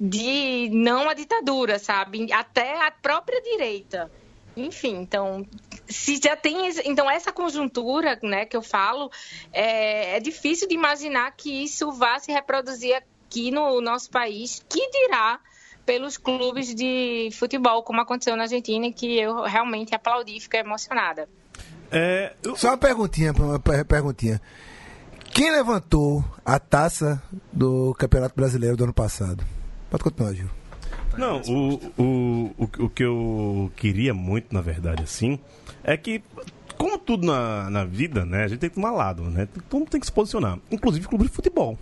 de 0.00 0.68
não 0.72 1.08
à 1.08 1.14
ditadura, 1.14 1.78
sabe? 1.78 2.32
Até 2.32 2.86
a 2.86 2.90
própria 2.90 3.40
direita. 3.42 4.10
Enfim, 4.56 4.96
então, 4.96 5.44
se 5.88 6.20
já 6.22 6.36
tem. 6.36 6.56
Então, 6.84 7.10
essa 7.10 7.32
conjuntura 7.32 8.18
né, 8.22 8.44
que 8.46 8.56
eu 8.56 8.62
falo, 8.62 9.10
é, 9.52 10.16
é 10.16 10.20
difícil 10.20 10.68
de 10.68 10.74
imaginar 10.74 11.32
que 11.36 11.64
isso 11.64 11.90
vá 11.92 12.18
se 12.20 12.30
reproduzir 12.30 12.94
aqui 12.94 13.50
no 13.50 13.80
nosso 13.80 14.08
país, 14.10 14.64
que 14.68 14.90
dirá 14.90 15.40
pelos 15.84 16.16
clubes 16.16 16.72
de 16.74 17.28
futebol, 17.32 17.82
como 17.82 18.00
aconteceu 18.00 18.36
na 18.36 18.44
Argentina, 18.44 18.90
que 18.92 19.18
eu 19.18 19.42
realmente 19.42 19.94
aplaudi 19.94 20.36
e 20.36 20.40
fiquei 20.40 20.60
emocionada. 20.60 21.28
É, 21.90 22.32
eu- 22.42 22.56
Só 22.56 22.68
uma 22.68 22.78
perguntinha, 22.78 23.32
uma 23.32 23.58
per- 23.58 23.84
perguntinha. 23.84 24.40
Quem 25.32 25.50
levantou 25.50 26.24
a 26.44 26.60
taça 26.60 27.20
do 27.52 27.92
Campeonato 27.98 28.36
Brasileiro 28.36 28.76
do 28.76 28.84
ano 28.84 28.94
passado? 28.94 29.44
Pode 29.94 30.02
continuar, 30.02 30.32
Gil. 30.34 30.48
Não, 31.16 31.40
o, 31.42 31.74
o, 31.96 32.54
o, 32.58 32.84
o 32.84 32.88
que 32.90 33.04
eu 33.04 33.70
queria 33.76 34.12
muito, 34.12 34.52
na 34.52 34.60
verdade, 34.60 35.04
assim, 35.04 35.38
é 35.84 35.96
que, 35.96 36.20
como 36.76 36.98
tudo 36.98 37.24
na, 37.24 37.70
na 37.70 37.84
vida, 37.84 38.24
né, 38.24 38.42
a 38.42 38.48
gente 38.48 38.58
tem 38.58 38.68
que 38.70 38.74
tomar 38.74 38.90
lado, 38.90 39.22
né? 39.22 39.46
Todo 39.70 39.78
mundo 39.78 39.90
tem 39.90 40.00
que 40.00 40.06
se 40.06 40.10
posicionar. 40.12 40.58
Inclusive 40.68 41.06
clube 41.06 41.26
de 41.26 41.30
futebol. 41.30 41.78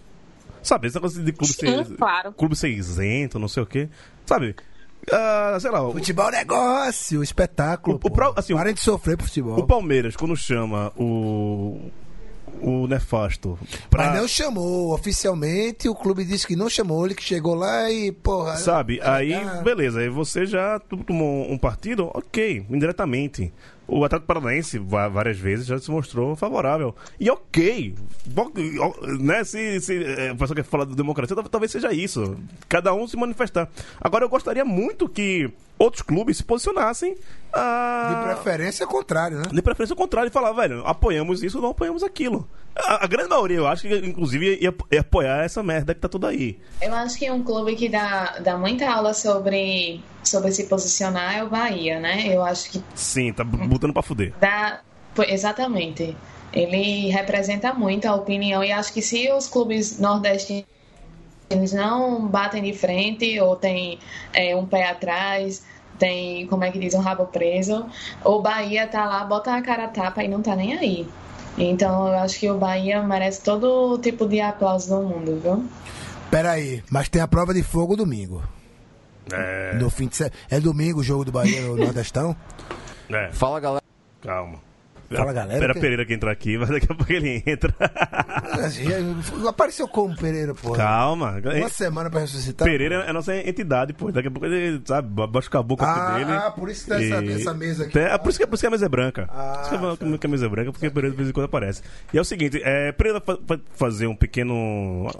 Sabe, 0.63 0.89
esse 0.89 0.97
negócio 0.97 1.25
de 1.25 1.33
clube 1.33 1.55
Sim, 1.55 1.85
ser. 1.85 1.97
claro. 1.97 2.33
Clube 2.35 2.55
ser 2.55 2.69
isento, 2.69 3.39
não 3.39 3.49
sei 3.49 3.63
o 3.63 3.67
quê. 3.67 3.89
Sabe? 4.27 4.55
Ah, 5.11 5.57
sei 5.59 5.71
lá, 5.71 5.81
Futebol 5.91 6.29
é 6.29 6.33
negócio, 6.33 7.23
espetáculo. 7.23 7.99
O- 8.05 8.09
o 8.09 8.33
assim, 8.39 8.53
o- 8.53 8.57
Parem 8.59 8.75
de 8.75 8.81
sofrer 8.83 9.17
pro 9.17 9.27
futebol. 9.27 9.59
o 9.59 9.67
Palmeiras, 9.67 10.15
quando 10.17 10.37
chama 10.37 10.93
o. 10.99 11.91
O 12.61 12.86
Nefasto. 12.86 13.59
Pra, 13.90 14.11
Mas 14.11 14.20
não 14.20 14.28
chamou, 14.28 14.94
oficialmente 14.94 15.88
o 15.88 15.94
clube 15.94 16.24
disse 16.24 16.46
que 16.46 16.55
não 16.55 16.68
chamou, 16.68 17.05
ele 17.05 17.14
que 17.14 17.22
chegou 17.22 17.55
lá 17.55 17.90
e, 17.90 18.12
porra. 18.12 18.57
Sabe? 18.57 19.00
Aí, 19.03 19.34
beleza. 19.64 20.00
Aí 20.00 20.09
você 20.09 20.46
já 20.46 20.78
tomou 20.78 21.50
um 21.50 21.59
partido, 21.59 22.11
ok, 22.14 22.64
indiretamente. 22.70 23.53
O 23.95 24.05
Atlético 24.05 24.26
Paranaense 24.26 24.78
várias 24.78 25.38
vezes 25.38 25.66
já 25.66 25.78
se 25.78 25.90
mostrou 25.90 26.34
favorável. 26.34 26.95
E 27.20 27.30
ok. 27.30 27.95
Né? 29.20 29.45
Se, 29.45 29.80
se 29.80 30.03
é, 30.05 30.32
o 30.32 30.36
pessoal 30.36 30.57
quer 30.57 30.64
falar 30.64 30.84
de 30.86 30.95
democracia, 30.95 31.36
tal- 31.36 31.45
talvez 31.45 31.70
seja 31.72 31.93
isso. 31.93 32.36
Cada 32.68 32.95
um 32.95 33.07
se 33.07 33.16
manifestar. 33.16 33.68
Agora, 34.01 34.24
eu 34.24 34.28
gostaria 34.28 34.64
muito 34.64 35.09
que 35.09 35.51
outros 35.78 36.03
clubes 36.03 36.36
se 36.38 36.45
posicionassem. 36.45 37.16
ah, 37.53 38.09
De 38.24 38.34
preferência, 38.34 38.86
contrário, 38.86 39.38
né? 39.38 39.45
de 39.53 39.62
preferência 39.62 39.95
contrário, 39.97 40.28
e 40.28 40.32
falar, 40.32 40.53
velho, 40.53 40.86
apoiamos 40.86 41.43
isso 41.43 41.59
ou 41.59 41.62
não 41.62 41.70
apoiamos 41.70 42.03
aquilo. 42.03 42.49
A, 42.75 43.05
a 43.05 43.07
grande 43.07 43.29
maioria, 43.29 43.59
eu 43.59 43.66
acho 43.66 43.83
que, 43.83 43.95
inclusive, 43.95 44.59
ia, 44.61 44.75
ia 44.91 45.01
apoiar 45.01 45.45
essa 45.45 45.62
merda 45.62 45.95
que 45.95 46.01
tá 46.01 46.09
tudo 46.09 46.27
aí. 46.27 46.59
Eu 46.81 46.95
acho 46.95 47.18
que 47.18 47.31
um 47.31 47.43
clube 47.43 47.77
que 47.77 47.89
dá, 47.89 48.39
dá 48.41 48.57
muita 48.57 48.91
aula 48.91 49.14
sobre, 49.14 50.03
sobre 50.25 50.53
se 50.53 50.64
posicionar 50.64 51.37
é 51.37 51.45
o 51.45 51.49
Bahia, 51.49 52.01
né? 52.01 52.27
Eu 52.29 52.43
acho 52.43 52.70
que 52.70 52.83
Sim, 52.95 53.33
tá 53.33 53.45
botando 53.45 53.93
pra 53.93 54.03
fuder. 54.03 54.33
dá. 54.41 54.81
Exatamente. 55.29 56.16
Ele 56.53 57.09
representa 57.11 57.73
muito 57.75 58.07
a 58.07 58.14
opinião 58.14 58.64
e 58.64 58.73
acho 58.73 58.93
que 58.93 59.03
se 59.03 59.31
os 59.31 59.47
clubes 59.47 59.99
nordestinos 59.99 60.64
não 61.73 62.27
batem 62.27 62.62
de 62.62 62.73
frente 62.73 63.39
ou 63.41 63.57
tem 63.57 63.99
é, 64.33 64.57
um 64.57 64.66
pé 64.66 64.89
atrás, 64.89 65.62
tem, 65.99 66.47
como 66.47 66.64
é 66.64 66.70
que 66.70 66.79
diz, 66.79 66.95
um 66.95 67.01
rabo 67.01 67.27
preso, 67.27 67.87
o 68.25 68.41
Bahia 68.41 68.87
tá 68.87 69.05
lá, 69.05 69.25
bota 69.25 69.55
a 69.55 69.62
cara 69.62 69.85
a 69.85 69.89
tapa 69.89 70.25
e 70.25 70.29
não 70.29 70.43
tá 70.43 70.57
nem 70.57 70.77
aí. 70.77 71.07
Então 71.59 72.09
eu 72.09 72.14
acho 72.18 72.38
que 72.38 72.50
o 72.50 72.57
Bahia 72.59 73.03
merece 73.03 73.42
todo 73.42 73.98
tipo 73.98 74.26
de 74.26 74.40
aplauso 74.40 74.88
do 74.88 75.03
mundo, 75.07 75.40
viu? 75.42 75.64
Peraí, 76.30 76.82
mas 76.90 77.09
tem 77.09 77.20
a 77.20 77.28
prova 77.28 77.53
de 77.53 77.62
fogo 77.62 77.94
domingo. 77.94 78.42
É. 79.30 79.74
No 79.74 79.90
fim 79.90 80.09
de 80.09 80.16
se... 80.16 80.30
É 80.50 80.59
domingo 80.59 81.00
o 81.00 81.05
jogo 81.05 81.24
do 81.24 81.30
Bahia 81.32 81.61
no 81.62 81.76
Nordestão? 81.84 82.34
É, 83.11 83.30
Fala 83.32 83.61
galera. 83.61 83.84
calma. 84.22 84.59
Fala, 85.19 85.33
galera, 85.33 85.55
Espera 85.55 85.75
que- 85.75 85.81
Pereira 85.81 86.05
que 86.07 86.15
entrar 86.15 86.31
aqui, 86.33 86.57
mas 86.59 86.69
daqui 86.69 86.87
a 86.91 86.95
pouco 86.95 87.13
ele 87.13 87.43
entra. 87.47 87.75
Apareceu 89.49 89.89
como 89.89 90.17
Pereira, 90.17 90.55
porra? 90.55 90.77
calma. 90.77 91.41
Uma 91.57 91.69
semana 91.69 92.11
pra 92.11 92.21
ressuscitar. 92.21 92.67
Pereira 92.67 92.97
é 93.07 93.11
a 93.11 93.13
nossa 93.13 93.35
entidade, 93.37 93.93
pô. 93.93 94.11
Daqui 94.13 94.29
a 94.29 94.31
pouco 94.31 94.47
ele, 94.47 94.81
sabe, 94.85 95.09
baixa 95.27 95.49
o 95.49 95.51
caboclo 95.51 95.87
Ah, 95.87 96.15
dele. 96.19 96.33
ah, 96.33 96.51
por 96.51 96.69
isso 96.69 96.87
tem 96.89 97.13
essa- 97.13 97.25
essa 97.25 97.55
mesa 97.55 97.85
aqui. 97.85 97.99
É, 97.99 98.17
por, 98.19 98.31
isso 98.31 98.39
que, 98.39 98.47
por 98.47 98.55
isso 98.55 98.63
que 98.63 98.67
a 98.67 98.71
mesa 98.71 98.87
é 98.87 98.89
branca. 98.89 99.29
Ah, 99.31 99.53
por 99.55 99.63
isso 99.63 99.97
que 99.99 100.05
a- 100.15 100.19
que 100.19 100.27
a 100.27 100.31
mesa 100.31 100.47
é 100.47 100.49
branca, 100.49 100.73
porque 100.73 100.91
Pereira 100.91 101.11
de 101.11 101.17
vez 101.17 101.29
em 101.29 101.33
quando 101.33 101.47
aparece. 101.47 101.83
E 102.13 102.19
é 102.19 102.21
o 102.21 102.25
seguinte, 102.25 102.61
é, 102.65 102.93
Pereira 102.93 103.21
fa- 103.21 103.39
vai 103.47 103.61
fazer 103.75 104.07
um 104.07 104.15
pequeno... 104.17 105.11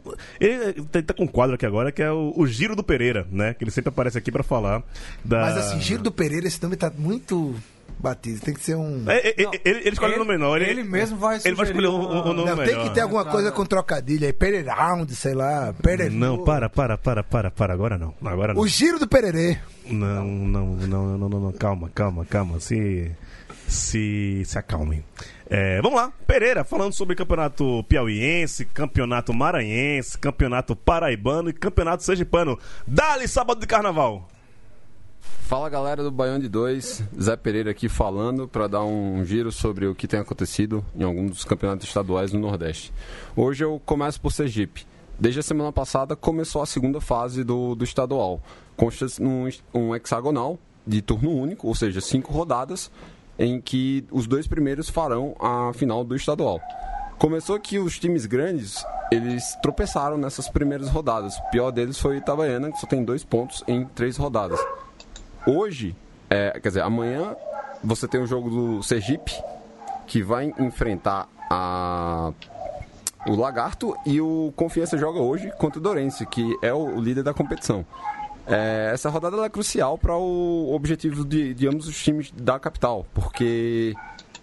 Ele 0.41 0.73
tá, 0.85 1.03
tá 1.03 1.15
com 1.15 1.25
um 1.25 1.29
quadro 1.29 1.55
aqui 1.55 1.67
agora, 1.67 1.91
que 1.93 2.03
é 2.03 2.11
o, 2.11 2.33
o 2.37 2.47
Giro 2.47 2.77
do 2.77 2.83
Pereira, 2.83 3.27
né? 3.31 3.55
Que 3.55 3.65
ele 3.65 3.71
sempre 3.71 3.89
aparece 3.91 4.19
aqui 4.19 4.31
pra 4.31 4.43
falar 4.43 4.83
da... 5.25 5.41
Mas 5.41 5.57
assim, 5.57 5.81
Giro 5.81 6.03
do 6.03 6.13
Pereira, 6.13 6.47
esse 6.47 6.63
nome 6.63 6.77
tá 6.77 6.91
muito 6.97 7.55
batido. 8.03 8.41
Tem 8.41 8.53
que 8.55 8.61
ser 8.63 8.75
um. 8.75 9.05
É, 9.09 9.17
é, 9.29 9.29
é, 9.31 9.35
ele, 9.65 9.79
ele 9.81 9.89
escolhe 9.91 10.15
o 10.15 10.19
nome 10.19 10.33
menor. 10.33 10.61
Ele, 10.61 10.71
ele 10.71 10.83
mesmo 10.85 11.17
vai 11.19 11.39
Ele 11.45 11.55
vai 11.55 11.67
escolher 11.67 11.87
o, 11.87 11.93
o- 11.95 12.21
o 12.31 12.33
nome 12.33 12.51
Não, 12.51 12.57
melhor. 12.57 12.67
tem 12.67 12.83
que 12.83 12.91
ter 12.95 13.01
alguma 13.01 13.25
coisa 13.25 13.51
com 13.53 13.65
trocadilho 13.65 14.27
aí. 14.27 14.33
Pereirão, 14.33 15.07
sei 15.09 15.35
lá. 15.35 15.73
Pereira. 15.83 16.13
Não, 16.13 16.45
para, 16.45 16.69
para, 16.69 16.99
para, 16.99 17.23
para, 17.23 17.51
para. 17.51 17.73
Agora 17.73 17.97
não. 17.97 18.15
Agora 18.25 18.53
não. 18.55 18.61
O 18.61 18.67
Giro 18.67 18.99
do 18.99 19.07
Pererê. 19.09 19.59
Não, 19.87 20.25
não, 20.25 20.67
não, 20.77 21.19
não, 21.19 21.29
não, 21.29 21.41
não. 21.41 21.53
Calma, 21.53 21.91
calma, 21.95 22.25
calma. 22.27 22.61
Se. 22.61 23.11
Se. 23.69 24.43
Se 24.45 24.59
acalmem. 24.59 25.05
É, 25.55 25.83
vamos 25.83 25.99
lá, 26.01 26.11
Pereira, 26.27 26.65
falando 26.65 26.95
sobre 26.95 27.15
campeonato 27.15 27.85
piauiense, 27.85 28.65
campeonato 28.65 29.35
maranhense, 29.35 30.17
campeonato 30.19 30.75
paraibano 30.75 31.51
e 31.51 31.53
campeonato 31.53 32.03
sergipano. 32.03 32.59
Dali, 32.87 33.29
sábado 33.29 33.61
de 33.61 33.67
carnaval. 33.67 34.27
Fala 35.43 35.69
galera 35.69 36.03
do 36.03 36.11
Baião 36.11 36.39
de 36.39 36.49
2, 36.49 37.03
Zé 37.21 37.37
Pereira 37.37 37.71
aqui 37.73 37.87
falando 37.87 38.49
para 38.49 38.67
dar 38.67 38.85
um 38.85 39.23
giro 39.23 39.53
sobre 39.53 39.87
o 39.87 39.95
que 39.95 40.09
tem 40.09 40.19
acontecido 40.19 40.83
em 40.97 41.03
alguns 41.05 41.31
dos 41.31 41.45
campeonatos 41.45 41.87
estaduais 41.87 42.33
no 42.33 42.39
Nordeste. 42.41 42.91
Hoje 43.37 43.63
eu 43.63 43.81
começo 43.85 44.19
por 44.19 44.33
Sergipe. 44.33 44.87
Desde 45.19 45.41
a 45.41 45.43
semana 45.43 45.71
passada 45.71 46.17
começou 46.17 46.63
a 46.63 46.67
segunda 46.67 47.03
fase 47.03 47.45
do, 47.45 47.75
do 47.75 47.85
estadual. 47.85 48.41
Consta 48.77 49.07
num 49.21 49.47
um 49.75 49.95
hexagonal 49.95 50.59
de 50.87 51.03
turno 51.03 51.31
único, 51.31 51.69
ou 51.69 51.75
seja, 51.75 52.01
cinco 52.01 52.33
rodadas, 52.33 52.91
em 53.39 53.61
que 53.61 54.07
os 54.11 54.27
dois 54.27 54.47
primeiros 54.47 54.89
farão 54.89 55.37
a 55.39 55.71
final 55.75 56.03
do 56.03 56.17
estadual. 56.17 56.61
Começou 57.19 57.61
que 57.61 57.79
os 57.79 57.99
times 57.99 58.25
grandes, 58.25 58.83
eles 59.11 59.55
tropeçaram 59.63 60.17
nessas 60.17 60.49
primeiras 60.49 60.89
rodadas. 60.89 61.37
O 61.37 61.51
pior 61.51 61.71
deles 61.71 61.99
foi 61.99 62.15
o 62.15 62.19
Itabaiana, 62.19 62.73
que 62.73 62.81
só 62.81 62.87
tem 62.87 63.05
dois 63.05 63.23
pontos 63.23 63.63
em 63.69 63.85
três 63.85 64.17
rodadas. 64.17 64.59
Hoje, 65.47 65.97
é, 66.31 66.59
quer 66.61 66.69
dizer, 66.69 66.83
amanhã 66.83 67.35
você 67.83 68.07
tem 68.07 68.21
o 68.21 68.27
jogo 68.27 68.49
do 68.51 68.83
Sergipe, 68.83 69.33
que 70.07 70.23
vai 70.23 70.53
enfrentar 70.59 71.29
a 71.51 72.33
o 73.27 73.37
Lagarto 73.37 73.97
e 74.05 74.21
o 74.21 74.53
Confiança 74.57 74.99
joga 74.99 75.21
hoje 75.21 75.53
contra 75.57 75.79
o 75.79 75.83
Dorense, 75.83 76.27
que 76.27 76.57
é 76.61 76.73
o 76.73 77.01
líder 77.01 77.23
da 77.23 77.33
competição. 77.33 77.87
É, 78.47 78.91
essa 78.93 79.09
rodada 79.09 79.37
é 79.45 79.49
crucial 79.49 79.97
para 79.97 80.17
o 80.17 80.75
objetivo 80.75 81.25
de, 81.25 81.55
de 81.55 81.69
ambos 81.69 81.87
os 81.87 82.03
times 82.03 82.33
da 82.33 82.59
capital, 82.59 83.07
porque 83.15 83.95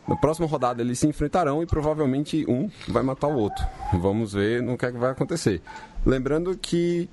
na 0.08 0.16
próxima 0.16 0.48
rodada 0.48 0.82
eles 0.82 0.98
se 1.00 1.08
enfrentarão 1.08 1.62
e 1.62 1.66
provavelmente 1.66 2.46
um 2.48 2.70
vai 2.88 3.04
matar 3.04 3.28
o 3.28 3.38
outro. 3.38 3.66
Vamos 3.94 4.34
ver 4.34 4.64
no 4.64 4.78
que, 4.78 4.86
é 4.86 4.92
que 4.92 4.98
vai 4.98 5.12
acontecer. 5.12 5.62
Lembrando 6.06 6.58
que 6.58 7.10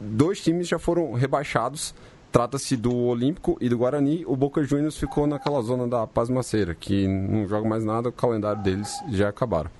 dois 0.00 0.40
times 0.40 0.68
já 0.68 0.78
foram 0.78 1.12
rebaixados. 1.12 1.94
Trata-se 2.32 2.78
do 2.78 2.96
Olímpico 2.96 3.58
e 3.60 3.68
do 3.68 3.76
Guarani. 3.76 4.24
O 4.26 4.34
Boca 4.34 4.64
Juniors 4.64 4.96
ficou 4.96 5.26
naquela 5.26 5.60
zona 5.60 5.86
da 5.86 6.06
Pasmaceira, 6.06 6.74
que 6.74 7.06
não 7.06 7.46
joga 7.46 7.68
mais 7.68 7.84
nada, 7.84 8.08
o 8.08 8.12
calendário 8.12 8.62
deles 8.62 8.90
já 9.10 9.28
acabaram. 9.28 9.70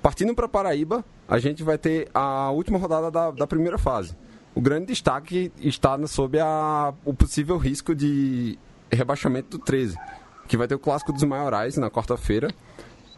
Partindo 0.00 0.32
para 0.32 0.48
Paraíba, 0.48 1.04
a 1.28 1.38
gente 1.40 1.64
vai 1.64 1.76
ter 1.76 2.08
a 2.14 2.50
última 2.52 2.78
rodada 2.78 3.10
da, 3.10 3.30
da 3.32 3.46
primeira 3.46 3.76
fase. 3.76 4.16
O 4.54 4.60
grande 4.60 4.86
destaque 4.86 5.52
está 5.58 5.98
sob 6.06 6.38
a, 6.38 6.94
o 7.04 7.12
possível 7.12 7.58
risco 7.58 7.92
de 7.92 8.56
rebaixamento 8.90 9.58
do 9.58 9.64
13, 9.64 9.98
que 10.46 10.56
vai 10.56 10.68
ter 10.68 10.76
o 10.76 10.78
clássico 10.78 11.12
dos 11.12 11.24
maiorais 11.24 11.76
na 11.76 11.90
quarta-feira. 11.90 12.54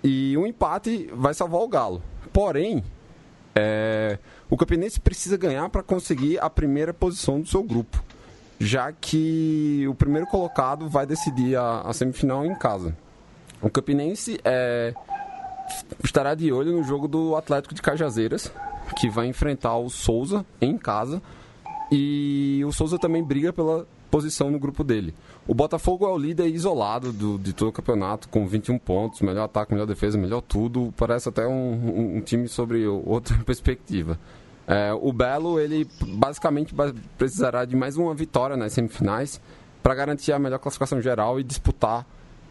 E 0.03 0.37
um 0.37 0.47
empate 0.47 1.11
vai 1.15 1.35
salvar 1.35 1.61
o 1.61 1.69
Galo. 1.69 2.03
Porém, 2.33 2.83
é, 3.55 4.19
o 4.49 4.57
Campinense 4.57 4.99
precisa 4.99 5.37
ganhar 5.37 5.69
para 5.69 5.83
conseguir 5.83 6.39
a 6.39 6.49
primeira 6.49 6.93
posição 6.93 7.41
do 7.41 7.47
seu 7.47 7.63
grupo, 7.63 8.03
já 8.61 8.93
que 8.93 9.85
o 9.89 9.95
primeiro 9.95 10.27
colocado 10.27 10.89
vai 10.89 11.05
decidir 11.07 11.57
a, 11.57 11.81
a 11.83 11.93
semifinal 11.93 12.45
em 12.47 12.55
casa. 12.55 12.97
O 13.61 13.69
Campinense 13.71 14.39
é, 14.45 14.95
estará 16.03 16.35
de 16.35 16.53
olho 16.53 16.73
no 16.73 16.83
jogo 16.85 17.07
do 17.09 17.37
Atlético 17.37 17.75
de 17.75 17.83
Cajazeiras, 17.83 18.53
que 18.99 19.09
vai 19.09 19.27
enfrentar 19.27 19.77
o 19.77 19.89
Souza 19.89 20.45
em 20.61 20.77
casa. 20.77 21.21
E 21.91 22.63
o 22.67 22.73
Souza 22.73 22.99
também 22.99 23.23
briga 23.23 23.53
pela 23.53 23.87
posição 24.11 24.51
no 24.51 24.59
grupo 24.59 24.83
dele. 24.85 25.15
O 25.47 25.55
Botafogo 25.55 26.07
é 26.07 26.09
o 26.11 26.19
líder 26.19 26.47
isolado 26.49 27.13
do, 27.13 27.39
de 27.39 27.53
todo 27.53 27.69
o 27.69 27.73
campeonato, 27.73 28.29
com 28.29 28.47
21 28.47 28.79
pontos, 28.79 29.21
melhor 29.21 29.45
ataque, 29.45 29.73
melhor 29.73 29.87
defesa, 29.87 30.17
melhor 30.19 30.41
tudo. 30.41 30.93
Parece 30.97 31.29
até 31.29 31.47
um, 31.47 31.53
um- 31.53 32.17
um 32.17 32.21
time 32.21 32.47
sobre 32.49 32.87
outra 32.87 33.37
perspectiva. 33.45 34.19
É, 34.73 34.93
o 34.95 35.13
Belo, 35.13 35.61
ele 35.61 35.87
basicamente 36.01 36.75
ba- 36.75 36.95
precisará 37.19 37.65
de 37.67 37.77
mais 37.77 37.99
uma 37.99 38.15
vitória 38.15 38.57
nas 38.57 38.73
semifinais 38.73 39.39
para 39.83 39.95
garantir 39.95 40.33
a 40.33 40.39
melhor 40.39 40.59
classificação 40.59 40.99
geral 41.03 41.39
e 41.39 41.45
disputar 41.45 42.07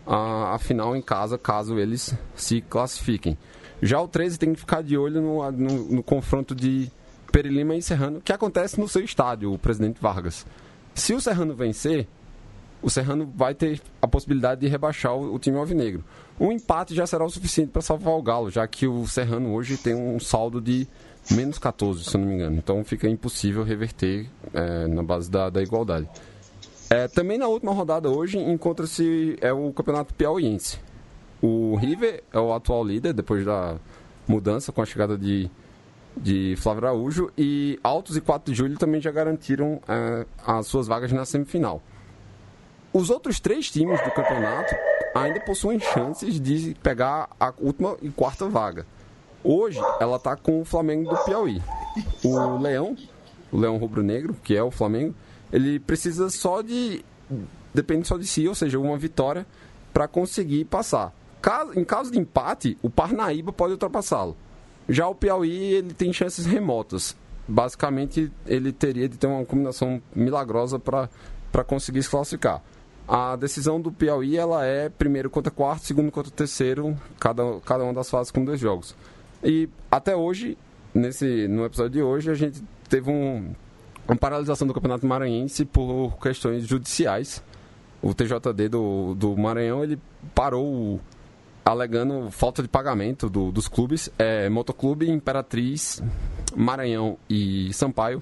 a, 0.06 0.54
a 0.54 0.60
final 0.60 0.96
em 0.96 1.02
casa, 1.02 1.36
caso 1.38 1.80
eles 1.80 2.14
se 2.36 2.62
classifiquem. 2.62 3.36
Já 3.82 4.00
o 4.00 4.08
13 4.08 4.38
tem 4.38 4.54
que 4.54 4.60
ficar 4.60 4.84
de 4.84 4.96
olho 4.96 5.20
no, 5.20 5.52
no, 5.52 5.84
no 5.96 6.04
confronto 6.04 6.54
de 6.54 6.92
Perilima 7.32 7.76
e 7.76 7.82
Serrano, 7.82 8.22
que 8.22 8.32
acontece 8.32 8.80
no 8.80 8.88
seu 8.88 9.04
estádio, 9.04 9.52
o 9.52 9.58
Presidente 9.58 10.00
Vargas. 10.00 10.46
Se 10.94 11.16
o 11.16 11.22
Serrano 11.22 11.56
vencer, 11.56 12.08
o 12.84 12.90
Serrano 12.90 13.32
vai 13.36 13.56
ter 13.56 13.82
a 14.00 14.08
possibilidade 14.08 14.62
de 14.62 14.68
rebaixar 14.68 15.16
o, 15.16 15.34
o 15.34 15.40
time 15.40 15.58
alvinegro. 15.58 16.04
Um 16.40 16.52
empate 16.52 16.94
já 16.94 17.08
será 17.08 17.26
o 17.26 17.30
suficiente 17.30 17.72
para 17.72 17.82
salvar 17.82 18.14
o 18.14 18.22
Galo, 18.22 18.52
já 18.52 18.68
que 18.68 18.86
o 18.86 19.08
Serrano 19.08 19.54
hoje 19.54 19.78
tem 19.78 19.96
um 19.96 20.20
saldo 20.20 20.62
de 20.62 20.88
menos 21.30 21.58
14, 21.58 22.04
se 22.04 22.16
eu 22.16 22.22
não 22.22 22.28
me 22.28 22.36
engano. 22.36 22.58
Então 22.58 22.84
fica 22.84 23.08
impossível 23.08 23.64
reverter 23.64 24.28
é, 24.54 24.88
na 24.88 25.04
base 25.04 25.30
da, 25.30 25.50
da 25.50 25.62
igualdade. 25.62 26.08
É, 26.90 27.08
também 27.08 27.38
na 27.38 27.48
última 27.48 27.72
rodada 27.72 28.10
hoje 28.10 28.38
encontra-se 28.38 29.38
é, 29.40 29.54
o 29.54 29.72
Campeonato 29.72 30.14
Piauiense. 30.14 30.78
O 31.42 31.76
River 31.76 32.24
é 32.34 32.40
o 32.40 32.54
atual 32.54 32.84
líder 32.84 33.14
depois 33.14 33.46
da 33.46 33.78
mudança 34.28 34.72
com 34.72 34.82
a 34.82 34.86
chegada 34.86 35.18
de, 35.18 35.50
de 36.16 36.56
Flávio 36.58 36.86
Araújo 36.86 37.32
e 37.38 37.80
Altos 37.84 38.16
e 38.18 38.22
4 38.22 38.52
de 38.52 38.58
Julho 38.58 38.78
também 38.78 39.02
já 39.02 39.12
garantiram 39.12 39.82
é, 39.88 40.26
as 40.46 40.68
suas 40.68 40.88
vagas 40.88 41.12
na 41.12 41.26
semifinal. 41.26 41.82
Os 42.94 43.10
outros 43.10 43.40
três 43.40 43.72
times 43.72 44.02
do 44.04 44.12
campeonato 44.12 44.76
ainda 45.16 45.40
possuem 45.40 45.80
chances 45.80 46.40
de 46.42 46.76
pegar 46.84 47.30
a 47.40 47.54
última 47.58 47.96
e 48.02 48.10
quarta 48.10 48.50
vaga. 48.50 48.86
Hoje 49.44 49.80
ela 50.00 50.18
está 50.18 50.36
com 50.36 50.62
o 50.62 50.66
Flamengo 50.66 51.10
do 51.10 51.18
Piauí. 51.24 51.62
O 52.24 52.58
Leão, 52.58 52.96
o 53.52 53.58
Leão 53.58 53.78
Rubro-Negro, 53.78 54.36
que 54.44 54.56
é 54.56 54.64
o 54.64 54.72
Flamengo, 54.72 55.16
ele 55.52 55.80
precisa 55.80 56.30
só 56.30 56.62
de. 56.62 57.04
Depende 57.74 58.08
só 58.08 58.18
de 58.18 58.28
si, 58.28 58.48
ou 58.48 58.54
seja, 58.56 58.78
uma 58.80 58.98
vitória 58.98 59.46
para 59.94 60.08
conseguir 60.08 60.66
passar. 60.66 61.14
Caso- 61.42 61.78
em 61.80 61.84
caso 61.84 62.12
de 62.12 62.20
empate, 62.20 62.78
o 62.82 62.90
Parnaíba 62.90 63.52
pode 63.52 63.74
ultrapassá-lo. 63.74 64.36
Já 64.88 65.08
o 65.08 65.16
Piauí 65.16 65.74
ele 65.74 65.94
tem 65.94 66.12
chances 66.14 66.46
remotas. 66.46 67.16
Basicamente, 67.48 68.32
ele 68.46 68.72
teria 68.72 69.10
de 69.10 69.18
ter 69.18 69.28
uma 69.28 69.46
combinação 69.46 70.02
milagrosa 70.16 70.78
para 70.80 71.64
conseguir 71.66 72.04
se 72.04 72.10
classificar. 72.10 72.62
A 73.08 73.36
decisão 73.36 73.82
do 73.82 73.92
Piauí 73.92 74.38
ela 74.38 74.64
é 74.66 74.88
primeiro 74.88 75.30
contra 75.30 75.52
quarto, 75.52 75.86
segundo 75.86 76.12
contra 76.12 76.32
terceiro, 76.32 76.96
cada, 77.20 77.60
cada 77.66 77.84
uma 77.84 77.94
das 77.94 78.10
fases 78.10 78.32
com 78.32 78.46
dois 78.46 78.60
jogos. 78.60 78.96
E 79.44 79.68
até 79.90 80.16
hoje, 80.16 80.58
nesse, 80.94 81.48
no 81.48 81.66
episódio 81.66 81.92
de 81.92 82.02
hoje, 82.02 82.30
a 82.30 82.34
gente 82.36 82.64
teve 82.90 83.10
um, 83.10 83.54
uma 84.08 84.16
paralisação 84.16 84.68
do 84.68 84.74
Campeonato 84.74 85.06
Maranhense 85.06 85.66
por 85.66 86.18
questões 86.22 86.66
judiciais. 86.68 87.44
O 88.02 88.14
TJD 88.14 88.70
do, 88.70 89.14
do 89.16 89.38
Maranhão 89.38 89.84
ele 89.84 90.00
parou 90.34 91.00
alegando 91.64 92.30
falta 92.32 92.62
de 92.64 92.68
pagamento 92.68 93.30
do- 93.30 93.52
dos 93.52 93.68
clubes. 93.68 94.10
É, 94.18 94.50
Motoclube, 94.50 95.10
Imperatriz, 95.10 96.02
Maranhão 96.56 97.18
e 97.30 97.72
Sampaio 97.74 98.22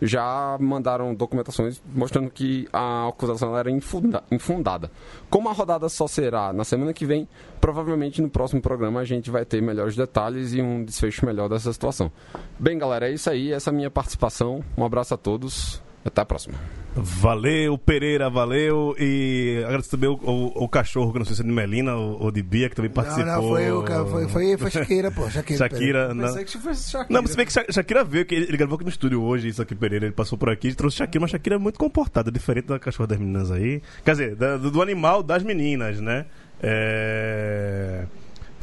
já 0.00 0.56
mandaram 0.60 1.14
documentações 1.14 1.82
mostrando 1.94 2.30
que 2.30 2.68
a 2.72 3.08
acusação 3.08 3.56
era 3.56 3.70
infunda- 3.70 4.22
infundada. 4.30 4.90
Como 5.28 5.48
a 5.48 5.52
rodada 5.52 5.88
só 5.88 6.06
será 6.06 6.52
na 6.52 6.64
semana 6.64 6.92
que 6.92 7.04
vem, 7.04 7.28
provavelmente 7.60 8.22
no 8.22 8.30
próximo 8.30 8.60
programa 8.60 9.00
a 9.00 9.04
gente 9.04 9.30
vai 9.30 9.44
ter 9.44 9.60
melhores 9.60 9.96
detalhes 9.96 10.52
e 10.52 10.62
um 10.62 10.84
desfecho 10.84 11.26
melhor 11.26 11.48
dessa 11.48 11.72
situação. 11.72 12.10
Bem, 12.58 12.78
galera, 12.78 13.08
é 13.08 13.12
isso 13.12 13.28
aí. 13.30 13.52
Essa 13.52 13.70
é 13.70 13.72
a 13.72 13.76
minha 13.76 13.90
participação. 13.90 14.64
Um 14.76 14.84
abraço 14.84 15.14
a 15.14 15.16
todos. 15.16 15.82
Até 16.04 16.22
a 16.22 16.24
próxima. 16.24 16.54
Valeu, 16.96 17.76
Pereira, 17.78 18.28
valeu. 18.30 18.96
E 18.98 19.62
agradeço 19.64 19.90
também 19.90 20.08
o, 20.08 20.14
o- 20.14 20.64
o 20.64 20.68
cachorro, 20.68 21.12
que 21.12 21.18
não 21.18 21.26
sei 21.26 21.36
se 21.36 21.42
é 21.42 21.44
de 21.44 21.50
Melina 21.52 21.94
ou, 21.94 22.22
ou 22.24 22.30
de 22.30 22.42
Bia, 22.42 22.68
que 22.70 22.74
também 22.74 22.90
participou. 22.90 23.26
Não, 23.26 23.42
não, 23.42 23.48
foi 23.48 23.70
o 23.70 24.06
foi, 24.06 24.28
foi, 24.28 24.56
foi 24.56 24.70
Shakira, 24.72 25.10
pô. 25.10 25.28
Shakira. 25.30 25.58
Shakira. 25.58 26.14
Não, 26.14 26.24
Pensei 26.28 26.44
que 26.44 26.58
fosse 26.58 26.90
Shakira. 26.90 27.14
não, 27.14 27.20
mas 27.22 27.30
se 27.32 27.36
bem 27.36 27.46
que 27.46 27.52
Sha- 27.52 27.66
Shakira 27.70 28.02
veio, 28.02 28.24
que 28.24 28.34
ele 28.34 28.46
ele 28.46 28.56
gravou 28.56 28.76
aqui 28.76 28.84
no 28.84 28.90
estúdio 28.90 29.22
hoje, 29.22 29.48
isso 29.48 29.60
aqui, 29.62 29.74
Pereira, 29.74 30.06
ele 30.06 30.14
passou 30.14 30.36
por 30.38 30.48
aqui 30.48 30.68
e 30.68 30.74
trouxe 30.74 30.96
Shakira, 30.96 31.20
mas 31.20 31.30
Shakira 31.30 31.56
é 31.56 31.58
muito 31.58 31.78
comportada, 31.78 32.30
diferente 32.30 32.66
da 32.66 32.78
cachorra 32.78 33.08
das 33.08 33.18
meninas 33.18 33.50
aí. 33.50 33.82
Quer 34.04 34.10
dizer, 34.12 34.34
da- 34.36 34.56
do, 34.56 34.70
do 34.70 34.80
animal 34.82 35.22
das 35.22 35.42
meninas, 35.42 36.00
né? 36.00 36.24
É. 36.62 38.04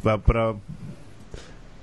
Pra. 0.02 0.18
pra- 0.18 0.54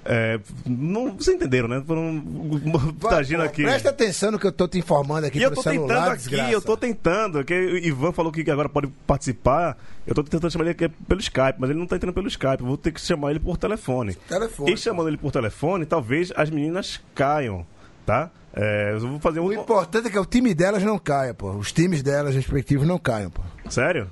é, 0.06 0.40
não, 0.68 1.14
vocês 1.16 1.36
entenderam, 1.36 1.68
né? 1.68 1.84
Vai, 3.00 3.20
agindo 3.20 3.40
pô, 3.40 3.46
aqui. 3.46 3.64
Presta 3.64 3.90
atenção 3.90 4.32
no 4.32 4.40
que 4.40 4.46
eu 4.46 4.52
tô 4.52 4.68
te 4.68 4.78
informando 4.78 5.26
aqui 5.26 5.40
E 5.40 5.42
eu 5.44 5.50
tô 5.50 5.64
tentando 5.64 5.88
celular, 5.88 6.12
aqui, 6.12 6.18
desgraça. 6.18 6.52
eu 6.52 6.62
tô 6.62 6.78
tentando. 6.78 7.44
Que 7.44 7.54
o 7.54 7.78
Ivan 7.78 8.12
falou 8.12 8.32
que 8.32 8.50
agora 8.50 8.70
pode 8.70 8.88
participar. 9.08 9.78
Eu 10.06 10.14
tô 10.14 10.24
tentando 10.24 10.52
chamar 10.52 10.66
ele 10.66 10.72
aqui 10.72 10.88
pelo 11.08 11.20
Skype, 11.20 11.56
mas 11.58 11.72
ele 11.72 11.80
não 11.80 11.88
tá 11.88 11.96
entrando 11.96 12.14
pelo 12.14 12.28
Skype. 12.28 12.60
Eu 12.60 12.68
vou 12.68 12.78
ter 12.78 12.92
que 12.92 13.02
chamar 13.02 13.32
ele 13.32 13.40
por 13.40 13.58
telefone. 13.58 14.14
Telefone, 14.14 14.72
E 14.72 14.78
chamando 14.78 15.08
ele 15.08 15.18
por 15.18 15.32
telefone, 15.32 15.86
talvez 15.86 16.32
as 16.36 16.52
meninas 16.52 17.02
caiam, 17.16 17.66
tá? 18.06 18.30
É, 18.54 18.92
eu 18.94 19.00
vou 19.00 19.20
fazer 19.20 19.40
um. 19.40 19.46
O 19.48 19.54
importante 19.54 20.08
é 20.08 20.12
que 20.12 20.20
o 20.20 20.26
time 20.26 20.54
delas 20.54 20.84
não 20.84 21.00
caia, 21.00 21.34
pô. 21.34 21.52
Os 21.52 21.72
times 21.72 22.04
delas 22.04 22.36
respectivos 22.36 22.88
não 22.88 23.00
caiam, 23.00 23.32
pô. 23.32 23.42
Sério? 23.70 24.08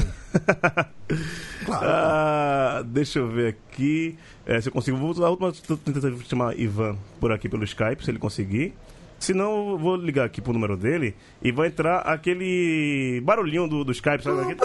Claro. 1.64 1.86
Ah, 1.86 2.82
deixa 2.84 3.18
eu 3.18 3.28
ver 3.28 3.48
aqui. 3.48 4.16
É, 4.46 4.60
se 4.60 4.68
eu 4.68 4.72
consigo. 4.72 4.96
Vou 4.96 5.10
usar 5.10 5.26
a 5.26 5.30
última. 5.30 5.52
Tô 5.52 5.76
tentando 5.76 6.20
chamar 6.24 6.58
Ivan 6.58 6.96
por 7.20 7.32
aqui 7.32 7.48
pelo 7.48 7.64
Skype, 7.64 8.04
se 8.04 8.10
ele 8.10 8.18
conseguir. 8.18 8.74
Se 9.18 9.32
não, 9.32 9.70
eu 9.70 9.78
vou 9.78 9.94
ligar 9.94 10.24
aqui 10.24 10.40
pro 10.40 10.52
número 10.52 10.76
dele 10.76 11.14
e 11.40 11.52
vai 11.52 11.68
entrar 11.68 11.98
aquele 12.00 13.20
barulhinho 13.24 13.68
do, 13.68 13.84
do 13.84 13.92
Skype, 13.92 14.20
sabe? 14.20 14.40
Aquele... 14.40 14.60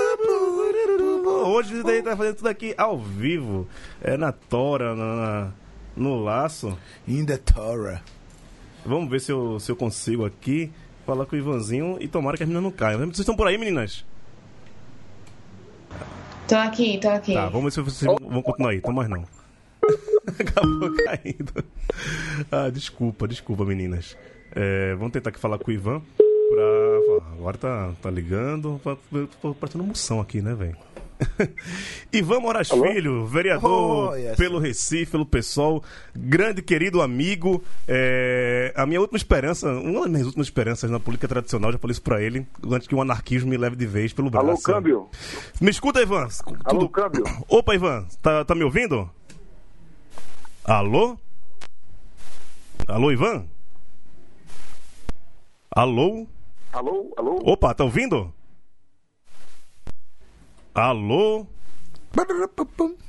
Hoje 1.46 1.84
daí 1.84 2.02
tá 2.02 2.18
fazendo 2.18 2.38
tudo 2.38 2.48
aqui 2.48 2.74
ao 2.76 2.98
vivo. 2.98 3.68
É 4.02 4.18
na 4.18 4.32
tora, 4.32 4.96
na, 4.96 5.52
no 5.96 6.24
laço. 6.24 6.76
In 7.08 7.24
the 7.24 7.38
Torah. 7.38 8.02
Vamos 8.84 9.10
ver 9.12 9.22
se 9.22 9.32
eu, 9.32 9.60
se 9.60 9.72
eu 9.72 9.76
consigo 9.76 10.26
aqui 10.26 10.72
falar 11.06 11.28
com 11.28 11.36
o 11.36 11.40
Ivanzinho 11.40 11.98
e 12.00 12.08
tomara 12.08 12.36
que 12.36 12.44
as 12.44 12.50
meninas 12.50 12.64
não 12.64 12.72
caiam. 12.72 13.00
Vocês 13.00 13.20
estão 13.20 13.36
por 13.36 13.48
aí, 13.48 13.60
meninas? 13.60 14.04
Tô 16.48 16.56
aqui, 16.56 16.98
tô 17.00 17.10
aqui. 17.10 17.34
Tá, 17.34 17.50
vamos 17.50 17.66
ver 17.66 17.72
se 17.72 17.82
vocês 17.82 18.18
vão, 18.20 18.42
continuar 18.42 18.72
aí. 18.72 18.78
Então 18.78 18.94
mais 18.94 19.10
não. 19.10 19.26
Acabou 20.40 20.96
caindo. 21.04 21.66
Ah, 22.52 22.70
desculpa, 22.70 23.28
desculpa, 23.28 23.66
meninas. 23.66 24.18
É, 24.56 24.96
vamos 24.96 25.12
tentar 25.12 25.30
aqui 25.30 25.40
falar 25.40 25.58
com 25.58 25.70
o 25.70 25.74
Ivan 25.74 26.02
pra. 26.50 27.34
Agora 27.34 27.58
tá, 27.58 27.92
tá 28.02 28.10
ligando. 28.10 28.80
Tô 29.42 29.54
parecendo 29.54 29.84
moção 29.84 30.22
aqui, 30.22 30.42
né, 30.42 30.54
velho? 30.54 30.78
Ivan 32.14 32.40
Moraes 32.40 32.70
Filho, 32.70 33.26
vereador 33.26 34.12
Oh, 34.12 34.16
yes. 34.16 34.36
pelo 34.38 34.60
Recife, 34.60 35.12
pelo 35.12 35.26
PSOL, 35.26 35.84
grande 36.16 36.62
querido 36.62 37.02
amigo. 37.02 37.64
é, 37.88 38.72
a 38.76 38.86
minha 38.86 39.02
última 39.02 39.18
esperança, 39.18 39.68
uma 39.72 40.02
das 40.02 40.10
minhas 40.12 40.26
últimas 40.28 40.48
esperanças 40.48 40.92
na 40.92 41.00
política 41.00 41.28
tradicional, 41.28 41.72
já 41.72 41.78
falei 41.80 41.92
isso 41.94 42.02
pra 42.02 42.22
ele, 42.22 42.46
antes 42.70 42.88
que 42.88 42.94
o 42.96 43.02
anarquismo 43.02 43.50
me 43.50 43.58
leve 43.58 43.76
de 43.76 43.86
vez 43.88 44.14
pelo 44.14 44.30
braço. 44.30 44.48
Alô, 44.48 44.58
câmbio. 44.62 45.10
Me 45.60 45.72
escuta, 45.72 46.02
Ivan. 46.02 46.28
Alô, 46.66 46.88
câmbio. 46.90 47.24
Opa, 47.48 47.74
Ivan, 47.74 48.06
tá, 48.22 48.46
tá 48.46 48.54
me 48.56 48.64
ouvindo? 48.64 49.10
Alô? 50.64 51.18
Alô, 52.88 53.12
Ivan? 53.12 53.46
Alô? 55.72 56.28
Alô, 56.74 57.14
alô. 57.18 57.40
Opa, 57.44 57.74
tá 57.74 57.84
ouvindo? 57.84 58.34
Alô? 60.78 61.48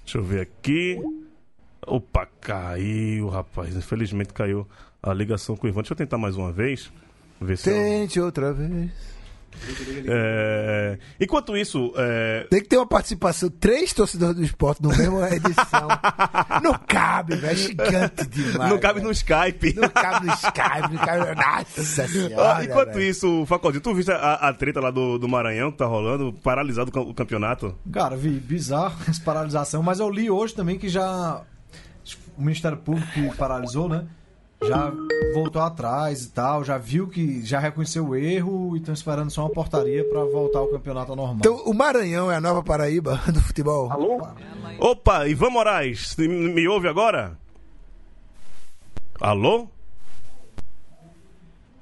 Deixa 0.02 0.16
eu 0.16 0.22
ver 0.22 0.40
aqui. 0.40 0.98
Opa, 1.86 2.26
caiu, 2.40 3.28
rapaz. 3.28 3.76
Infelizmente 3.76 4.32
caiu 4.32 4.66
a 5.02 5.12
ligação 5.12 5.54
com 5.54 5.66
o 5.66 5.68
Ivan. 5.68 5.82
Deixa 5.82 5.92
eu 5.92 5.98
tentar 5.98 6.16
mais 6.16 6.34
uma 6.34 6.50
vez. 6.50 6.90
Ver 7.38 7.58
se 7.58 7.68
eu... 7.68 7.74
Tente 7.74 8.20
outra 8.20 8.54
vez. 8.54 8.90
É, 10.06 10.98
Enquanto 11.20 11.56
isso, 11.56 11.92
é, 11.96 12.46
Tem 12.50 12.62
que 12.62 12.68
ter 12.68 12.76
uma 12.76 12.86
participação, 12.86 13.48
três 13.50 13.92
torcedores 13.92 14.36
do 14.36 14.42
esporte 14.44 14.82
no 14.82 14.88
mesmo 14.90 15.24
edição. 15.26 15.88
não 16.62 16.74
cabe, 16.86 17.36
velho. 17.36 17.52
É 17.52 17.54
gigante 17.56 18.26
demais. 18.26 18.70
não 18.70 18.78
cabe 18.78 18.94
velho. 19.00 19.06
no 19.06 19.12
Skype. 19.12 19.74
Não 19.74 19.88
cabe 19.88 20.26
no 20.26 20.32
Skype, 20.34 20.92
não 20.92 20.98
cabe. 21.04 21.34
Nossa 21.34 22.02
Ah, 22.04 22.08
senhora. 22.08 22.64
Enquanto 22.64 22.94
velho. 22.94 23.02
isso, 23.02 23.44
Facaldinho, 23.46 23.82
tu 23.82 23.94
viste 23.94 24.10
a, 24.10 24.34
a 24.34 24.52
treta 24.52 24.80
lá 24.80 24.90
do, 24.90 25.18
do 25.18 25.28
Maranhão 25.28 25.70
que 25.70 25.78
tá 25.78 25.86
rolando, 25.86 26.32
paralisado 26.42 26.90
o 26.90 26.92
cam- 26.92 27.02
o 27.10 27.14
campeonato? 27.14 27.74
Cara, 27.92 28.16
vi, 28.16 28.30
bizarro 28.30 28.96
essa 29.08 29.20
paralisação, 29.22 29.82
mas 29.82 30.00
eu 30.00 30.08
li 30.10 30.30
hoje 30.30 30.54
também 30.54 30.78
que 30.78 30.88
já 30.88 31.42
o 32.36 32.40
Ministério 32.42 32.78
Público 32.78 33.36
paralisou, 33.36 33.88
né? 33.88 34.04
Já 34.62 34.92
voltou 35.34 35.62
atrás 35.62 36.24
e 36.24 36.30
tal, 36.32 36.64
já 36.64 36.76
viu 36.76 37.06
que 37.08 37.44
já 37.44 37.58
reconheceu 37.60 38.06
o 38.08 38.16
erro 38.16 38.74
e 38.76 38.80
estão 38.80 38.92
esperando 38.92 39.30
só 39.30 39.42
uma 39.42 39.50
portaria 39.50 40.04
pra 40.08 40.24
voltar 40.24 40.58
ao 40.58 40.68
campeonato 40.68 41.14
normal. 41.14 41.36
Então, 41.38 41.56
o 41.64 41.72
Maranhão 41.72 42.30
é 42.30 42.36
a 42.36 42.40
nova 42.40 42.62
Paraíba 42.62 43.16
do 43.32 43.40
futebol? 43.40 43.90
Alô? 43.90 44.20
Opa, 44.80 45.28
Ivan 45.28 45.50
Moraes, 45.50 46.16
me, 46.16 46.26
me 46.28 46.66
ouve 46.68 46.88
agora? 46.88 47.38
Alô? 49.20 49.68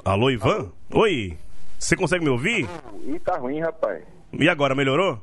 Alô, 0.04 0.30
Ivan? 0.30 0.70
Oi, 0.92 1.36
você 1.78 1.96
consegue 1.96 2.24
me 2.24 2.30
ouvir? 2.30 2.68
Ih, 3.06 3.18
tá 3.20 3.36
ruim, 3.38 3.60
rapaz. 3.60 4.04
E 4.32 4.48
agora, 4.48 4.74
melhorou? 4.74 5.20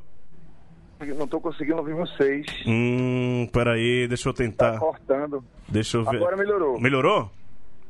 Eu 1.00 1.14
não 1.16 1.26
tô 1.26 1.40
conseguindo 1.40 1.78
ouvir 1.78 1.94
vocês. 1.94 2.46
Hum, 2.66 3.48
peraí, 3.52 4.06
deixa 4.08 4.28
eu 4.28 4.32
Tá 4.32 4.36
tentar. 4.42 4.78
cortando. 4.78 5.44
Deixa 5.68 5.96
eu 5.98 6.04
ver. 6.04 6.16
Agora 6.16 6.36
melhorou. 6.36 6.80
Melhorou? 6.80 7.30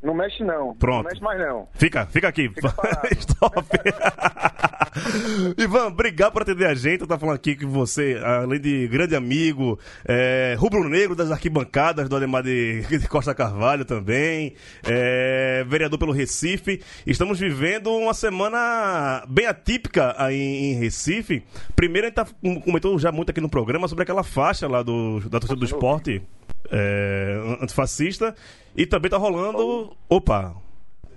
Não 0.05 0.13
mexe 0.13 0.45
não. 0.45 0.75
Pronto. 0.75 1.05
Não 1.05 1.11
mexe 1.11 1.23
mais 1.23 1.39
não. 1.39 1.67
Fica, 1.73 2.05
fica 2.07 2.29
aqui. 2.29 2.51
parado. 2.51 3.09
Stop. 3.19 3.65
Ivan, 5.57 5.87
obrigado 5.87 6.33
por 6.33 6.43
atender 6.43 6.67
a 6.67 6.75
gente. 6.75 7.01
Eu 7.01 7.07
tava 7.07 7.21
falando 7.21 7.37
aqui 7.37 7.57
que 7.57 7.65
você, 7.65 8.21
além 8.23 8.61
de 8.61 8.87
grande 8.89 9.17
amigo, 9.17 9.79
é, 10.05 10.55
rubro-negro 10.59 11.17
das 11.17 11.31
arquibancadas 11.31 12.07
do 12.07 12.17
Ademar 12.17 12.43
de, 12.43 12.83
de 12.83 13.09
Costa 13.09 13.35
Carvalho 13.35 13.87
também, 13.87 14.55
é, 14.87 15.65
vereador 15.67 15.99
pelo 15.99 16.13
Recife. 16.13 16.83
Estamos 17.07 17.41
vivendo 17.41 17.91
uma 17.97 18.13
semana 18.13 19.25
bem 19.27 19.47
atípica 19.47 20.15
aí 20.19 20.37
em 20.37 20.75
Recife. 20.75 21.43
Primeiro, 21.75 22.07
a 22.07 22.11
gente 22.11 22.17
tá, 22.17 22.27
comentou 22.63 22.99
já 22.99 23.11
muito 23.11 23.31
aqui 23.31 23.41
no 23.41 23.49
programa 23.49 23.89
sobre 23.89 24.03
aquela 24.03 24.23
faixa 24.23 24.69
lá 24.69 24.83
do, 24.83 25.21
da 25.31 25.41
torcida 25.41 25.59
do 25.59 25.65
esporte 25.65 26.23
é, 26.71 27.41
antifascista. 27.61 28.35
E 28.77 28.87
também 28.87 29.11
tá 29.11 29.17
rolando. 29.17 29.97
Opa! 30.09 30.55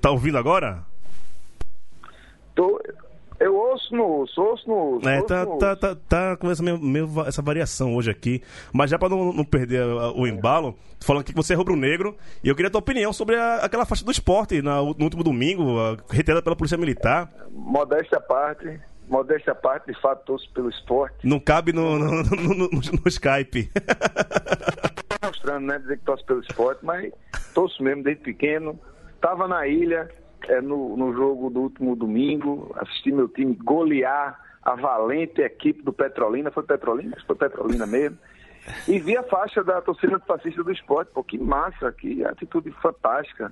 Tá 0.02 0.12
ouvindo 0.12 0.38
agora? 0.38 0.84
Tô... 2.56 2.80
Eu 3.39 3.56
ouço 3.56 3.95
no 3.95 4.04
ouço, 4.04 4.41
ouço 4.41 4.68
no 4.68 4.74
ouço. 4.74 5.08
É, 5.08 5.18
ouço 5.18 5.28
tá, 5.28 5.45
no 5.45 5.58
tá, 5.60 5.68
ouço. 5.70 5.80
tá, 5.80 5.95
tá 6.10 6.38
com 6.38 6.50
essa, 6.50 6.64
meio, 6.64 6.80
meio 6.80 7.06
va- 7.08 7.28
essa 7.28 7.39
variação 7.39 7.95
hoje 7.95 8.10
aqui. 8.10 8.41
Mas 8.74 8.89
já 8.89 8.98
pra 8.98 9.08
não, 9.10 9.32
não 9.32 9.45
perder 9.45 9.84
o 10.16 10.26
embalo, 10.26 10.74
tô 11.00 11.06
falando 11.06 11.22
aqui 11.22 11.32
que 11.34 11.38
você 11.38 11.54
é 11.54 11.56
rubro-negro 11.56 12.18
e 12.43 12.50
eu 12.50 12.56
queria 12.56 12.68
a 12.68 12.72
tua 12.72 12.80
opinião 12.80 13.14
sobre 13.14 13.36
a- 13.36 13.58
aquela 13.58 13.86
faixa 13.86 14.04
do 14.04 14.10
esporte 14.10 14.60
na- 14.60 14.82
no 14.82 15.04
último 15.04 15.24
domingo, 15.24 15.80
a- 15.80 15.98
retirada 16.10 16.41
pela 16.41 16.56
Polícia 16.56 16.80
Militar. 16.80 17.32
Modéstia 17.52 18.18
à 18.18 18.22
parte, 18.22 18.80
modéstia 19.08 19.52
à 19.54 19.56
parte, 19.56 19.86
de 19.93 20.02
fato, 20.02 20.26
torço 20.26 20.50
pelo 20.52 20.70
esporte. 20.72 21.18
Não 21.24 21.39
cabe 21.39 21.72
no, 21.72 22.00
no- 22.00 22.24
no- 22.24 22.70
no 22.70 23.02
Skype. 23.08 23.70
mostrando, 25.58 25.68
né? 25.68 25.80
Dizer 25.80 25.97
que 25.97 26.05
torce 26.05 26.24
pelo 26.24 26.41
esporte, 26.41 26.86
mas 26.86 27.12
torço 27.53 27.82
mesmo 27.84 28.03
desde 28.03 28.24
pequeno. 28.24 28.80
Tava 29.20 29.47
na 29.47 29.68
ilha 29.68 30.10
é, 30.47 30.62
no, 30.62 30.95
no 30.95 31.14
jogo 31.14 31.49
do 31.49 31.62
último 31.62 31.95
domingo, 31.95 32.76
assisti 32.78 33.12
meu 33.12 33.28
time 33.28 33.55
golear 33.55 34.39
a 34.62 34.76
valente 34.76 35.41
equipe 35.41 35.82
do 35.82 35.93
Petrolina. 35.93 36.51
Foi 36.51 36.64
Petrolina? 36.64 37.16
Acho 37.16 37.22
que 37.22 37.28
foi 37.28 37.36
Petrolina 37.36 37.86
mesmo. 37.88 38.18
E 38.88 38.99
vi 38.99 39.16
a 39.18 39.24
faixa 39.24 39.64
da 39.64 39.82
torcida 39.82 40.20
fascista 40.20 40.64
do 40.64 40.72
esporte. 40.72 41.12
Pô, 41.14 41.24
que 41.24 41.38
massa, 41.38 41.91
que 41.91 42.24
atitude 42.26 42.70
fantástica. 42.82 43.51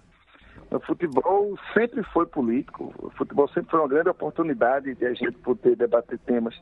O 0.70 0.80
futebol 0.80 1.58
sempre 1.74 2.04
foi 2.12 2.26
político. 2.26 2.94
O 3.00 3.10
futebol 3.12 3.48
sempre 3.50 3.72
foi 3.72 3.80
uma 3.80 3.88
grande 3.88 4.10
oportunidade 4.10 4.94
de 4.94 5.06
a 5.06 5.14
gente 5.14 5.38
poder 5.38 5.76
debater 5.76 6.20
temas 6.20 6.56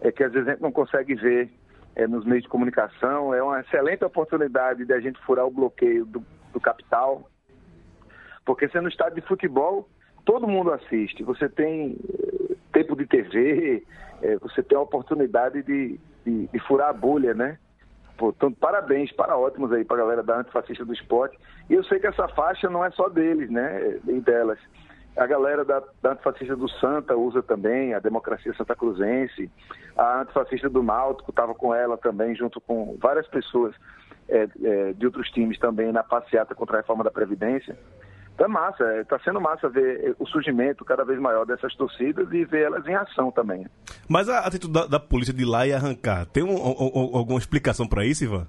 é, 0.00 0.10
que 0.10 0.24
às 0.24 0.32
vezes 0.32 0.48
a 0.48 0.52
gente 0.52 0.62
não 0.62 0.72
consegue 0.72 1.14
ver 1.14 1.50
é, 1.94 2.06
nos 2.06 2.24
meios 2.24 2.42
de 2.44 2.48
comunicação. 2.48 3.34
É 3.34 3.42
uma 3.42 3.60
excelente 3.60 4.04
oportunidade 4.04 4.84
de 4.84 4.92
a 4.92 5.00
gente 5.00 5.20
furar 5.20 5.46
o 5.46 5.50
bloqueio 5.50 6.04
do, 6.06 6.24
do 6.52 6.60
capital. 6.60 7.28
Porque 8.44 8.68
sendo 8.68 8.88
estádio 8.88 9.20
de 9.20 9.28
futebol, 9.28 9.88
todo 10.24 10.48
mundo 10.48 10.72
assiste. 10.72 11.22
Você 11.22 11.48
tem 11.48 11.96
eh, 12.08 12.54
tempo 12.72 12.96
de 12.96 13.06
TV, 13.06 13.84
eh, 14.22 14.36
você 14.38 14.62
tem 14.62 14.76
a 14.76 14.80
oportunidade 14.80 15.62
de, 15.62 16.00
de, 16.24 16.46
de 16.48 16.58
furar 16.60 16.88
a 16.88 16.92
bolha, 16.92 17.34
né? 17.34 17.58
Portanto, 18.16 18.56
parabéns, 18.60 19.10
para 19.12 19.36
ótimos 19.36 19.72
aí 19.72 19.84
para 19.84 19.96
a 19.96 20.00
galera 20.00 20.22
da 20.22 20.38
Antifascista 20.38 20.84
do 20.84 20.92
Esporte. 20.92 21.38
E 21.68 21.74
eu 21.74 21.84
sei 21.84 21.98
que 21.98 22.06
essa 22.06 22.28
faixa 22.28 22.68
não 22.68 22.84
é 22.84 22.90
só 22.90 23.08
deles, 23.08 23.50
né? 23.50 23.98
Nem 24.04 24.20
delas. 24.20 24.58
A 25.16 25.26
galera 25.26 25.64
da, 25.64 25.82
da 26.00 26.12
Antifascista 26.12 26.56
do 26.56 26.68
Santa 26.68 27.14
usa 27.16 27.42
também, 27.42 27.92
a 27.92 27.98
Democracia 27.98 28.54
Santa 28.54 28.74
Cruzense. 28.74 29.50
A 29.96 30.22
Antifascista 30.22 30.68
do 30.70 30.82
Náutico 30.82 31.30
estava 31.30 31.54
com 31.54 31.74
ela 31.74 31.98
também, 31.98 32.34
junto 32.34 32.60
com 32.62 32.96
várias 33.00 33.26
pessoas 33.28 33.74
eh, 34.28 34.48
eh, 34.64 34.92
de 34.94 35.04
outros 35.04 35.28
times 35.30 35.58
também 35.58 35.92
na 35.92 36.02
passeata 36.02 36.54
contra 36.54 36.78
a 36.78 36.80
reforma 36.80 37.04
da 37.04 37.10
Previdência. 37.10 37.76
Então 38.34 38.46
é 38.46 38.48
massa, 38.48 39.00
está 39.02 39.18
sendo 39.18 39.38
massa 39.38 39.68
ver 39.68 40.02
eh, 40.02 40.14
o 40.18 40.26
surgimento 40.26 40.82
cada 40.82 41.04
vez 41.04 41.20
maior 41.20 41.44
dessas 41.44 41.74
torcidas 41.76 42.32
e 42.32 42.44
ver 42.46 42.62
elas 42.62 42.86
em 42.86 42.94
ação 42.94 43.30
também. 43.30 43.66
Mas 44.08 44.30
a 44.30 44.38
atitude 44.38 44.72
da, 44.72 44.86
da 44.86 44.98
polícia 44.98 45.34
de 45.34 45.42
ir 45.42 45.46
lá 45.46 45.66
e 45.66 45.74
arrancar, 45.74 46.24
tem 46.24 46.42
um- 46.42 46.48
um- 46.56 46.90
um- 47.12 47.16
alguma 47.18 47.38
explicação 47.38 47.86
pra 47.86 48.06
isso, 48.06 48.24
Ivan? 48.24 48.46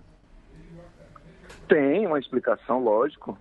Tem 1.68 2.06
uma 2.08 2.20
explicação, 2.20 2.82
lógico. 2.82 3.38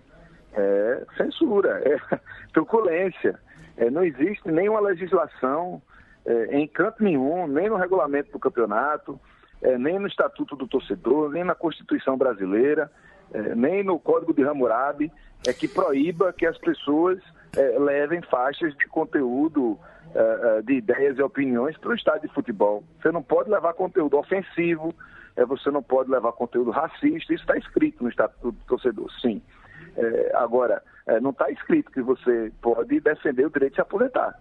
É 0.55 1.05
censura, 1.17 1.81
é 1.83 2.19
truculência. 2.53 3.39
É, 3.77 3.89
não 3.89 4.03
existe 4.03 4.49
nenhuma 4.51 4.79
legislação 4.79 5.81
é, 6.25 6.57
em 6.57 6.67
canto 6.67 7.03
nenhum, 7.03 7.47
nem 7.47 7.69
no 7.69 7.75
regulamento 7.75 8.31
do 8.31 8.39
campeonato, 8.39 9.19
é, 9.61 9.77
nem 9.77 9.97
no 9.99 10.07
Estatuto 10.07 10.55
do 10.55 10.67
Torcedor, 10.67 11.31
nem 11.31 11.43
na 11.43 11.55
Constituição 11.55 12.17
Brasileira, 12.17 12.91
é, 13.33 13.55
nem 13.55 13.83
no 13.83 13.99
Código 13.99 14.33
de 14.33 14.43
Hammurabi, 14.43 15.11
é 15.47 15.53
que 15.53 15.67
proíba 15.67 16.31
que 16.33 16.45
as 16.45 16.57
pessoas 16.57 17.19
é, 17.57 17.79
levem 17.79 18.21
faixas 18.21 18.75
de 18.75 18.87
conteúdo, 18.87 19.77
é, 20.13 20.61
de 20.61 20.73
ideias 20.73 21.17
e 21.17 21.21
opiniões 21.21 21.77
para 21.77 21.91
o 21.91 21.95
estádio 21.95 22.27
de 22.27 22.33
futebol. 22.33 22.83
Você 23.01 23.11
não 23.11 23.23
pode 23.23 23.49
levar 23.49 23.73
conteúdo 23.73 24.17
ofensivo, 24.17 24.93
você 25.47 25.71
não 25.71 25.81
pode 25.81 26.11
levar 26.11 26.31
conteúdo 26.33 26.69
racista, 26.69 27.33
isso 27.33 27.41
está 27.41 27.57
escrito 27.57 28.03
no 28.03 28.09
Estatuto 28.09 28.51
do 28.51 28.65
Torcedor, 28.65 29.11
sim. 29.19 29.41
É, 29.97 30.31
agora, 30.35 30.81
é, 31.07 31.19
não 31.19 31.31
está 31.31 31.49
escrito 31.51 31.91
que 31.91 32.01
você 32.01 32.51
pode 32.61 32.99
defender 32.99 33.45
o 33.45 33.49
direito 33.49 33.73
de 33.73 33.75
se 33.75 33.81
aposentar. 33.81 34.39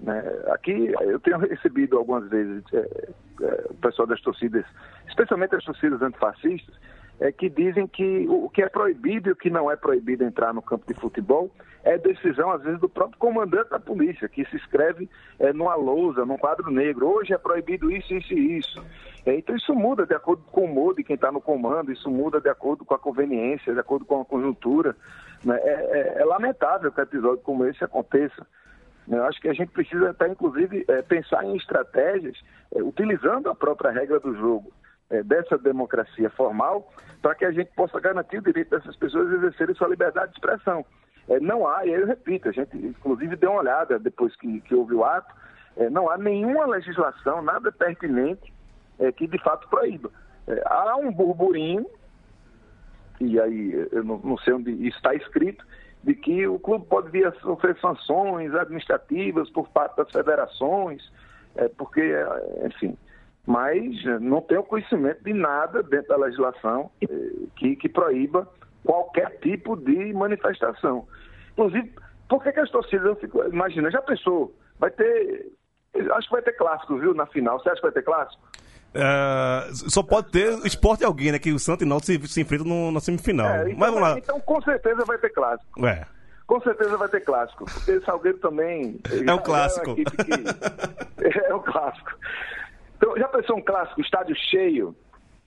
né? 0.00 0.22
Aqui 0.48 0.92
eu 1.00 1.20
tenho 1.20 1.38
recebido 1.38 1.96
algumas 1.98 2.28
vezes 2.28 2.62
é, 2.72 3.08
é, 3.42 3.66
o 3.70 3.74
pessoal 3.74 4.06
das 4.06 4.20
torcidas, 4.20 4.64
especialmente 5.08 5.54
as 5.54 5.64
torcidas 5.64 6.02
antifascistas, 6.02 6.74
é, 7.22 7.30
que 7.30 7.48
dizem 7.48 7.86
que 7.86 8.26
o 8.28 8.48
que 8.50 8.62
é 8.62 8.68
proibido 8.68 9.28
e 9.28 9.32
o 9.32 9.36
que 9.36 9.48
não 9.48 9.70
é 9.70 9.76
proibido 9.76 10.24
entrar 10.24 10.52
no 10.52 10.60
campo 10.60 10.84
de 10.92 10.94
futebol 11.00 11.48
é 11.84 11.96
decisão, 11.96 12.50
às 12.50 12.62
vezes, 12.62 12.80
do 12.80 12.88
próprio 12.88 13.16
comandante 13.18 13.70
da 13.70 13.78
polícia, 13.78 14.28
que 14.28 14.44
se 14.46 14.56
escreve 14.56 15.08
é, 15.38 15.52
numa 15.52 15.76
lousa, 15.76 16.26
num 16.26 16.36
quadro 16.36 16.68
negro. 16.68 17.06
Hoje 17.06 17.32
é 17.32 17.38
proibido 17.38 17.92
isso, 17.92 18.12
isso 18.12 18.32
e 18.34 18.58
isso. 18.58 18.84
É, 19.24 19.36
então 19.36 19.54
isso 19.54 19.72
muda 19.72 20.04
de 20.04 20.14
acordo 20.14 20.42
com 20.50 20.62
o 20.62 20.64
humor 20.64 20.96
de 20.96 21.04
quem 21.04 21.14
está 21.14 21.30
no 21.30 21.40
comando, 21.40 21.92
isso 21.92 22.10
muda 22.10 22.40
de 22.40 22.48
acordo 22.48 22.84
com 22.84 22.94
a 22.94 22.98
conveniência, 22.98 23.72
de 23.72 23.78
acordo 23.78 24.04
com 24.04 24.20
a 24.20 24.24
conjuntura. 24.24 24.96
né? 25.44 25.56
É, 25.62 25.70
é- 25.70 26.22
é 26.22 26.24
lamentável 26.24 26.90
que 26.90 27.00
episódio 27.00 27.38
como 27.44 27.64
esse 27.66 27.84
aconteça. 27.84 28.44
Eu 29.08 29.24
acho 29.24 29.40
que 29.40 29.48
a 29.48 29.52
gente 29.52 29.70
precisa 29.70 30.10
até, 30.10 30.28
inclusive, 30.28 30.84
é, 30.88 31.02
pensar 31.02 31.44
em 31.44 31.56
estratégias 31.56 32.36
é, 32.74 32.82
utilizando 32.82 33.48
a 33.48 33.54
própria 33.54 33.90
regra 33.92 34.18
do 34.18 34.34
jogo 34.36 34.72
é, 35.12 35.22
dessa 35.22 35.58
democracia 35.58 36.30
formal 36.30 36.90
para 37.20 37.34
que 37.34 37.44
a 37.44 37.52
gente 37.52 37.70
possa 37.76 38.00
garantir 38.00 38.38
o 38.38 38.42
direito 38.42 38.70
dessas 38.70 38.96
pessoas 38.96 39.30
a 39.30 39.36
exercerem 39.36 39.74
sua 39.76 39.88
liberdade 39.88 40.32
de 40.32 40.38
expressão. 40.38 40.84
É, 41.28 41.38
não 41.38 41.68
há, 41.68 41.86
e 41.86 41.94
aí 41.94 42.00
eu 42.00 42.06
repito, 42.06 42.48
a 42.48 42.52
gente 42.52 42.76
inclusive 42.76 43.36
deu 43.36 43.50
uma 43.50 43.60
olhada 43.60 43.98
depois 43.98 44.34
que, 44.36 44.60
que 44.62 44.74
houve 44.74 44.94
o 44.94 45.04
ato, 45.04 45.32
é, 45.76 45.88
não 45.88 46.10
há 46.10 46.18
nenhuma 46.18 46.66
legislação, 46.66 47.42
nada 47.42 47.70
pertinente 47.70 48.52
é, 48.98 49.12
que 49.12 49.26
de 49.26 49.38
fato 49.38 49.68
proíba. 49.68 50.10
É, 50.48 50.62
há 50.66 50.96
um 50.96 51.12
burburinho, 51.12 51.86
e 53.20 53.38
aí 53.38 53.88
eu 53.92 54.02
não, 54.02 54.18
não 54.18 54.38
sei 54.38 54.54
onde 54.54 54.88
está 54.88 55.14
escrito, 55.14 55.64
de 56.02 56.14
que 56.14 56.46
o 56.48 56.58
clube 56.58 56.86
pode 56.86 57.10
vir 57.10 57.26
a 57.26 57.32
sofrer 57.34 57.78
sanções 57.78 58.52
administrativas 58.54 59.48
por 59.50 59.68
parte 59.68 59.96
das 59.96 60.10
federações, 60.10 61.12
é, 61.54 61.68
porque, 61.68 62.00
é, 62.00 62.66
enfim, 62.66 62.96
mas 63.46 63.84
não 64.20 64.40
tenho 64.40 64.62
conhecimento 64.62 65.22
de 65.24 65.32
nada 65.32 65.82
dentro 65.82 66.08
da 66.08 66.16
legislação 66.16 66.90
é, 67.02 67.06
que, 67.56 67.76
que 67.76 67.88
proíba 67.88 68.48
qualquer 68.84 69.38
tipo 69.40 69.76
de 69.76 70.12
manifestação. 70.12 71.06
Inclusive, 71.52 71.92
por 72.28 72.42
que, 72.42 72.52
que 72.52 72.60
as 72.60 72.70
torcidas, 72.70 73.06
eu 73.06 73.16
fico, 73.16 73.42
imagina, 73.44 73.90
já 73.90 74.00
pensou, 74.02 74.54
vai 74.78 74.90
ter, 74.90 75.52
acho 76.12 76.28
que 76.28 76.32
vai 76.34 76.42
ter 76.42 76.52
clássico, 76.54 76.96
viu, 76.98 77.14
na 77.14 77.26
final, 77.26 77.58
você 77.60 77.68
acha 77.70 77.76
que 77.80 77.86
vai 77.86 77.92
ter 77.92 78.02
clássico? 78.02 78.42
É, 78.94 79.68
só 79.72 80.02
pode 80.02 80.30
ter 80.30 80.52
esporte 80.66 81.02
alguém, 81.04 81.32
né? 81.32 81.38
Que 81.38 81.50
o 81.50 81.58
Santos 81.58 81.86
e 81.86 81.88
Náutico 81.88 82.26
se, 82.26 82.34
se 82.34 82.40
enfrentam 82.42 82.66
no- 82.66 82.92
na 82.92 83.00
semifinal. 83.00 83.46
É, 83.48 83.62
então, 83.70 83.78
Mas 83.78 83.88
vamos 83.90 84.02
lá. 84.08 84.18
então, 84.18 84.38
com 84.40 84.60
certeza 84.62 85.02
vai 85.06 85.16
ter 85.18 85.30
clássico. 85.30 85.86
É. 85.86 86.04
Com 86.46 86.60
certeza 86.60 86.96
vai 86.98 87.08
ter 87.08 87.20
clássico, 87.22 87.64
porque 87.64 88.00
Salgueiro 88.02 88.36
também. 88.38 89.00
É 89.26 89.32
um 89.32 89.38
clássico. 89.38 89.92
uma 89.92 90.00
equipe 90.00 90.16
que- 90.24 91.24
é 91.48 91.54
um 91.54 91.60
clássico. 91.60 92.10
Então, 93.02 93.16
já 93.16 93.26
pensou 93.26 93.56
um 93.56 93.60
clássico, 93.60 94.00
estádio 94.00 94.36
cheio, 94.36 94.94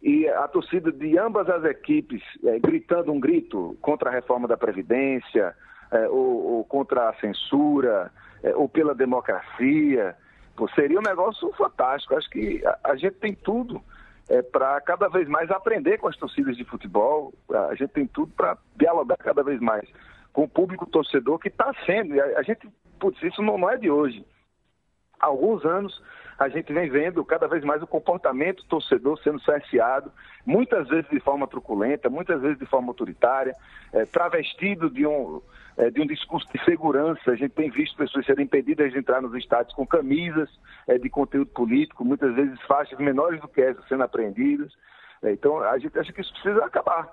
e 0.04 0.28
a 0.28 0.46
torcida 0.46 0.92
de 0.92 1.18
ambas 1.18 1.50
as 1.50 1.64
equipes 1.64 2.22
eh, 2.44 2.60
gritando 2.60 3.14
um 3.14 3.20
grito 3.20 3.78
contra 3.82 4.10
a 4.10 4.14
reforma 4.14 4.46
da 4.46 4.58
Previdência, 4.58 5.56
eh, 5.90 6.08
ou, 6.10 6.58
ou 6.58 6.66
contra 6.66 7.08
a 7.08 7.14
censura, 7.14 8.12
eh, 8.44 8.54
ou 8.54 8.68
pela 8.68 8.94
democracia. 8.94 10.18
Pô, 10.58 10.68
seria 10.72 11.00
um 11.00 11.02
negócio 11.02 11.50
fantástico. 11.54 12.18
Acho 12.18 12.30
que 12.30 12.62
a, 12.66 12.78
a 12.84 12.96
gente 12.98 13.16
tem 13.16 13.34
tudo 13.34 13.82
para 14.52 14.82
cada 14.82 15.08
vez 15.08 15.26
mais 15.30 15.50
aprender 15.50 15.98
com 15.98 16.10
as 16.10 16.18
torcidas 16.18 16.58
de 16.58 16.66
futebol. 16.66 17.34
A 17.70 17.74
gente 17.76 17.92
tem 17.92 18.06
tudo 18.06 18.34
para 18.36 18.58
dialogar 18.76 19.18
cada 19.18 19.44
vez 19.44 19.62
mais 19.62 19.88
com 20.34 20.44
o 20.44 20.50
público 20.50 20.86
torcedor 20.86 21.40
que 21.40 21.48
está 21.48 21.74
sendo. 21.86 22.20
A, 22.20 22.40
a 22.40 22.44
gente, 22.44 22.68
putz, 23.00 23.22
isso 23.24 23.42
não, 23.42 23.58
não 23.58 23.70
é 23.70 23.78
de 23.78 23.90
hoje. 23.90 24.26
Há 25.22 25.28
alguns 25.28 25.64
anos 25.64 26.04
a 26.38 26.50
gente 26.50 26.72
vem 26.74 26.90
vendo 26.90 27.24
cada 27.24 27.48
vez 27.48 27.64
mais 27.64 27.82
o 27.82 27.88
comportamento 27.88 28.66
torcedor 28.66 29.18
sendo 29.20 29.40
cerceado, 29.42 30.12
muitas 30.46 30.88
vezes 30.88 31.10
de 31.10 31.20
forma 31.20 31.48
truculenta, 31.48 32.10
muitas 32.10 32.42
vezes 32.42 32.60
de 32.60 32.66
forma 32.66 32.90
autoritária, 32.90 33.56
eh, 33.94 34.06
travestido 34.06 34.90
de 34.90 35.08
um, 35.08 35.42
eh, 35.78 35.90
de 35.90 36.02
um 36.02 36.06
discurso 36.06 36.48
de 36.54 36.64
segurança. 36.66 37.32
A 37.32 37.36
gente 37.36 37.52
tem 37.52 37.70
visto 37.70 37.96
pessoas 37.96 38.26
serem 38.26 38.46
impedidas 38.46 38.92
de 38.92 39.00
entrar 39.00 39.22
nos 39.22 39.34
estádios 39.34 39.74
com 39.74 39.88
camisas 39.88 40.50
eh, 40.88 40.98
de 40.98 41.10
conteúdo 41.10 41.52
político, 41.52 42.04
muitas 42.04 42.34
vezes 42.36 42.60
faixas 42.64 43.00
menores 43.00 43.40
do 43.40 43.48
que 43.48 43.62
essa 43.62 43.82
sendo 43.88 44.04
apreendidas. 44.04 44.74
Eh, 45.24 45.32
então, 45.32 45.64
a 45.64 45.78
gente 45.78 45.98
acha 45.98 46.12
que 46.12 46.20
isso 46.20 46.34
precisa 46.34 46.66
acabar. 46.66 47.10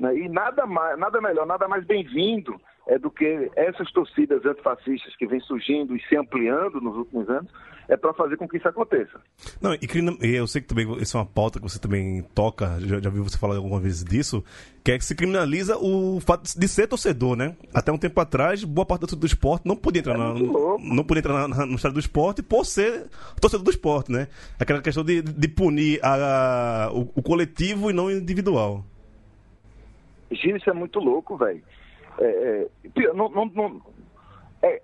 né? 0.00 0.16
E 0.16 0.28
nada, 0.28 0.66
mais, 0.66 0.98
nada 0.98 1.20
melhor, 1.20 1.46
nada 1.46 1.68
mais 1.68 1.84
bem-vindo 1.84 2.60
é 2.86 2.98
do 2.98 3.10
que 3.10 3.50
essas 3.56 3.90
torcidas 3.92 4.44
antifascistas 4.44 5.16
que 5.16 5.26
vêm 5.26 5.40
surgindo 5.40 5.96
e 5.96 6.02
se 6.02 6.16
ampliando 6.16 6.80
nos 6.80 6.96
últimos 6.96 7.28
anos, 7.30 7.50
é 7.88 7.96
para 7.96 8.12
fazer 8.14 8.36
com 8.36 8.48
que 8.48 8.56
isso 8.58 8.68
aconteça. 8.68 9.20
Não, 9.60 9.74
e, 9.74 9.78
eu 10.34 10.46
sei 10.46 10.60
que 10.62 10.68
também 10.68 10.90
isso 11.00 11.16
é 11.16 11.20
uma 11.20 11.26
pauta 11.26 11.58
que 11.58 11.64
você 11.68 11.78
também 11.78 12.22
toca, 12.34 12.78
já, 12.80 13.00
já 13.00 13.10
vi 13.10 13.20
você 13.20 13.38
falar 13.38 13.56
algumas 13.56 13.82
vezes 13.82 14.04
disso, 14.04 14.42
que 14.82 14.92
é 14.92 14.98
que 14.98 15.04
se 15.04 15.14
criminaliza 15.14 15.76
o 15.78 16.20
fato 16.20 16.58
de 16.58 16.68
ser 16.68 16.86
torcedor, 16.86 17.36
né? 17.36 17.56
Até 17.74 17.90
um 17.92 17.98
tempo 17.98 18.18
atrás, 18.20 18.64
boa 18.64 18.84
parte 18.86 19.06
do, 19.06 19.16
do 19.16 19.26
esporte 19.26 19.66
não 19.66 19.76
podia 19.76 20.00
entrar, 20.00 20.16
na, 20.18 20.34
não 20.34 21.04
podia 21.04 21.20
entrar 21.20 21.48
na- 21.48 21.66
no 21.66 21.74
estádio 21.76 21.94
do 21.94 22.00
esporte 22.00 22.42
por 22.42 22.64
ser 22.66 23.06
torcedor 23.40 23.64
do 23.64 23.70
esporte, 23.70 24.12
né? 24.12 24.28
Aquela 24.58 24.80
questão 24.82 25.02
de, 25.04 25.20
de 25.22 25.48
punir 25.48 26.00
a- 26.02 26.90
o, 26.92 27.10
o 27.16 27.22
coletivo 27.22 27.90
e 27.90 27.92
não 27.94 28.06
o 28.06 28.10
individual. 28.10 28.84
Giro, 30.30 30.56
isso 30.56 30.68
é 30.68 30.72
muito 30.72 30.98
louco, 30.98 31.36
velho. 31.36 31.62
É, 32.18 32.68
é, 32.96 33.12
não- 33.12 33.28
não- 33.28 33.50
não- 33.54 33.82
é, 34.62 34.80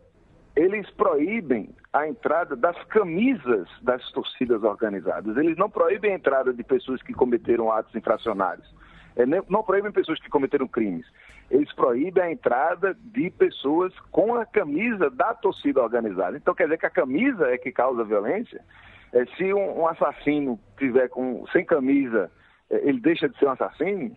eles 0.57 0.89
proíbem 0.91 1.71
a 1.93 2.07
entrada 2.09 2.55
das 2.55 2.77
camisas 2.85 3.69
das 3.83 4.11
torcidas 4.13 4.63
organizadas. 4.63 5.37
Eles 5.37 5.57
não 5.57 5.71
proíbem 5.71 6.13
a 6.13 6.17
entrada 6.17 6.53
de 6.53 6.63
pessoas 6.63 7.03
que 7.03 7.13
cometeram 7.13 7.71
atos 7.71 7.95
infracionários. 7.95 8.69
É, 9.17 9.25
não 9.27 9.63
proíbem 9.63 9.91
pessoas 9.91 10.21
que 10.21 10.29
cometeram 10.29 10.69
crimes. 10.69 11.07
Eles 11.51 11.73
proíbem 11.73 12.23
a 12.23 12.31
entrada 12.31 12.95
de 12.95 13.29
pessoas 13.31 13.93
com 14.13 14.37
a 14.37 14.47
camisa 14.47 15.11
da 15.11 15.35
torcida 15.35 15.83
organizada. 15.83 16.37
Então 16.37 16.55
quer 16.55 16.65
dizer 16.65 16.79
que 16.79 16.87
a 16.87 16.91
camisa 16.91 17.49
é 17.49 17.59
que 17.59 17.73
causa 17.73 18.05
violência? 18.05 18.65
É, 19.13 19.25
se 19.37 19.53
um, 19.53 19.81
um 19.81 19.89
assassino 19.89 20.59
tiver 20.79 21.09
com, 21.09 21.45
sem 21.53 21.65
camisa, 21.65 22.31
é, 22.71 22.89
ele 22.89 23.01
deixa 23.01 23.29
de 23.29 23.37
ser 23.39 23.47
um 23.47 23.51
assassino? 23.51 24.17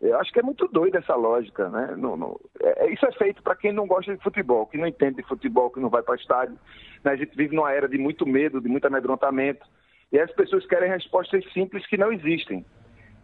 Eu 0.00 0.18
acho 0.18 0.32
que 0.32 0.40
é 0.40 0.42
muito 0.42 0.66
doida 0.68 0.98
essa 0.98 1.14
lógica, 1.14 1.68
né? 1.68 1.94
Não- 1.96 2.16
não- 2.16 2.40
é- 2.60 2.86
é- 2.86 2.92
isso 2.92 3.06
é 3.06 3.12
feito 3.12 3.42
para 3.42 3.56
quem 3.56 3.72
não 3.72 3.86
gosta 3.86 4.14
de 4.14 4.22
futebol, 4.22 4.66
que 4.66 4.76
não 4.76 4.86
entende 4.86 5.16
de 5.16 5.28
futebol, 5.28 5.70
que 5.70 5.80
não 5.80 5.88
vai 5.88 6.02
para 6.02 6.16
estádio. 6.16 6.58
né? 7.02 7.12
A 7.12 7.16
gente 7.16 7.36
vive 7.36 7.54
numa 7.54 7.72
era 7.72 7.86
de 7.88 7.98
muito 7.98 8.26
medo, 8.26 8.60
de 8.60 8.68
muito 8.68 8.86
amedrontamento. 8.86 9.66
E 10.10 10.18
as 10.18 10.30
pessoas 10.32 10.66
querem 10.66 10.88
respostas 10.90 11.44
simples 11.52 11.86
que 11.86 11.96
não 11.96 12.12
existem. 12.12 12.64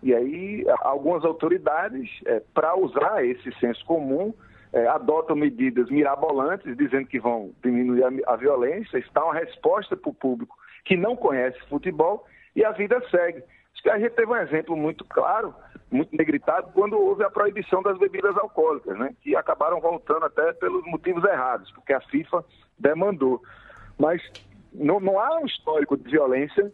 E 0.03 0.14
aí, 0.14 0.64
algumas 0.81 1.25
autoridades, 1.25 2.09
para 2.55 2.77
usar 2.77 3.25
esse 3.25 3.51
senso 3.59 3.85
comum, 3.87 4.35
eh, 4.73 4.87
adotam 4.87 5.35
medidas 5.37 5.91
mirabolantes, 5.91 6.77
dizendo 6.77 7.07
que 7.07 7.18
vão 7.18 7.53
diminuir 7.62 8.05
a, 8.05 8.33
a 8.33 8.37
violência, 8.37 8.99
está 8.99 9.25
uma 9.25 9.35
resposta 9.35 9.97
para 9.97 10.11
o 10.11 10.14
público 10.14 10.57
que 10.85 10.97
não 10.97 11.16
conhece 11.16 11.59
futebol, 11.68 12.27
e 12.55 12.64
a 12.64 12.71
vida 12.71 13.01
segue. 13.11 13.43
Acho 13.73 13.83
que 13.83 13.91
a 13.91 13.99
gente 13.99 14.12
teve 14.12 14.31
um 14.31 14.37
exemplo 14.37 14.77
muito 14.77 15.05
claro, 15.05 15.55
muito 15.91 16.14
negritado, 16.16 16.70
quando 16.72 16.99
houve 16.99 17.24
a 17.24 17.30
proibição 17.30 17.82
das 17.82 17.99
bebidas 17.99 18.36
alcoólicas, 18.36 18.97
né? 18.97 19.14
que 19.20 19.34
acabaram 19.34 19.80
voltando 19.80 20.24
até 20.24 20.53
pelos 20.55 20.84
motivos 20.86 21.24
errados, 21.24 21.70
porque 21.72 21.93
a 21.93 22.01
FIFA 22.01 22.45
demandou. 22.78 23.43
Mas 23.99 24.22
não, 24.72 25.01
não 25.01 25.18
há 25.18 25.38
um 25.41 25.47
histórico 25.47 25.97
de 25.97 26.11
violência 26.11 26.72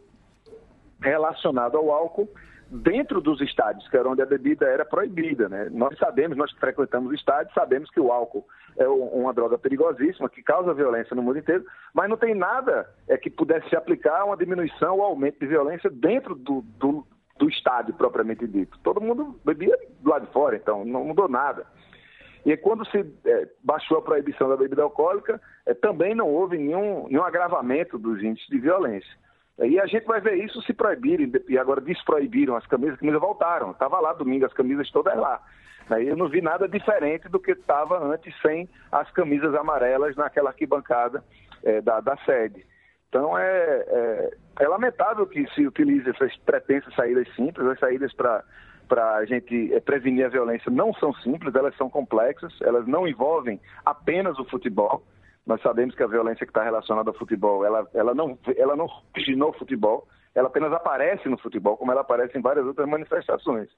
relacionado 1.01 1.77
ao 1.77 1.91
álcool 1.91 2.29
dentro 2.69 3.21
dos 3.21 3.41
estádios, 3.41 3.89
que 3.89 3.97
era 3.97 4.09
onde 4.09 4.23
a 4.23 4.27
bebida 4.27 4.67
era 4.67 4.85
proibida. 4.85 5.49
Né? 5.49 5.69
Nós 5.71 5.97
sabemos, 5.99 6.37
nós 6.37 6.53
que 6.53 6.61
frequentamos 6.61 7.15
estádios, 7.15 7.55
sabemos 7.55 7.91
que 7.91 8.01
o 8.01 8.11
álcool 8.11 8.45
é 8.77 8.89
um- 8.89 9.23
uma 9.23 9.33
droga 9.33 9.57
perigosíssima, 9.57 10.29
que 10.29 10.43
causa 10.43 10.75
violência 10.75 11.15
no 11.15 11.23
mundo 11.23 11.39
inteiro, 11.39 11.65
mas 11.95 12.11
não 12.11 12.17
tem 12.17 12.35
nada 12.35 12.89
é, 13.09 13.17
que 13.17 13.31
pudesse 13.31 13.69
se 13.69 13.77
aplicar 13.77 14.21
a 14.21 14.25
uma 14.25 14.37
diminuição 14.37 14.97
ou 14.97 15.03
aumento 15.03 15.39
de 15.39 15.47
violência 15.47 15.89
dentro 15.89 16.35
do, 16.35 16.63
do, 16.77 17.07
do 17.47 17.49
estádio 17.49 17.95
propriamente 17.95 18.47
dito. 18.47 18.77
Todo 18.83 19.01
mundo 19.01 19.39
bebia 19.45 19.79
do 20.01 20.11
lado 20.11 20.27
de 20.27 20.33
fora, 20.33 20.57
então 20.57 20.85
não 20.85 21.05
mudou 21.05 21.29
nada. 21.29 21.65
E 22.45 22.57
quando 22.57 22.85
se 22.87 22.99
eh, 23.25 23.49
baixou 23.63 23.99
a 23.99 24.03
proibição 24.03 24.49
da 24.49 24.57
bebida 24.57 24.83
alcoólica, 24.83 25.41
eh, 25.65 25.75
também 25.75 26.15
não 26.15 26.29
houve 26.29 26.59
nenhum, 26.59 27.07
nenhum 27.09 27.23
agravamento 27.23 27.99
dos 27.99 28.23
índices 28.23 28.49
de 28.49 28.59
violência. 28.59 29.11
E 29.59 29.81
a 29.81 29.87
gente 29.87 30.05
vai 30.07 30.21
ver 30.21 30.35
isso 30.35 30.61
se 30.63 30.75
proibirem, 30.75 31.33
e 31.49 31.59
agora 31.59 31.81
desproibiram 31.81 32.57
as 32.57 32.67
camisas, 32.67 32.95
as 32.95 33.01
camisas 33.01 33.21
voltaram. 33.21 33.71
Estava 33.71 33.99
lá 34.01 34.13
domingo, 34.13 34.45
as 34.45 34.53
camisas 34.53 34.91
todas 34.91 35.17
lá. 35.17 35.41
Aí 35.89 36.09
eu 36.09 36.17
não 36.17 36.29
vi 36.29 36.41
nada 36.41 36.69
diferente 36.69 37.29
do 37.29 37.41
que 37.41 37.53
estava 37.53 38.05
antes 38.05 38.35
sem 38.43 38.69
as 38.91 39.11
camisas 39.13 39.55
amarelas 39.55 40.17
naquela 40.17 40.51
arquibancada 40.51 41.25
eh, 41.65 41.81
da, 41.81 42.01
da 42.01 42.17
sede. 42.19 42.67
Então 43.09 43.39
é, 43.39 43.85
é, 43.89 44.31
é 44.61 44.69
lamentável 44.69 45.27
que 45.27 45.47
se 45.55 45.67
utilize 45.67 46.09
essas 46.09 46.37
pretensas 46.39 46.95
saídas 46.95 47.27
simples, 47.35 47.67
as 47.67 47.79
saídas 47.79 48.13
para 48.15 48.45
para 48.89 49.17
a 49.17 49.25
gente 49.25 49.75
eh, 49.75 49.81
prevenir 49.81 50.25
a 50.25 50.29
violência 50.29 50.71
não 50.71 50.95
são 50.95 51.13
simples, 51.15 51.55
elas 51.57 51.77
são 51.77 51.91
complexas, 51.91 52.53
elas 52.63 52.87
não 52.87 53.07
envolvem 53.07 53.61
apenas 53.85 54.39
o 54.39 54.45
futebol. 54.45 55.03
Nós 55.45 55.61
sabemos 55.61 55.95
que 55.95 56.03
a 56.03 56.07
violência 56.07 56.47
que 56.47 56.51
está 56.51 56.63
relacionada 56.63 57.11
ao 57.11 57.17
futebol, 57.17 57.65
ela, 57.65 57.87
ela 57.95 58.15
não 58.15 58.39
ela 58.57 58.77
não 58.77 58.87
originou 59.13 59.51
o 59.51 59.59
futebol, 59.59 60.07
ela 60.35 60.49
apenas 60.49 60.73
aparece 60.73 61.29
no 61.29 61.39
futebol, 61.39 61.77
como 61.77 61.93
ela 61.93 62.03
aparece 62.03 62.37
em 62.39 62.43
várias 62.43 62.67
outras 62.67 62.89
manifestações. 62.89 63.69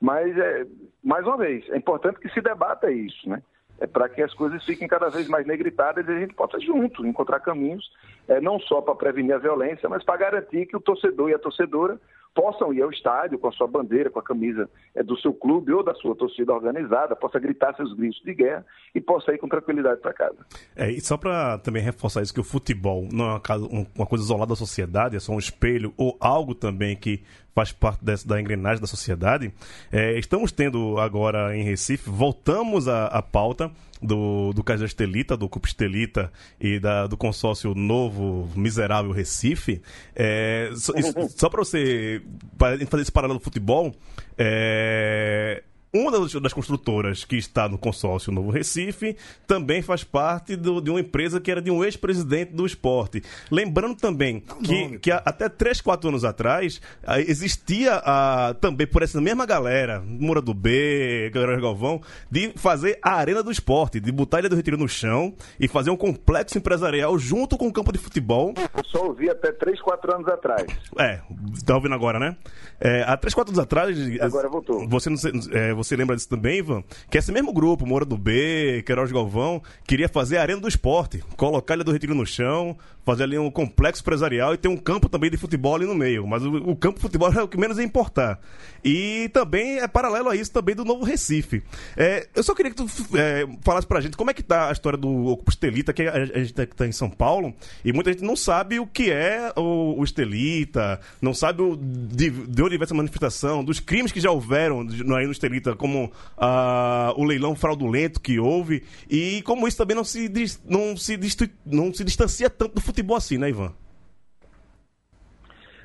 Mas, 0.00 0.36
é, 0.36 0.66
mais 1.02 1.26
uma 1.26 1.36
vez, 1.36 1.68
é 1.70 1.76
importante 1.76 2.20
que 2.20 2.28
se 2.28 2.40
debata 2.40 2.90
isso, 2.90 3.28
né? 3.28 3.42
É 3.80 3.86
para 3.86 4.08
que 4.08 4.22
as 4.22 4.32
coisas 4.32 4.64
fiquem 4.64 4.86
cada 4.86 5.08
vez 5.08 5.28
mais 5.28 5.46
negritadas 5.46 6.06
e 6.06 6.10
a 6.10 6.20
gente 6.20 6.34
possa 6.34 6.58
junto 6.60 7.06
encontrar 7.06 7.40
caminhos, 7.40 7.92
é, 8.28 8.40
não 8.40 8.58
só 8.60 8.80
para 8.80 8.94
prevenir 8.94 9.34
a 9.34 9.38
violência, 9.38 9.88
mas 9.88 10.04
para 10.04 10.16
garantir 10.16 10.66
que 10.66 10.76
o 10.76 10.80
torcedor 10.80 11.30
e 11.30 11.34
a 11.34 11.38
torcedora 11.38 11.98
possam 12.34 12.72
ir 12.72 12.82
ao 12.82 12.90
estádio 12.90 13.38
com 13.38 13.48
a 13.48 13.52
sua 13.52 13.66
bandeira, 13.68 14.10
com 14.10 14.18
a 14.18 14.22
camisa 14.22 14.68
é, 14.94 15.02
do 15.02 15.16
seu 15.20 15.32
clube 15.32 15.72
ou 15.72 15.84
da 15.84 15.94
sua 15.94 16.16
torcida 16.16 16.52
organizada, 16.52 17.14
possa 17.14 17.38
gritar 17.38 17.74
seus 17.76 17.94
gritos 17.94 18.20
de 18.24 18.34
guerra 18.34 18.66
e 18.94 19.00
possa 19.00 19.32
ir 19.32 19.38
com 19.38 19.48
tranquilidade 19.48 20.00
para 20.00 20.12
casa. 20.12 20.36
É, 20.74 20.90
e 20.90 21.00
só 21.00 21.16
para 21.16 21.58
também 21.58 21.82
reforçar 21.82 22.22
isso, 22.22 22.34
que 22.34 22.40
o 22.40 22.44
futebol 22.44 23.06
não 23.12 23.26
é 23.26 23.28
uma, 23.48 23.56
um- 23.70 23.86
uma 23.94 24.06
coisa 24.06 24.24
isolada 24.24 24.48
da 24.50 24.56
sociedade, 24.56 25.16
é 25.16 25.20
só 25.20 25.32
um 25.32 25.38
espelho 25.38 25.94
ou 25.96 26.16
algo 26.20 26.54
também 26.54 26.96
que 26.96 27.22
faz 27.54 27.70
parte 27.70 28.04
dessa, 28.04 28.26
da 28.26 28.40
engrenagem 28.40 28.80
da 28.80 28.86
sociedade. 28.88 29.52
É, 29.92 30.18
estamos 30.18 30.50
tendo 30.50 30.98
agora 30.98 31.56
em 31.56 31.62
Recife, 31.62 32.10
voltamos 32.10 32.88
à 32.88 33.22
pauta 33.22 33.70
do, 34.04 34.52
do 34.52 34.62
da 34.62 34.84
Estelita, 34.84 35.36
do 35.36 35.48
Cupo 35.48 35.66
Estelita 35.66 36.30
e 36.60 36.78
da, 36.78 37.06
do 37.06 37.16
consórcio 37.16 37.74
Novo 37.74 38.48
Miserável 38.54 39.10
Recife. 39.12 39.80
É, 40.14 40.70
só 40.76 40.92
só 41.34 41.48
para 41.48 41.64
você 41.64 42.20
pra 42.58 42.76
fazer 42.86 43.02
esse 43.02 43.12
paralelo 43.12 43.38
do 43.38 43.44
futebol, 43.44 43.94
é, 44.36 45.62
uma 45.94 46.10
das, 46.10 46.32
das 46.34 46.52
construtoras 46.52 47.24
que 47.24 47.36
está 47.36 47.68
no 47.68 47.78
consórcio 47.78 48.32
Novo 48.32 48.50
Recife 48.50 49.16
também 49.46 49.80
faz 49.82 50.02
parte 50.02 50.56
do- 50.56 50.80
de 50.80 50.90
uma 50.90 51.00
empresa 51.00 51.40
que 51.40 51.50
era 51.50 51.62
de 51.62 51.70
um 51.70 51.84
ex-presidente 51.84 52.52
do 52.52 52.66
esporte. 52.66 53.22
Lembrando 53.50 53.94
também 53.96 54.42
que, 54.62 54.98
que 54.98 55.10
há- 55.12 55.22
até 55.24 55.48
3, 55.48 55.80
4 55.80 56.08
anos 56.08 56.24
atrás 56.24 56.80
ah, 57.06 57.20
existia 57.20 58.02
ah, 58.04 58.54
também 58.60 58.86
por 58.86 59.02
essa 59.02 59.20
mesma 59.20 59.46
galera, 59.46 60.02
Moura 60.04 60.40
do 60.42 60.52
B, 60.52 61.30
Galera 61.32 61.60
Galvão, 61.60 62.00
de 62.30 62.52
fazer 62.56 62.98
a 63.02 63.12
arena 63.14 63.42
do 63.42 63.50
esporte, 63.52 64.00
de 64.00 64.10
botar 64.10 64.38
a 64.38 64.40
Ilha 64.40 64.48
do 64.48 64.56
Retiro 64.56 64.76
no 64.76 64.88
chão 64.88 65.34
e 65.60 65.68
fazer 65.68 65.90
um 65.90 65.96
complexo 65.96 66.58
empresarial 66.58 67.16
junto 67.18 67.56
com 67.56 67.68
o 67.68 67.72
campo 67.72 67.92
de 67.92 67.98
futebol. 67.98 68.52
Eu 68.76 68.84
só 68.84 69.06
ouvi 69.06 69.30
até 69.30 69.52
3, 69.52 69.80
4 69.80 70.14
anos 70.16 70.28
atrás. 70.28 70.64
É, 70.98 71.20
tá 71.64 71.74
ouvindo 71.76 71.94
agora, 71.94 72.18
né? 72.18 72.36
É, 72.80 73.02
há 73.04 73.16
três, 73.16 73.32
quatro 73.34 73.52
anos 73.52 73.62
atrás. 73.62 73.96
Agora 74.20 74.48
voltou. 74.48 74.88
Você, 74.88 75.08
não 75.08 75.16
sei- 75.16 75.32
é, 75.52 75.72
você 75.72 75.83
lembra 75.92 76.16
disso 76.16 76.28
também, 76.28 76.58
Ivan? 76.58 76.82
Que 77.10 77.18
esse 77.18 77.32
mesmo 77.32 77.52
grupo, 77.52 77.86
Moura 77.86 78.04
do 78.04 78.16
B, 78.16 78.82
Queiroz 78.86 79.10
Galvão, 79.10 79.62
queria 79.86 80.08
fazer 80.08 80.38
a 80.38 80.42
Arena 80.42 80.60
do 80.60 80.68
Esporte, 80.68 81.22
colocar 81.36 81.74
a 81.74 81.76
Ilha 81.76 81.84
do 81.84 81.92
Retiro 81.92 82.14
no 82.14 82.26
chão, 82.26 82.76
fazer 83.04 83.24
ali 83.24 83.38
um 83.38 83.50
complexo 83.50 84.02
empresarial 84.02 84.54
e 84.54 84.56
ter 84.56 84.68
um 84.68 84.76
campo 84.76 85.08
também 85.08 85.30
de 85.30 85.36
futebol 85.36 85.74
ali 85.76 85.86
no 85.86 85.94
meio. 85.94 86.26
Mas 86.26 86.44
o, 86.44 86.56
o 86.70 86.76
campo 86.76 86.96
de 86.96 87.02
futebol 87.02 87.32
é 87.32 87.42
o 87.42 87.48
que 87.48 87.58
menos 87.58 87.78
ia 87.78 87.84
importar. 87.84 88.40
E 88.84 89.30
também 89.32 89.78
é 89.78 89.88
paralelo 89.88 90.28
a 90.28 90.36
isso 90.36 90.52
também 90.52 90.74
do 90.74 90.84
Novo 90.84 91.04
Recife. 91.04 91.62
É, 91.96 92.28
eu 92.34 92.42
só 92.42 92.54
queria 92.54 92.70
que 92.72 92.76
tu 92.76 92.86
é, 93.16 93.46
falasse 93.62 93.86
pra 93.86 94.00
gente 94.00 94.16
como 94.16 94.30
é 94.30 94.34
que 94.34 94.42
tá 94.42 94.68
a 94.68 94.72
história 94.72 94.98
do 94.98 95.26
Ocupa 95.26 95.50
Estelita, 95.50 95.92
que 95.92 96.02
a, 96.02 96.12
a 96.12 96.38
gente 96.38 96.52
tá 96.52 96.86
em 96.86 96.92
São 96.92 97.10
Paulo, 97.10 97.54
e 97.84 97.92
muita 97.92 98.12
gente 98.12 98.24
não 98.24 98.36
sabe 98.36 98.78
o 98.78 98.86
que 98.86 99.10
é 99.10 99.52
o, 99.56 99.98
o 99.98 100.04
Estelita, 100.04 101.00
não 101.20 101.32
sabe 101.32 101.62
o, 101.62 101.76
de, 101.76 102.30
de 102.30 102.62
onde 102.62 102.76
vem 102.76 102.84
essa 102.84 102.94
manifestação, 102.94 103.64
dos 103.64 103.80
crimes 103.80 104.12
que 104.12 104.20
já 104.20 104.30
houveram 104.30 104.80
aí 105.16 105.26
no 105.26 105.32
Estelita, 105.32 105.73
como 105.76 106.12
ah, 106.36 107.12
o 107.16 107.24
leilão 107.24 107.54
fraudulento 107.54 108.20
que 108.20 108.38
houve, 108.38 108.82
e 109.08 109.42
como 109.42 109.66
isso 109.66 109.76
também 109.76 109.96
não 109.96 110.04
se, 110.04 110.28
não 110.64 110.96
se, 110.96 111.18
não 111.64 111.92
se 111.92 112.04
distancia 112.04 112.48
tanto 112.50 112.74
do 112.74 112.80
futebol 112.80 113.16
assim, 113.16 113.38
né, 113.38 113.48
Ivan? 113.48 113.72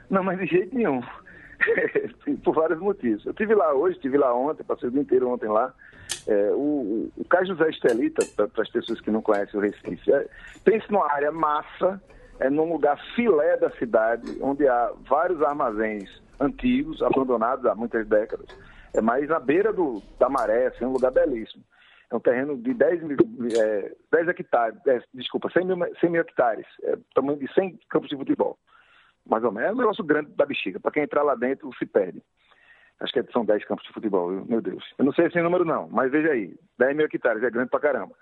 Não, 0.10 0.24
mas 0.24 0.40
de 0.40 0.46
jeito 0.48 0.76
nenhum. 0.76 1.02
Por 2.44 2.56
vários 2.56 2.80
motivos. 2.80 3.26
Eu 3.26 3.32
estive 3.32 3.54
lá 3.54 3.74
hoje, 3.74 3.96
estive 3.96 4.18
lá 4.18 4.34
ontem, 4.34 4.64
passei 4.64 4.90
o 4.90 4.92
dia 4.92 5.02
inteiro 5.02 5.30
ontem 5.30 5.48
lá. 5.48 5.74
É, 6.28 6.52
o, 6.52 7.10
o 7.16 7.26
Caio 7.30 7.48
José 7.48 7.70
Estelita, 7.70 8.26
para 8.36 8.64
as 8.64 8.70
pessoas 8.70 9.00
que 9.02 9.12
não 9.12 9.22
conhecem 9.22 9.60
o 9.60 9.64
Recife, 9.64 10.12
é, 10.12 10.28
pense 10.64 10.92
numa 10.92 11.12
área 11.12 11.32
massa, 11.32 12.02
é 12.40 12.50
num 12.50 12.72
lugar 12.72 13.00
filé 13.16 13.58
da 13.58 13.70
cidade, 13.72 14.38
onde 14.42 14.68
há 14.68 14.92
vários 15.08 15.42
armazéns 15.42 16.10
antigos, 16.40 17.02
abandonados 17.02 17.66
há 17.66 17.76
muitas 17.76 18.08
décadas, 18.08 18.48
é 18.94 19.02
mais 19.02 19.28
na 19.28 19.40
beira 19.40 19.72
do, 19.72 20.02
da 20.20 20.30
maré, 20.30 20.68
assim, 20.68 20.86
um 20.86 20.94
lugar 20.94 21.12
belíssimo. 21.12 21.64
É 22.12 22.16
um 22.16 22.20
terreno 22.20 22.58
de 22.58 22.74
10, 22.74 23.04
mil, 23.04 23.18
é, 23.62 23.96
10 24.12 24.28
hectares, 24.30 24.80
é, 24.88 25.02
desculpa, 25.14 25.50
100 25.50 25.66
mil, 25.66 25.78
100 26.00 26.10
mil 26.10 26.22
hectares, 26.22 26.66
é, 26.84 26.98
tamanho 27.14 27.38
de 27.38 27.52
100 27.54 27.80
campos 27.90 28.10
de 28.10 28.18
futebol 28.18 28.58
mais 29.30 29.44
ou 29.44 29.52
menos. 29.52 29.70
É 29.70 29.74
um 29.74 29.78
negócio 29.78 30.04
grande 30.04 30.32
da 30.36 30.46
bexiga. 30.46 30.80
Para 30.80 30.92
quem 30.92 31.04
entrar 31.04 31.24
lá 31.24 31.36
dentro, 31.36 31.70
se 31.78 31.86
perde. 31.86 32.22
Acho 33.00 33.14
que 33.14 33.32
são 33.32 33.46
10 33.46 33.64
campos 33.66 33.86
de 33.86 33.94
futebol, 33.94 34.30
viu? 34.30 34.46
meu 34.46 34.62
Deus. 34.62 34.84
Eu 34.98 35.06
não 35.06 35.14
sei 35.14 35.28
esse 35.28 35.40
número 35.42 35.64
não, 35.64 35.88
mas 35.90 36.12
veja 36.12 36.32
aí. 36.32 36.54
10 36.78 36.98
mil 36.98 37.06
hectares, 37.06 37.44
é 37.44 37.50
grande 37.50 37.70
pra 37.70 37.80
caramba. 37.80 38.14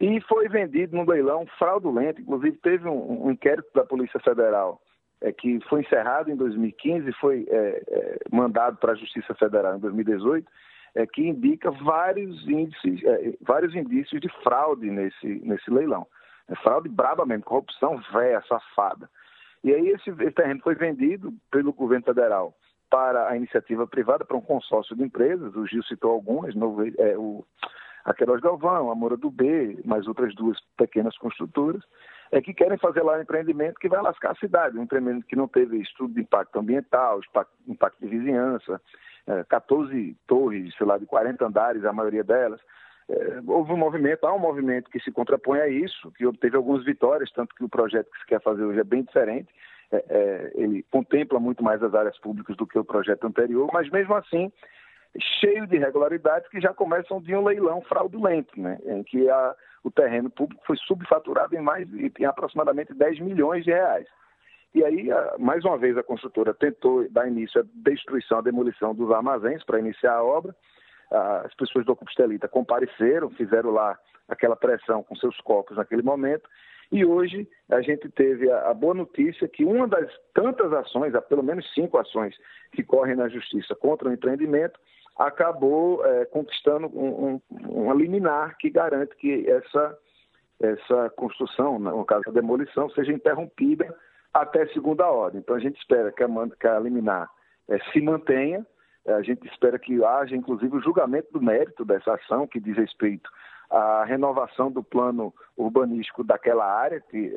E 0.00 0.20
foi 0.22 0.48
vendido 0.48 0.96
num 0.96 1.04
leilão 1.04 1.44
fraudulento. 1.58 2.20
Inclusive, 2.20 2.56
teve 2.58 2.88
um, 2.88 3.26
um 3.26 3.30
inquérito 3.30 3.68
da 3.74 3.84
Polícia 3.84 4.20
Federal 4.20 4.80
é, 5.20 5.32
que 5.32 5.60
foi 5.68 5.80
encerrado 5.80 6.30
em 6.30 6.36
2015 6.36 7.12
foi 7.12 7.46
é, 7.48 7.82
é, 7.88 8.18
mandado 8.30 8.76
para 8.76 8.92
a 8.92 8.96
Justiça 8.96 9.34
Federal 9.34 9.76
em 9.76 9.80
2018, 9.80 10.46
é, 10.94 11.06
que 11.06 11.22
indica 11.22 11.70
vários 11.70 12.46
índices, 12.48 13.02
é, 13.04 13.34
vários 13.40 13.74
indícios 13.74 14.20
de 14.20 14.28
fraude 14.42 14.90
nesse, 14.90 15.26
nesse 15.44 15.70
leilão. 15.70 16.06
É 16.48 16.54
fraude 16.56 16.88
braba 16.88 17.26
mesmo, 17.26 17.44
corrupção 17.44 18.00
véia, 18.12 18.42
safada. 18.48 19.08
E 19.62 19.74
aí 19.74 19.88
esse, 19.88 20.12
terreno 20.32 20.60
foi 20.60 20.74
vendido 20.74 21.34
pelo 21.50 21.72
governo 21.72 22.04
federal 22.04 22.54
para 22.88 23.28
a 23.28 23.36
iniciativa 23.36 23.86
privada, 23.86 24.24
para 24.24 24.36
um 24.36 24.40
consórcio 24.40 24.96
de 24.96 25.02
empresas, 25.02 25.54
o 25.54 25.66
Gil 25.66 25.82
citou 25.82 26.10
algumas, 26.10 26.54
Novo, 26.54 26.82
é, 26.86 27.18
o, 27.18 27.44
a 28.04 28.14
Galvão, 28.40 28.90
a 28.90 28.94
Moura 28.94 29.16
do 29.16 29.30
B, 29.30 29.78
mais 29.84 30.06
outras 30.06 30.34
duas 30.34 30.58
pequenas 30.76 31.16
construtoras, 31.18 31.82
é 32.30 32.40
que 32.40 32.54
querem 32.54 32.78
fazer 32.78 33.02
lá 33.02 33.16
um 33.16 33.22
empreendimento 33.22 33.78
que 33.78 33.88
vai 33.88 34.02
lascar 34.02 34.32
a 34.32 34.36
cidade, 34.36 34.78
um 34.78 34.82
empreendimento 34.82 35.26
que 35.26 35.36
não 35.36 35.48
teve 35.48 35.78
estudo 35.78 36.14
de 36.14 36.20
impacto 36.20 36.58
ambiental, 36.58 37.20
impacto, 37.66 37.98
de 38.00 38.06
vizinhança, 38.06 38.80
é, 39.26 39.44
14 39.44 40.16
torres, 40.26 40.74
sei 40.76 40.86
lá, 40.86 40.98
de 40.98 41.06
40 41.06 41.46
andares, 41.46 41.84
a 41.84 41.92
maioria 41.92 42.24
delas, 42.24 42.60
é, 43.08 43.40
houve 43.46 43.72
um 43.72 43.76
movimento, 43.76 44.26
há 44.26 44.34
um 44.34 44.38
movimento 44.38 44.90
que 44.90 45.00
se 45.00 45.10
contrapõe 45.10 45.60
a 45.60 45.68
isso, 45.68 46.12
que 46.12 46.26
obteve 46.26 46.56
algumas 46.56 46.84
vitórias, 46.84 47.30
tanto 47.32 47.54
que 47.54 47.64
o 47.64 47.68
projeto 47.68 48.10
que 48.10 48.18
se 48.18 48.26
quer 48.26 48.42
fazer 48.42 48.62
hoje 48.62 48.80
é 48.80 48.84
bem 48.84 49.02
diferente. 49.02 49.48
É, 49.90 50.04
é, 50.10 50.52
ele 50.54 50.82
contempla 50.90 51.40
muito 51.40 51.64
mais 51.64 51.82
as 51.82 51.94
áreas 51.94 52.18
públicas 52.18 52.54
do 52.56 52.66
que 52.66 52.78
o 52.78 52.84
projeto 52.84 53.26
anterior, 53.26 53.70
mas 53.72 53.88
mesmo 53.88 54.14
assim 54.14 54.52
cheio 55.40 55.66
de 55.66 55.76
irregularidades 55.76 56.46
que 56.50 56.60
já 56.60 56.74
começam 56.74 57.22
de 57.22 57.34
um 57.34 57.44
leilão 57.44 57.80
fraudulento, 57.80 58.60
né, 58.60 58.78
em 58.84 59.02
que 59.02 59.28
a, 59.30 59.54
o 59.84 59.90
terreno 59.90 60.30
público 60.30 60.62
foi 60.66 60.76
subfaturado 60.76 61.54
em 61.54 61.60
mais 61.60 61.88
em 61.92 62.24
aproximadamente 62.24 62.94
10 62.94 63.20
milhões 63.20 63.64
de 63.64 63.70
reais. 63.70 64.06
E 64.74 64.84
aí, 64.84 65.08
mais 65.38 65.64
uma 65.64 65.78
vez, 65.78 65.96
a 65.96 66.02
construtora 66.02 66.52
tentou 66.52 67.08
dar 67.10 67.26
início 67.26 67.60
à 67.60 67.64
destruição, 67.74 68.38
à 68.38 68.42
demolição 68.42 68.94
dos 68.94 69.10
armazéns 69.10 69.64
para 69.64 69.78
iniciar 69.78 70.14
a 70.14 70.22
obra 70.22 70.54
as 71.10 71.54
pessoas 71.54 71.84
do 71.84 71.92
Ocupa 71.92 72.10
Estelita 72.10 72.48
compareceram, 72.48 73.30
fizeram 73.30 73.70
lá 73.70 73.98
aquela 74.28 74.56
pressão 74.56 75.02
com 75.02 75.16
seus 75.16 75.40
copos 75.40 75.76
naquele 75.76 76.02
momento, 76.02 76.48
e 76.92 77.04
hoje 77.04 77.48
a 77.70 77.80
gente 77.80 78.08
teve 78.10 78.50
a, 78.50 78.72
boa 78.72 78.94
notícia 78.94 79.48
que 79.48 79.64
uma 79.64 79.86
das 79.86 80.10
tantas 80.34 80.72
ações, 80.72 81.14
há 81.14 81.20
pelo 81.20 81.42
menos 81.42 81.70
cinco 81.74 81.98
ações 81.98 82.34
que 82.72 82.82
correm 82.82 83.16
na 83.16 83.28
justiça 83.28 83.74
contra 83.74 84.08
o 84.08 84.12
empreendimento, 84.12 84.78
acabou 85.18 86.04
é, 86.06 86.24
conquistando 86.26 86.86
um, 86.86 87.34
um, 87.34 87.40
uma 87.68 87.94
liminar 87.94 88.56
que 88.56 88.70
garante 88.70 89.16
que 89.16 89.50
essa, 89.50 89.98
essa 90.60 91.10
construção, 91.10 91.78
no 91.78 92.04
caso 92.04 92.24
a 92.28 92.32
demolição, 92.32 92.88
seja 92.90 93.12
interrompida 93.12 93.92
até 94.32 94.66
segunda 94.68 95.06
ordem. 95.10 95.40
Então 95.40 95.56
a 95.56 95.60
gente 95.60 95.76
espera 95.78 96.12
que 96.12 96.22
a, 96.22 96.28
que 96.60 96.66
a 96.68 96.78
liminar 96.78 97.28
é, 97.68 97.78
se 97.92 98.00
mantenha, 98.00 98.64
a 99.06 99.22
gente 99.22 99.46
espera 99.48 99.78
que 99.78 100.04
haja, 100.04 100.36
inclusive, 100.36 100.76
o 100.76 100.82
julgamento 100.82 101.32
do 101.32 101.40
mérito 101.40 101.84
dessa 101.84 102.14
ação, 102.14 102.46
que 102.46 102.60
diz 102.60 102.76
respeito 102.76 103.30
à 103.70 104.04
renovação 104.04 104.70
do 104.70 104.82
plano 104.82 105.32
urbanístico 105.56 106.22
daquela 106.22 106.64
área, 106.64 107.00
que 107.00 107.32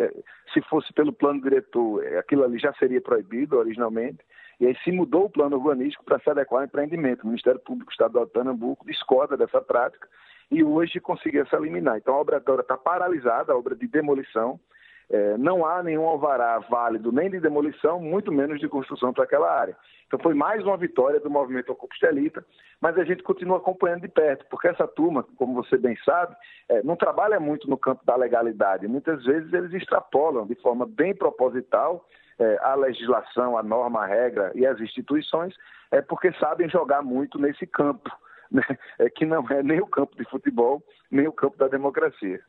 se 0.54 0.62
fosse 0.64 0.92
pelo 0.94 1.14
plano 1.14 1.42
diretor, 1.42 2.06
aquilo 2.18 2.44
ali 2.44 2.58
já 2.60 2.74
seria 2.74 3.02
proibido 3.02 3.58
originalmente, 3.58 4.20
e 4.62 4.68
aí 4.68 4.78
se 4.84 4.92
mudou 4.92 5.26
o 5.26 5.30
plano 5.30 5.58
urbanístico 5.58 6.06
para 6.06 6.20
se 6.20 6.30
adequar 6.30 6.62
ao 6.62 6.66
empreendimento. 6.68 7.24
O 7.24 7.28
Ministério 7.28 7.60
Público 7.60 7.92
Estadual 7.92 8.28
de 8.28 8.32
Pernambuco 8.32 8.86
discorda 8.86 9.36
dessa 9.36 9.60
prática 9.60 10.08
e 10.52 10.64
hoje 10.64 11.00
conseguiu 11.00 11.42
essa 11.42 11.56
eliminar. 11.56 11.98
Então 11.98 12.14
a 12.14 12.20
obra 12.20 12.38
agora 12.38 12.62
está 12.62 12.78
paralisada, 12.78 13.52
a 13.52 13.58
obra 13.58 13.76
de 13.76 13.88
demolição, 13.88 14.60
é, 15.10 15.36
não 15.36 15.66
há 15.66 15.82
nenhum 15.82 16.06
alvará 16.06 16.60
válido 16.60 17.12
nem 17.12 17.30
de 17.30 17.40
demolição, 17.40 18.00
muito 18.00 18.32
menos 18.32 18.60
de 18.60 18.70
construção 18.70 19.12
para 19.12 19.24
aquela 19.24 19.52
área. 19.52 19.76
Então 20.06 20.20
foi 20.20 20.36
mais 20.36 20.64
uma 20.64 20.78
vitória 20.78 21.20
do 21.20 21.30
movimento 21.30 21.72
Ocupa 21.72 21.96
Estelita, 21.96 22.46
mas 22.80 22.96
a 22.98 23.04
gente 23.04 23.24
continua 23.24 23.58
acompanhando 23.58 24.02
de 24.02 24.10
perto, 24.10 24.46
porque 24.50 24.68
essa 24.68 24.88
turma, 24.88 25.26
como 25.38 25.56
você 25.56 25.76
bem 25.76 25.98
sabe, 26.06 26.36
é, 26.70 26.84
não 26.84 26.96
trabalha 26.96 27.40
muito 27.40 27.68
no 27.68 27.78
campo 27.78 28.06
da 28.06 28.16
legalidade. 28.16 28.88
Muitas 28.88 29.24
vezes 29.26 29.52
eles 29.52 29.74
extrapolam 29.74 30.46
de 30.46 30.56
forma 30.56 30.86
bem 30.86 31.16
proposital 31.16 32.06
é, 32.40 32.58
a 32.62 32.76
legislação, 32.76 33.58
a 33.58 33.64
norma, 33.64 34.04
a 34.04 34.08
regra 34.08 34.52
e 34.56 34.66
as 34.66 34.80
instituições, 34.80 35.54
é 35.92 36.02
porque 36.02 36.32
sabem 36.40 36.70
jogar 36.70 37.02
muito 37.02 37.38
nesse 37.40 37.66
campo, 37.68 38.10
né? 38.52 38.64
é, 39.00 39.10
que 39.10 39.26
não 39.26 39.46
é 39.50 39.62
nem 39.64 39.80
o 39.82 39.88
campo 39.88 40.16
de 40.18 40.24
futebol, 40.30 40.82
nem 41.12 41.28
o 41.28 41.32
campo 41.34 41.58
da 41.58 41.68
democracia. 41.68 42.40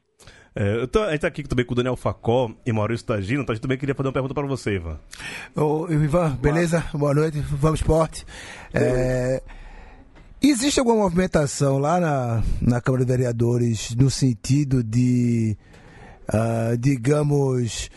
É, 0.55 0.77
eu 0.77 0.87
tô- 0.87 1.03
a 1.03 1.11
gente 1.13 1.23
tá 1.23 1.29
aqui 1.29 1.43
também 1.43 1.65
com 1.65 1.73
o 1.73 1.77
Daniel 1.77 1.97
Facó 1.97 2.51
e 2.65 2.73
Maurício 2.73 3.07
Tagino, 3.07 3.43
então 3.43 3.53
a 3.53 3.57
gente 3.57 3.63
também 3.63 3.79
queria 3.79 3.95
fazer 3.95 4.09
uma 4.09 4.13
pergunta 4.13 4.35
para 4.35 4.47
você, 4.47 4.75
Ivan. 4.77 5.01
Ô, 5.57 5.87
Ivan, 5.91 6.37
beleza? 6.37 6.85
Boa 6.93 7.15
noite, 7.15 7.39
vamos 7.41 7.81
esporte. 7.81 8.25
É, 8.75 9.43
existe 10.43 10.79
alguma 10.79 10.99
movimentação 11.05 11.79
lá 11.79 11.99
na, 11.99 12.43
na 12.61 12.81
Câmara 12.83 13.05
de 13.05 13.11
Vereadores 13.11 13.95
no 13.97 14.11
sentido 14.11 14.85
de, 14.85 15.57
ah, 16.29 16.77
digamos, 16.79 17.91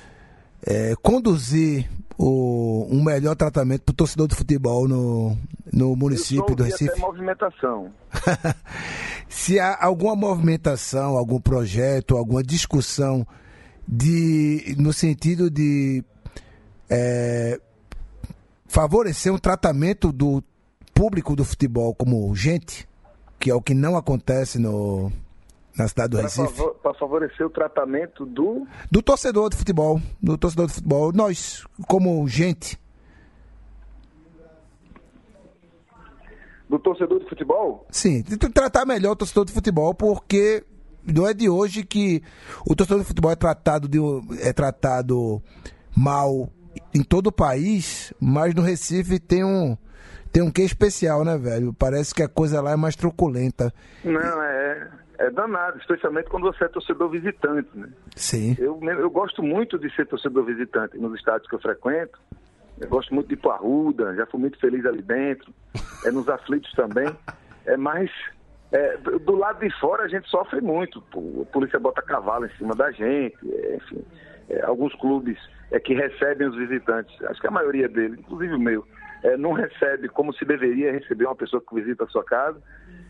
é, 0.66 0.96
conduzir 1.02 1.90
o, 2.18 2.88
um 2.90 3.04
melhor 3.04 3.36
tratamento 3.36 3.84
para 3.84 3.94
o 3.94 3.96
torcedor 3.96 4.28
de 4.28 4.36
futebol 4.36 4.88
no, 4.88 5.38
no 5.72 5.96
município 5.96 6.56
do 6.56 6.64
Recife? 6.64 6.90
até 6.90 7.00
movimentação. 7.00 7.92
se 9.30 9.60
há 9.60 9.78
alguma 9.80 10.16
movimentação, 10.16 11.18
algum 11.18 11.40
projeto, 11.40 12.18
alguma 12.18 12.42
discussão 12.42 13.26
de 13.88 14.76
no 14.80 14.92
sentido 14.92 15.50
de 15.50 16.04
é, 16.90 17.60
favorecer 18.66 19.32
um 19.32 19.38
tratamento 19.38 20.12
do 20.12 20.44
público 20.94 21.36
do 21.36 21.46
futebol 21.46 21.94
como 21.94 22.34
gente, 22.36 22.88
que 23.40 23.52
é 23.52 23.54
o 23.54 23.62
que 23.62 23.76
não 23.76 23.96
acontece 23.96 24.58
no 24.58 25.12
na 25.78 25.88
cidade 25.88 26.10
do 26.10 26.18
Para 26.18 26.24
Recife, 26.24 26.62
favorecer 27.00 27.46
o 27.46 27.50
tratamento 27.50 28.26
do. 28.26 28.66
do 28.90 29.02
torcedor 29.02 29.50
de 29.50 29.58
futebol, 29.58 30.00
do 30.22 30.38
torcedor 30.38 30.68
de 30.68 30.74
futebol, 30.74 31.12
nós 31.14 31.66
como 31.88 32.28
gente, 32.28 32.80
Do 36.68 36.80
torcedor 36.80 37.20
de 37.20 37.30
futebol? 37.30 37.86
Sim, 37.92 38.24
tratar 38.24 38.86
melhor 38.86 39.12
o 39.12 39.16
torcedor 39.16 39.46
de 39.46 39.54
futebol, 39.54 39.94
porque 39.94 40.64
não 41.06 41.28
é 41.28 41.34
de 41.34 41.48
hoje 41.48 41.84
que 41.84 42.24
o 42.66 42.76
torcedor 42.76 43.02
de 43.02 43.08
futebol 43.08 43.32
é 43.32 43.36
tratado, 43.36 43.88
de, 43.88 44.00
é 44.42 44.52
tratado 44.52 45.42
mal 45.96 46.50
em 46.94 47.04
todo 47.04 47.28
o 47.28 47.32
país, 47.32 48.12
mas 48.20 48.54
no 48.56 48.62
Recife 48.62 49.20
tem 49.20 49.44
um 49.44 49.78
tem 50.32 50.44
um 50.44 50.52
quê 50.52 50.64
especial, 50.64 51.24
né, 51.24 51.38
velho? 51.38 51.74
Parece 51.74 52.14
que 52.14 52.22
a 52.22 52.28
coisa 52.28 52.60
lá 52.60 52.72
é 52.72 52.76
mais 52.76 52.96
truculenta. 52.96 53.74
Não, 54.04 54.44
é, 54.44 54.90
é 55.20 55.30
danado, 55.30 55.78
especialmente 55.78 56.30
quando 56.30 56.44
você 56.44 56.66
é 56.66 56.68
torcedor 56.68 57.10
visitante, 57.10 57.70
né? 57.74 57.90
Sim. 58.16 58.56
Eu, 58.60 58.80
eu 58.84 59.10
gosto 59.10 59.42
muito 59.44 59.78
de 59.78 59.94
ser 59.96 60.06
torcedor 60.08 60.44
visitante 60.46 60.98
nos 60.98 61.14
estádios 61.16 61.48
que 61.50 61.56
eu 61.56 61.60
frequento. 61.60 62.20
Eu 62.80 62.90
gosto 62.90 63.14
muito 63.14 63.28
de 63.28 63.34
ir 63.36 63.38
pro 63.38 63.52
Arruda, 63.52 64.14
já 64.16 64.26
fui 64.26 64.40
muito 64.40 64.60
feliz 64.60 64.86
ali 64.86 65.02
dentro. 65.02 65.54
É 66.06 66.12
nos 66.12 66.28
aflitos 66.28 66.72
também. 66.74 67.16
É 67.66 67.78
mais. 67.78 68.12
é, 68.72 68.98
do- 68.98 69.18
do 69.20 69.36
lado 69.36 69.60
de 69.60 69.70
fora 69.80 70.04
a 70.04 70.08
gente 70.08 70.30
sofre 70.30 70.60
muito. 70.62 71.02
pô. 71.04 71.42
A 71.44 71.52
polícia 71.54 71.80
bota 71.80 72.02
cavalo 72.02 72.46
em 72.46 72.50
cima 72.58 72.76
da 72.76 72.92
gente, 72.92 73.38
é, 73.50 73.76
enfim. 73.78 74.04
É, 74.50 74.62
alguns 74.64 74.94
clubes 74.96 75.38
é, 75.72 75.80
que 75.80 75.94
recebem 75.94 76.48
os 76.48 76.56
visitantes, 76.56 77.16
acho 77.24 77.42
que 77.42 77.48
a 77.48 77.52
maioria 77.52 77.88
deles, 77.90 78.20
inclusive 78.20 78.54
o 78.54 78.60
meu, 78.60 78.86
é, 79.26 79.36
não 79.38 79.54
recebe 79.54 80.08
como 80.08 80.32
se 80.34 80.46
deveria 80.46 80.92
receber 80.92 81.26
uma 81.26 81.36
pessoa 81.36 81.62
que 81.62 81.74
visita 81.74 82.04
a 82.04 82.08
sua 82.08 82.24
casa. 82.24 82.62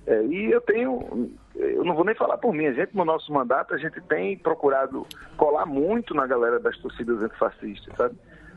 É, 0.07 0.23
e 0.23 0.51
eu 0.51 0.61
tenho, 0.61 1.29
eu 1.55 1.83
não 1.83 1.93
vou 1.93 2.05
nem 2.05 2.15
falar 2.15 2.37
por 2.37 2.53
mim, 2.53 2.67
a 2.67 2.73
gente 2.73 2.95
no 2.95 3.03
nosso 3.03 3.33
mandato, 3.33 3.73
a 3.73 3.77
gente 3.77 3.99
tem 4.01 4.37
procurado 4.37 5.05
colar 5.35 5.65
muito 5.65 6.13
na 6.13 6.25
galera 6.25 6.59
das 6.59 6.77
torcidas 6.77 7.21
antifascistas, 7.21 7.93
sabe? 7.97 8.15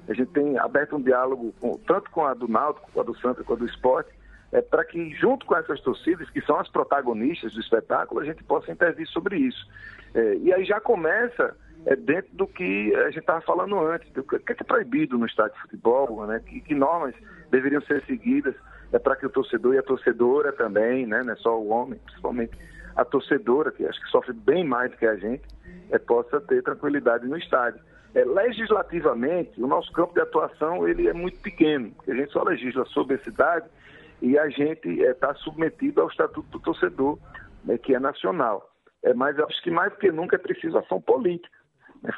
A 0.08 0.14
gente 0.14 0.30
tem 0.30 0.58
aberto 0.58 0.96
um 0.96 1.02
diálogo 1.02 1.52
com- 1.60 1.78
tanto 1.86 2.10
com 2.10 2.24
a 2.24 2.32
do 2.32 2.46
Náutico, 2.46 2.90
com 2.92 3.00
a 3.00 3.02
do 3.02 3.16
Santa, 3.18 3.42
com 3.42 3.54
a 3.54 3.56
do 3.56 3.66
Esporte, 3.66 4.10
é, 4.52 4.62
para 4.62 4.84
que 4.84 5.10
junto 5.16 5.44
com 5.44 5.56
essas 5.56 5.80
torcidas, 5.80 6.30
que 6.30 6.40
são 6.42 6.58
as 6.60 6.68
protagonistas 6.70 7.52
do 7.54 7.60
espetáculo, 7.60 8.20
a 8.20 8.24
gente 8.24 8.44
possa 8.44 8.70
intervir 8.70 9.06
sobre 9.08 9.36
isso. 9.36 9.66
É, 10.14 10.34
e 10.36 10.52
aí 10.52 10.64
já 10.64 10.80
começa 10.80 11.56
é, 11.88 11.96
dentro 11.96 12.36
do 12.36 12.46
que 12.46 12.94
a 12.94 13.06
gente 13.06 13.20
estava 13.20 13.40
falando 13.40 13.78
antes, 13.80 14.12
do 14.12 14.20
é 14.20 14.38
que 14.38 14.52
é 14.52 14.66
proibido 14.66 15.16
no 15.16 15.24
estádio 15.24 15.54
de 15.54 15.62
futebol, 15.62 16.26
né? 16.26 16.38
que, 16.46 16.60
que 16.60 16.74
normas 16.74 17.14
deveriam 17.50 17.80
ser 17.80 18.04
seguidas 18.04 18.54
é, 18.92 18.98
para 18.98 19.16
que 19.16 19.24
o 19.24 19.30
torcedor 19.30 19.74
e 19.74 19.78
a 19.78 19.82
torcedora 19.82 20.52
também, 20.52 21.06
né? 21.06 21.22
não 21.22 21.32
é 21.32 21.36
só 21.36 21.58
o 21.58 21.68
homem, 21.68 21.98
principalmente 22.04 22.58
a 22.94 23.06
torcedora, 23.06 23.72
que 23.72 23.86
acho 23.86 23.98
que 24.02 24.10
sofre 24.10 24.34
bem 24.34 24.64
mais 24.64 24.90
do 24.90 24.98
que 24.98 25.06
a 25.06 25.16
gente, 25.16 25.42
é, 25.90 25.98
possa 25.98 26.38
ter 26.42 26.62
tranquilidade 26.62 27.26
no 27.26 27.38
estádio. 27.38 27.80
É, 28.14 28.22
legislativamente, 28.22 29.62
o 29.62 29.66
nosso 29.66 29.90
campo 29.92 30.12
de 30.12 30.20
atuação 30.20 30.86
ele 30.86 31.08
é 31.08 31.14
muito 31.14 31.38
pequeno, 31.40 31.90
a 32.06 32.12
gente 32.12 32.30
só 32.32 32.42
legisla 32.42 32.84
sobre 32.86 33.14
a 33.16 33.18
cidade 33.20 33.66
e 34.20 34.38
a 34.38 34.50
gente 34.50 34.90
está 35.00 35.34
submetido 35.36 36.02
ao 36.02 36.08
Estatuto 36.08 36.50
do 36.50 36.60
Torcedor, 36.60 37.18
né, 37.64 37.78
que 37.78 37.94
é 37.94 37.98
nacional. 37.98 38.70
É, 39.02 39.14
mas 39.14 39.38
acho 39.38 39.62
que 39.62 39.70
mais 39.70 39.90
do 39.92 39.98
que 39.98 40.10
nunca 40.10 40.36
é 40.36 40.38
preciso 40.38 40.76
ação 40.76 41.00
política, 41.00 41.57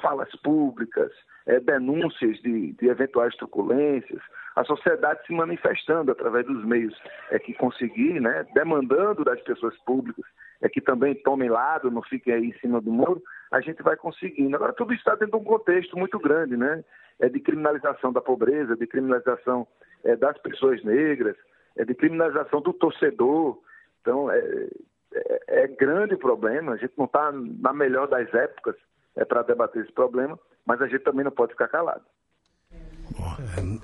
falas 0.00 0.30
públicas, 0.42 1.10
é, 1.46 1.58
denúncias 1.60 2.38
de, 2.42 2.72
de 2.72 2.88
eventuais 2.88 3.34
truculências, 3.36 4.20
a 4.56 4.64
sociedade 4.64 5.24
se 5.26 5.32
manifestando 5.32 6.12
através 6.12 6.46
dos 6.46 6.64
meios 6.64 6.94
é, 7.30 7.38
que 7.38 7.54
conseguir, 7.54 8.20
né, 8.20 8.46
demandando 8.54 9.24
das 9.24 9.40
pessoas 9.42 9.76
públicas 9.84 10.24
é, 10.60 10.68
que 10.68 10.80
também 10.80 11.14
tomem 11.14 11.48
lado, 11.48 11.90
não 11.90 12.02
fiquem 12.02 12.34
aí 12.34 12.44
em 12.46 12.58
cima 12.58 12.80
do 12.80 12.92
muro, 12.92 13.22
a 13.50 13.60
gente 13.60 13.82
vai 13.82 13.96
conseguindo. 13.96 14.54
Agora, 14.54 14.72
tudo 14.72 14.92
está 14.92 15.14
dentro 15.14 15.38
de 15.38 15.44
um 15.44 15.48
contexto 15.48 15.96
muito 15.96 16.18
grande, 16.18 16.56
né? 16.56 16.84
É 17.18 17.28
de 17.28 17.40
criminalização 17.40 18.12
da 18.12 18.20
pobreza, 18.20 18.76
de 18.76 18.86
criminalização 18.86 19.66
é, 20.04 20.16
das 20.16 20.38
pessoas 20.38 20.82
negras, 20.84 21.36
é 21.76 21.84
de 21.84 21.94
criminalização 21.94 22.60
do 22.60 22.72
torcedor. 22.72 23.58
Então, 24.00 24.30
é, 24.30 24.68
é, 25.12 25.64
é 25.64 25.66
grande 25.66 26.16
problema. 26.16 26.72
A 26.72 26.76
gente 26.76 26.92
não 26.96 27.06
está 27.06 27.32
na 27.32 27.72
melhor 27.72 28.08
das 28.08 28.32
épocas 28.34 28.76
é, 29.20 29.24
para 29.24 29.42
debater 29.42 29.82
esse 29.82 29.92
problema, 29.92 30.38
mas 30.66 30.80
a 30.80 30.88
gente 30.88 31.04
também 31.04 31.24
não 31.24 31.30
pode 31.30 31.52
ficar 31.52 31.68
calado. 31.68 32.02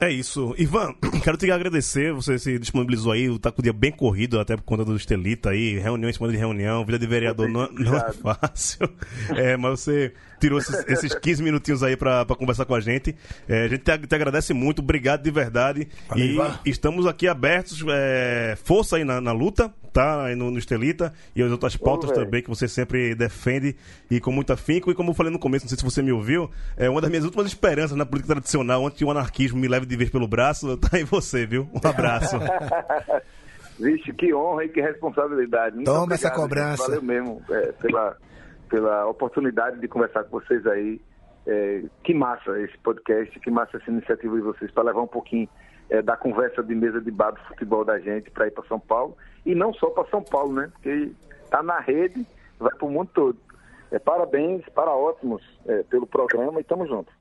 É 0.00 0.10
isso. 0.10 0.54
Ivan, 0.56 0.94
quero 1.22 1.36
te 1.36 1.50
agradecer. 1.50 2.12
Você 2.12 2.38
se 2.38 2.58
disponibilizou 2.58 3.12
aí, 3.12 3.38
tá 3.38 3.52
com 3.52 3.60
o 3.60 3.62
dia 3.62 3.72
bem 3.72 3.92
corrido, 3.92 4.40
até 4.40 4.56
por 4.56 4.62
conta 4.62 4.84
do 4.84 4.96
Estelita 4.96 5.50
aí, 5.50 5.78
reunião 5.78 6.08
em 6.08 6.12
cima 6.12 6.28
de 6.28 6.36
reunião, 6.36 6.84
vida 6.84 6.98
de 6.98 7.06
vereador 7.06 7.48
não, 7.48 7.68
não 7.72 7.96
é 7.96 8.12
fácil. 8.12 8.88
É, 9.36 9.56
mas 9.56 9.80
você 9.80 10.14
tirou 10.40 10.58
esses, 10.58 10.84
esses 10.88 11.14
15 11.14 11.42
minutinhos 11.42 11.82
aí 11.82 11.96
pra, 11.96 12.24
pra 12.24 12.36
conversar 12.36 12.64
com 12.64 12.74
a 12.74 12.80
gente. 12.80 13.16
É, 13.48 13.64
a 13.64 13.68
gente 13.68 13.82
te, 13.82 13.98
te 14.06 14.14
agradece 14.14 14.52
muito, 14.52 14.80
obrigado 14.80 15.22
de 15.22 15.30
verdade. 15.30 15.88
Valeu, 16.08 16.24
e 16.24 16.34
Ivan. 16.34 16.58
estamos 16.64 17.06
aqui 17.06 17.28
abertos, 17.28 17.84
é, 17.88 18.56
força 18.62 18.96
aí 18.96 19.04
na, 19.04 19.20
na 19.20 19.32
luta, 19.32 19.72
tá? 19.92 20.24
Aí 20.24 20.34
no, 20.34 20.50
no 20.50 20.58
Estelita 20.58 21.12
e 21.34 21.42
as 21.42 21.50
outras 21.50 21.76
pautas 21.76 22.10
velho. 22.10 22.24
também 22.24 22.42
que 22.42 22.48
você 22.48 22.68
sempre 22.68 23.14
defende 23.14 23.76
e 24.10 24.20
com 24.20 24.30
muito 24.30 24.52
afinco. 24.52 24.90
E 24.90 24.94
como 24.94 25.10
eu 25.10 25.14
falei 25.14 25.32
no 25.32 25.38
começo, 25.38 25.64
não 25.64 25.68
sei 25.70 25.78
se 25.78 25.84
você 25.84 26.02
me 26.02 26.12
ouviu, 26.12 26.50
é 26.76 26.88
uma 26.90 27.00
das 27.00 27.08
minhas 27.08 27.24
últimas 27.24 27.46
esperanças 27.46 27.96
na 27.96 28.04
política 28.04 28.34
tradicional, 28.34 28.82
onde 28.82 29.04
o 29.04 29.10
anarquismo 29.10 29.58
me 29.58 29.68
leve 29.68 29.86
de 29.86 29.96
vez 29.96 30.10
pelo 30.10 30.28
braço, 30.28 30.76
tá 30.78 30.98
em 30.98 31.04
você, 31.04 31.46
viu? 31.46 31.68
Um 31.72 31.88
abraço. 31.88 32.36
Vixe, 33.78 34.12
que 34.14 34.32
honra 34.32 34.64
e 34.64 34.68
que 34.70 34.80
responsabilidade. 34.80 35.76
Muito 35.76 35.86
Toma 35.86 36.14
essa 36.14 36.28
obrigado, 36.28 36.34
cobrança. 36.34 36.82
gente. 36.82 36.86
Valeu 36.86 37.02
mesmo 37.02 37.42
é, 37.50 37.72
pela, 37.72 38.16
pela 38.68 39.06
oportunidade 39.06 39.80
de 39.80 39.88
conversar 39.88 40.24
com 40.24 40.40
vocês 40.40 40.66
aí. 40.66 41.00
É, 41.48 41.84
que 42.02 42.12
massa 42.12 42.58
esse 42.60 42.76
podcast, 42.78 43.38
que 43.38 43.52
massa 43.52 43.76
essa 43.76 43.88
iniciativa 43.88 44.34
de 44.34 44.42
vocês 44.42 44.68
para 44.72 44.82
levar 44.82 45.02
um 45.02 45.06
pouquinho 45.06 45.48
é, 45.88 46.02
da 46.02 46.16
conversa 46.16 46.60
de 46.60 46.74
mesa 46.74 47.00
de 47.00 47.10
bar 47.12 47.30
do 47.30 47.40
futebol 47.42 47.84
da 47.84 48.00
gente 48.00 48.30
para 48.32 48.48
ir 48.48 48.50
para 48.50 48.66
São 48.66 48.80
Paulo. 48.80 49.16
E 49.44 49.54
não 49.54 49.72
só 49.72 49.90
para 49.90 50.08
São 50.08 50.22
Paulo, 50.22 50.52
né? 50.54 50.70
Porque 50.72 51.12
tá 51.48 51.62
na 51.62 51.78
rede, 51.78 52.26
vai 52.58 52.74
para 52.74 52.86
o 52.86 52.90
mundo 52.90 53.10
todo. 53.14 53.38
É, 53.92 53.98
parabéns, 53.98 54.68
para 54.70 54.90
ótimos 54.90 55.42
é, 55.66 55.84
pelo 55.84 56.06
programa 56.06 56.60
e 56.60 56.64
tamo 56.64 56.86
junto. 56.86 57.12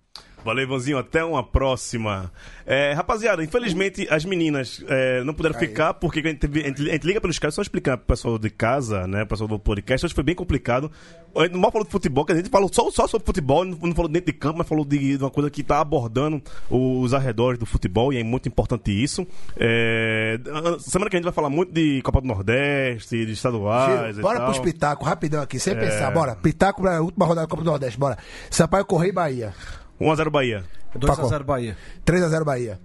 Valeu, 0.46 0.64
Ivanzinho. 0.64 1.00
Até 1.00 1.24
uma 1.26 1.44
próxima. 1.44 2.32
É, 2.68 2.94
rapaziada, 2.94 3.44
infelizmente 3.44 4.08
as 4.10 4.24
meninas 4.26 4.84
é, 4.88 5.24
não 5.24 5.34
puderam 5.34 5.58
ficar 5.60 5.94
porque 5.96 6.20
a 6.20 6.24
gente, 6.24 6.46
a 6.46 6.50
gente- 6.50 6.90
a 6.90 6.94
gente 6.94 7.06
liga 7.08 7.20
pelos 7.20 7.38
casos 7.40 7.56
só 7.56 7.62
explicar 7.64 7.98
pro 7.98 8.06
pessoal 8.08 8.38
de 8.40 8.50
casa, 8.50 9.06
né? 9.08 9.26
Pessoal 9.26 9.48
do 9.48 9.58
podcast. 9.60 10.06
Hoje 10.06 10.14
foi 10.16 10.24
bem 10.24 10.36
complicado. 10.36 10.92
A 11.36 11.44
gente 11.44 11.58
mal 11.58 11.72
falou 11.72 11.84
de 11.86 11.92
futebol, 11.92 12.24
que 12.26 12.32
a 12.32 12.36
gente 12.36 12.50
falou 12.50 12.70
só, 12.72 12.90
só 12.92 13.08
sobre 13.08 13.26
futebol, 13.26 13.66
não, 13.66 13.78
não 13.82 13.94
falou 13.96 14.10
dentro 14.10 14.32
de 14.32 14.38
campo, 14.38 14.60
mas 14.60 14.68
falou 14.68 14.86
de, 14.86 15.18
de 15.18 15.24
uma 15.24 15.30
coisa 15.32 15.50
que 15.50 15.62
está 15.62 15.80
abordando 15.80 16.42
os 16.70 17.14
arredores 17.14 17.60
do 17.60 17.66
futebol 17.66 18.14
e 18.14 18.18
é 18.18 18.24
muito 18.24 18.48
importante 18.48 18.92
isso. 18.92 19.28
É, 19.58 20.40
semana 20.80 21.10
que 21.10 21.16
a 21.16 21.20
gente 21.20 21.26
vai 21.26 21.34
falar 21.34 21.50
muito 21.50 21.74
de 21.74 22.02
Copa 22.04 22.22
do 22.22 22.28
Nordeste, 22.28 23.26
de 23.26 23.32
estaduais. 23.34 24.16
Giro, 24.16 24.22
bora 24.22 24.42
pros 24.46 24.60
pitacos, 24.60 25.08
rapidão 25.08 25.42
aqui, 25.42 25.60
sem 25.60 25.74
É. 25.74 25.76
pensar, 25.80 26.12
bora. 26.12 26.36
Pitaco 26.36 26.82
pra 26.82 27.02
última 27.02 27.26
rodada 27.26 27.48
da 27.48 27.50
Copa 27.50 27.64
do 27.64 27.70
Nordeste, 27.70 28.00
bora. 28.00 28.18
Sampaio 28.50 28.86
Correia 28.86 29.10
e 29.10 29.14
Bahia. 29.14 29.54
1x0 30.00 30.30
Bahia. 30.30 30.64
2x0 30.96 31.44
Bahia. 31.44 31.78
3x0 32.06 32.44
Bahia. 32.44 32.80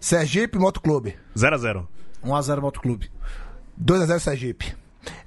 Sergipe 0.00 0.58
Moto 0.58 0.80
Clube. 0.80 1.16
0x0. 1.36 1.86
1x0 2.24 2.60
Motoclube. 2.60 3.10
2x0 3.82 4.18
Sergipe. 4.20 4.74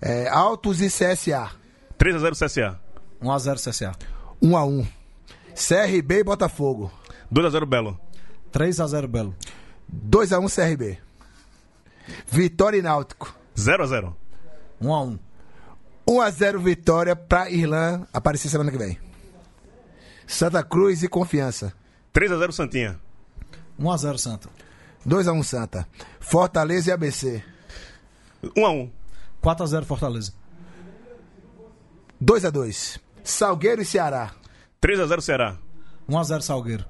É, 0.02 0.28
Altos 0.28 0.82
e 0.82 0.88
CSA. 0.88 1.52
3x0 1.98 2.32
CSA. 2.32 2.80
1x0 3.22 3.56
CSA. 3.56 3.92
1x1. 4.42 4.88
CRB 5.56 6.20
e 6.20 6.24
Botafogo. 6.24 6.92
2x0 7.32 7.66
Belo. 7.66 8.00
3x0 8.52 9.08
Belo. 9.08 9.36
2x1 10.10 10.56
CRB. 10.56 10.98
Vitória 12.28 12.78
e 12.78 12.82
Náutico. 12.82 13.34
0x0. 13.56 14.14
1x1. 14.82 15.20
1x0 16.08 16.58
vitória 16.58 17.16
pra 17.16 17.50
Irlanda 17.52 18.08
aparecer 18.14 18.50
semana 18.50 18.72
que 18.72 18.78
vem. 18.78 18.98
Santa 20.30 20.64
Cruz 20.64 21.02
e 21.02 21.08
Confiança. 21.08 21.74
3x0 22.14 22.52
Santinha. 22.52 23.00
1x0 23.80 24.18
Santa. 24.20 24.48
2x1 25.06 25.44
Santa. 25.44 25.88
Fortaleza 26.20 26.92
e 26.92 26.94
ABC. 26.94 27.44
1x1. 28.44 28.92
4x0 29.42 29.86
Fortaleza. 29.86 30.32
2x2. 32.24 33.00
Salgueiro 33.24 33.82
e 33.82 33.86
Ceará. 33.86 34.32
3x0 34.80 35.22
Ceará. 35.22 35.58
1x0 36.08 36.42
Salgueiro. 36.42 36.86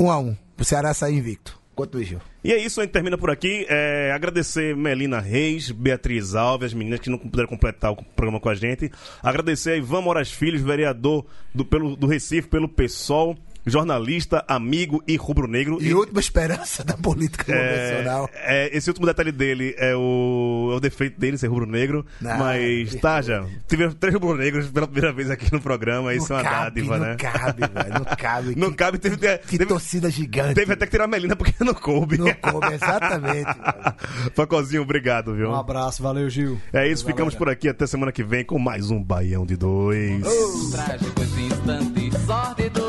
1x1. 0.00 0.38
O 0.58 0.64
Ceará 0.64 0.94
sair 0.94 1.18
invicto. 1.18 1.60
Quanto? 1.74 2.00
E 2.42 2.52
é 2.52 2.56
isso, 2.56 2.80
a 2.80 2.84
gente 2.84 2.92
termina 2.92 3.18
por 3.18 3.30
aqui. 3.30 3.66
É, 3.68 4.12
agradecer 4.12 4.76
Melina 4.76 5.18
Reis, 5.18 5.70
Beatriz 5.70 6.34
Alves, 6.34 6.66
as 6.66 6.74
meninas 6.74 7.00
que 7.00 7.10
não 7.10 7.18
puderam 7.18 7.48
completar 7.48 7.92
o 7.92 7.96
programa 7.96 8.38
com 8.38 8.48
a 8.48 8.54
gente. 8.54 8.90
Agradecer 9.22 9.72
a 9.72 9.76
Ivan 9.76 10.02
Moraes 10.02 10.30
Filhos, 10.30 10.62
vereador 10.62 11.26
do, 11.54 11.64
pelo, 11.64 11.96
do 11.96 12.06
Recife, 12.06 12.48
pelo 12.48 12.68
PSOL, 12.68 13.36
jornalista, 13.66 14.44
amigo 14.46 15.02
e 15.06 15.16
rubro-negro. 15.16 15.78
E, 15.80 15.94
última 15.94 16.20
esperança 16.20 16.84
da 16.84 16.96
política 16.96 17.44
convencional. 17.44 18.28
É, 18.34 18.76
esse 18.76 18.90
último 18.90 19.06
detalhe 19.06 19.32
dele 19.32 19.74
é 19.78 19.94
o, 19.96 20.70
é 20.72 20.76
o 20.76 20.80
defeito 20.80 21.18
dele 21.18 21.38
ser 21.38 21.48
rubro-negro. 21.48 22.04
Não, 22.20 22.38
mas, 22.38 22.94
é- 22.94 22.98
tá, 22.98 23.22
já. 23.22 23.44
Tivemos 23.68 23.94
três 23.94 24.14
rubro-negros 24.14 24.68
pela 24.70 24.86
primeira 24.86 25.12
vez 25.12 25.30
aqui 25.30 25.52
no 25.52 25.60
programa. 25.60 26.14
Isso 26.14 26.32
é 26.32 26.36
uma 26.36 26.42
cabe, 26.42 26.82
dádiva, 26.82 26.98
não 26.98 27.06
né? 27.06 27.16
cabe, 27.16 27.60
velho. 27.60 27.94
Não 27.94 28.04
cabe. 28.16 28.54
Não 28.64 28.70
que, 28.70 28.76
cabe, 28.76 28.98
teve, 28.98 29.16
que 29.16 29.58
teve, 29.58 29.66
torcida 29.66 30.10
gigante. 30.10 30.54
teve 30.54 30.72
até 30.72 30.86
que 30.86 30.90
tirar 30.92 31.04
a 31.04 31.08
Melina 31.08 31.34
porque 31.36 31.52
não 31.64 31.74
coube. 31.74 32.18
Não 32.18 32.32
come, 32.34 32.74
exatamente. 32.74 33.44
velho. 33.44 34.30
Pacozinho, 34.34 34.82
obrigado, 34.82 35.34
viu? 35.34 35.50
Um 35.50 35.54
abraço, 35.54 36.02
valeu, 36.02 36.28
Gil. 36.30 36.60
É 36.72 36.86
isso, 36.88 37.02
Valeu, 37.02 37.14
ficamos 37.14 37.34
galera. 37.34 37.38
por 37.38 37.48
aqui 37.48 37.68
até 37.68 37.86
semana 37.86 38.12
que 38.12 38.22
vem 38.22 38.44
com 38.44 38.58
mais 38.58 38.90
um 38.90 39.02
Baião 39.02 39.44
de 39.44 39.56
Dois. 39.56 40.22
Trágicos 40.70 41.38
instantes 41.38 42.14
sórdidos 42.26 42.83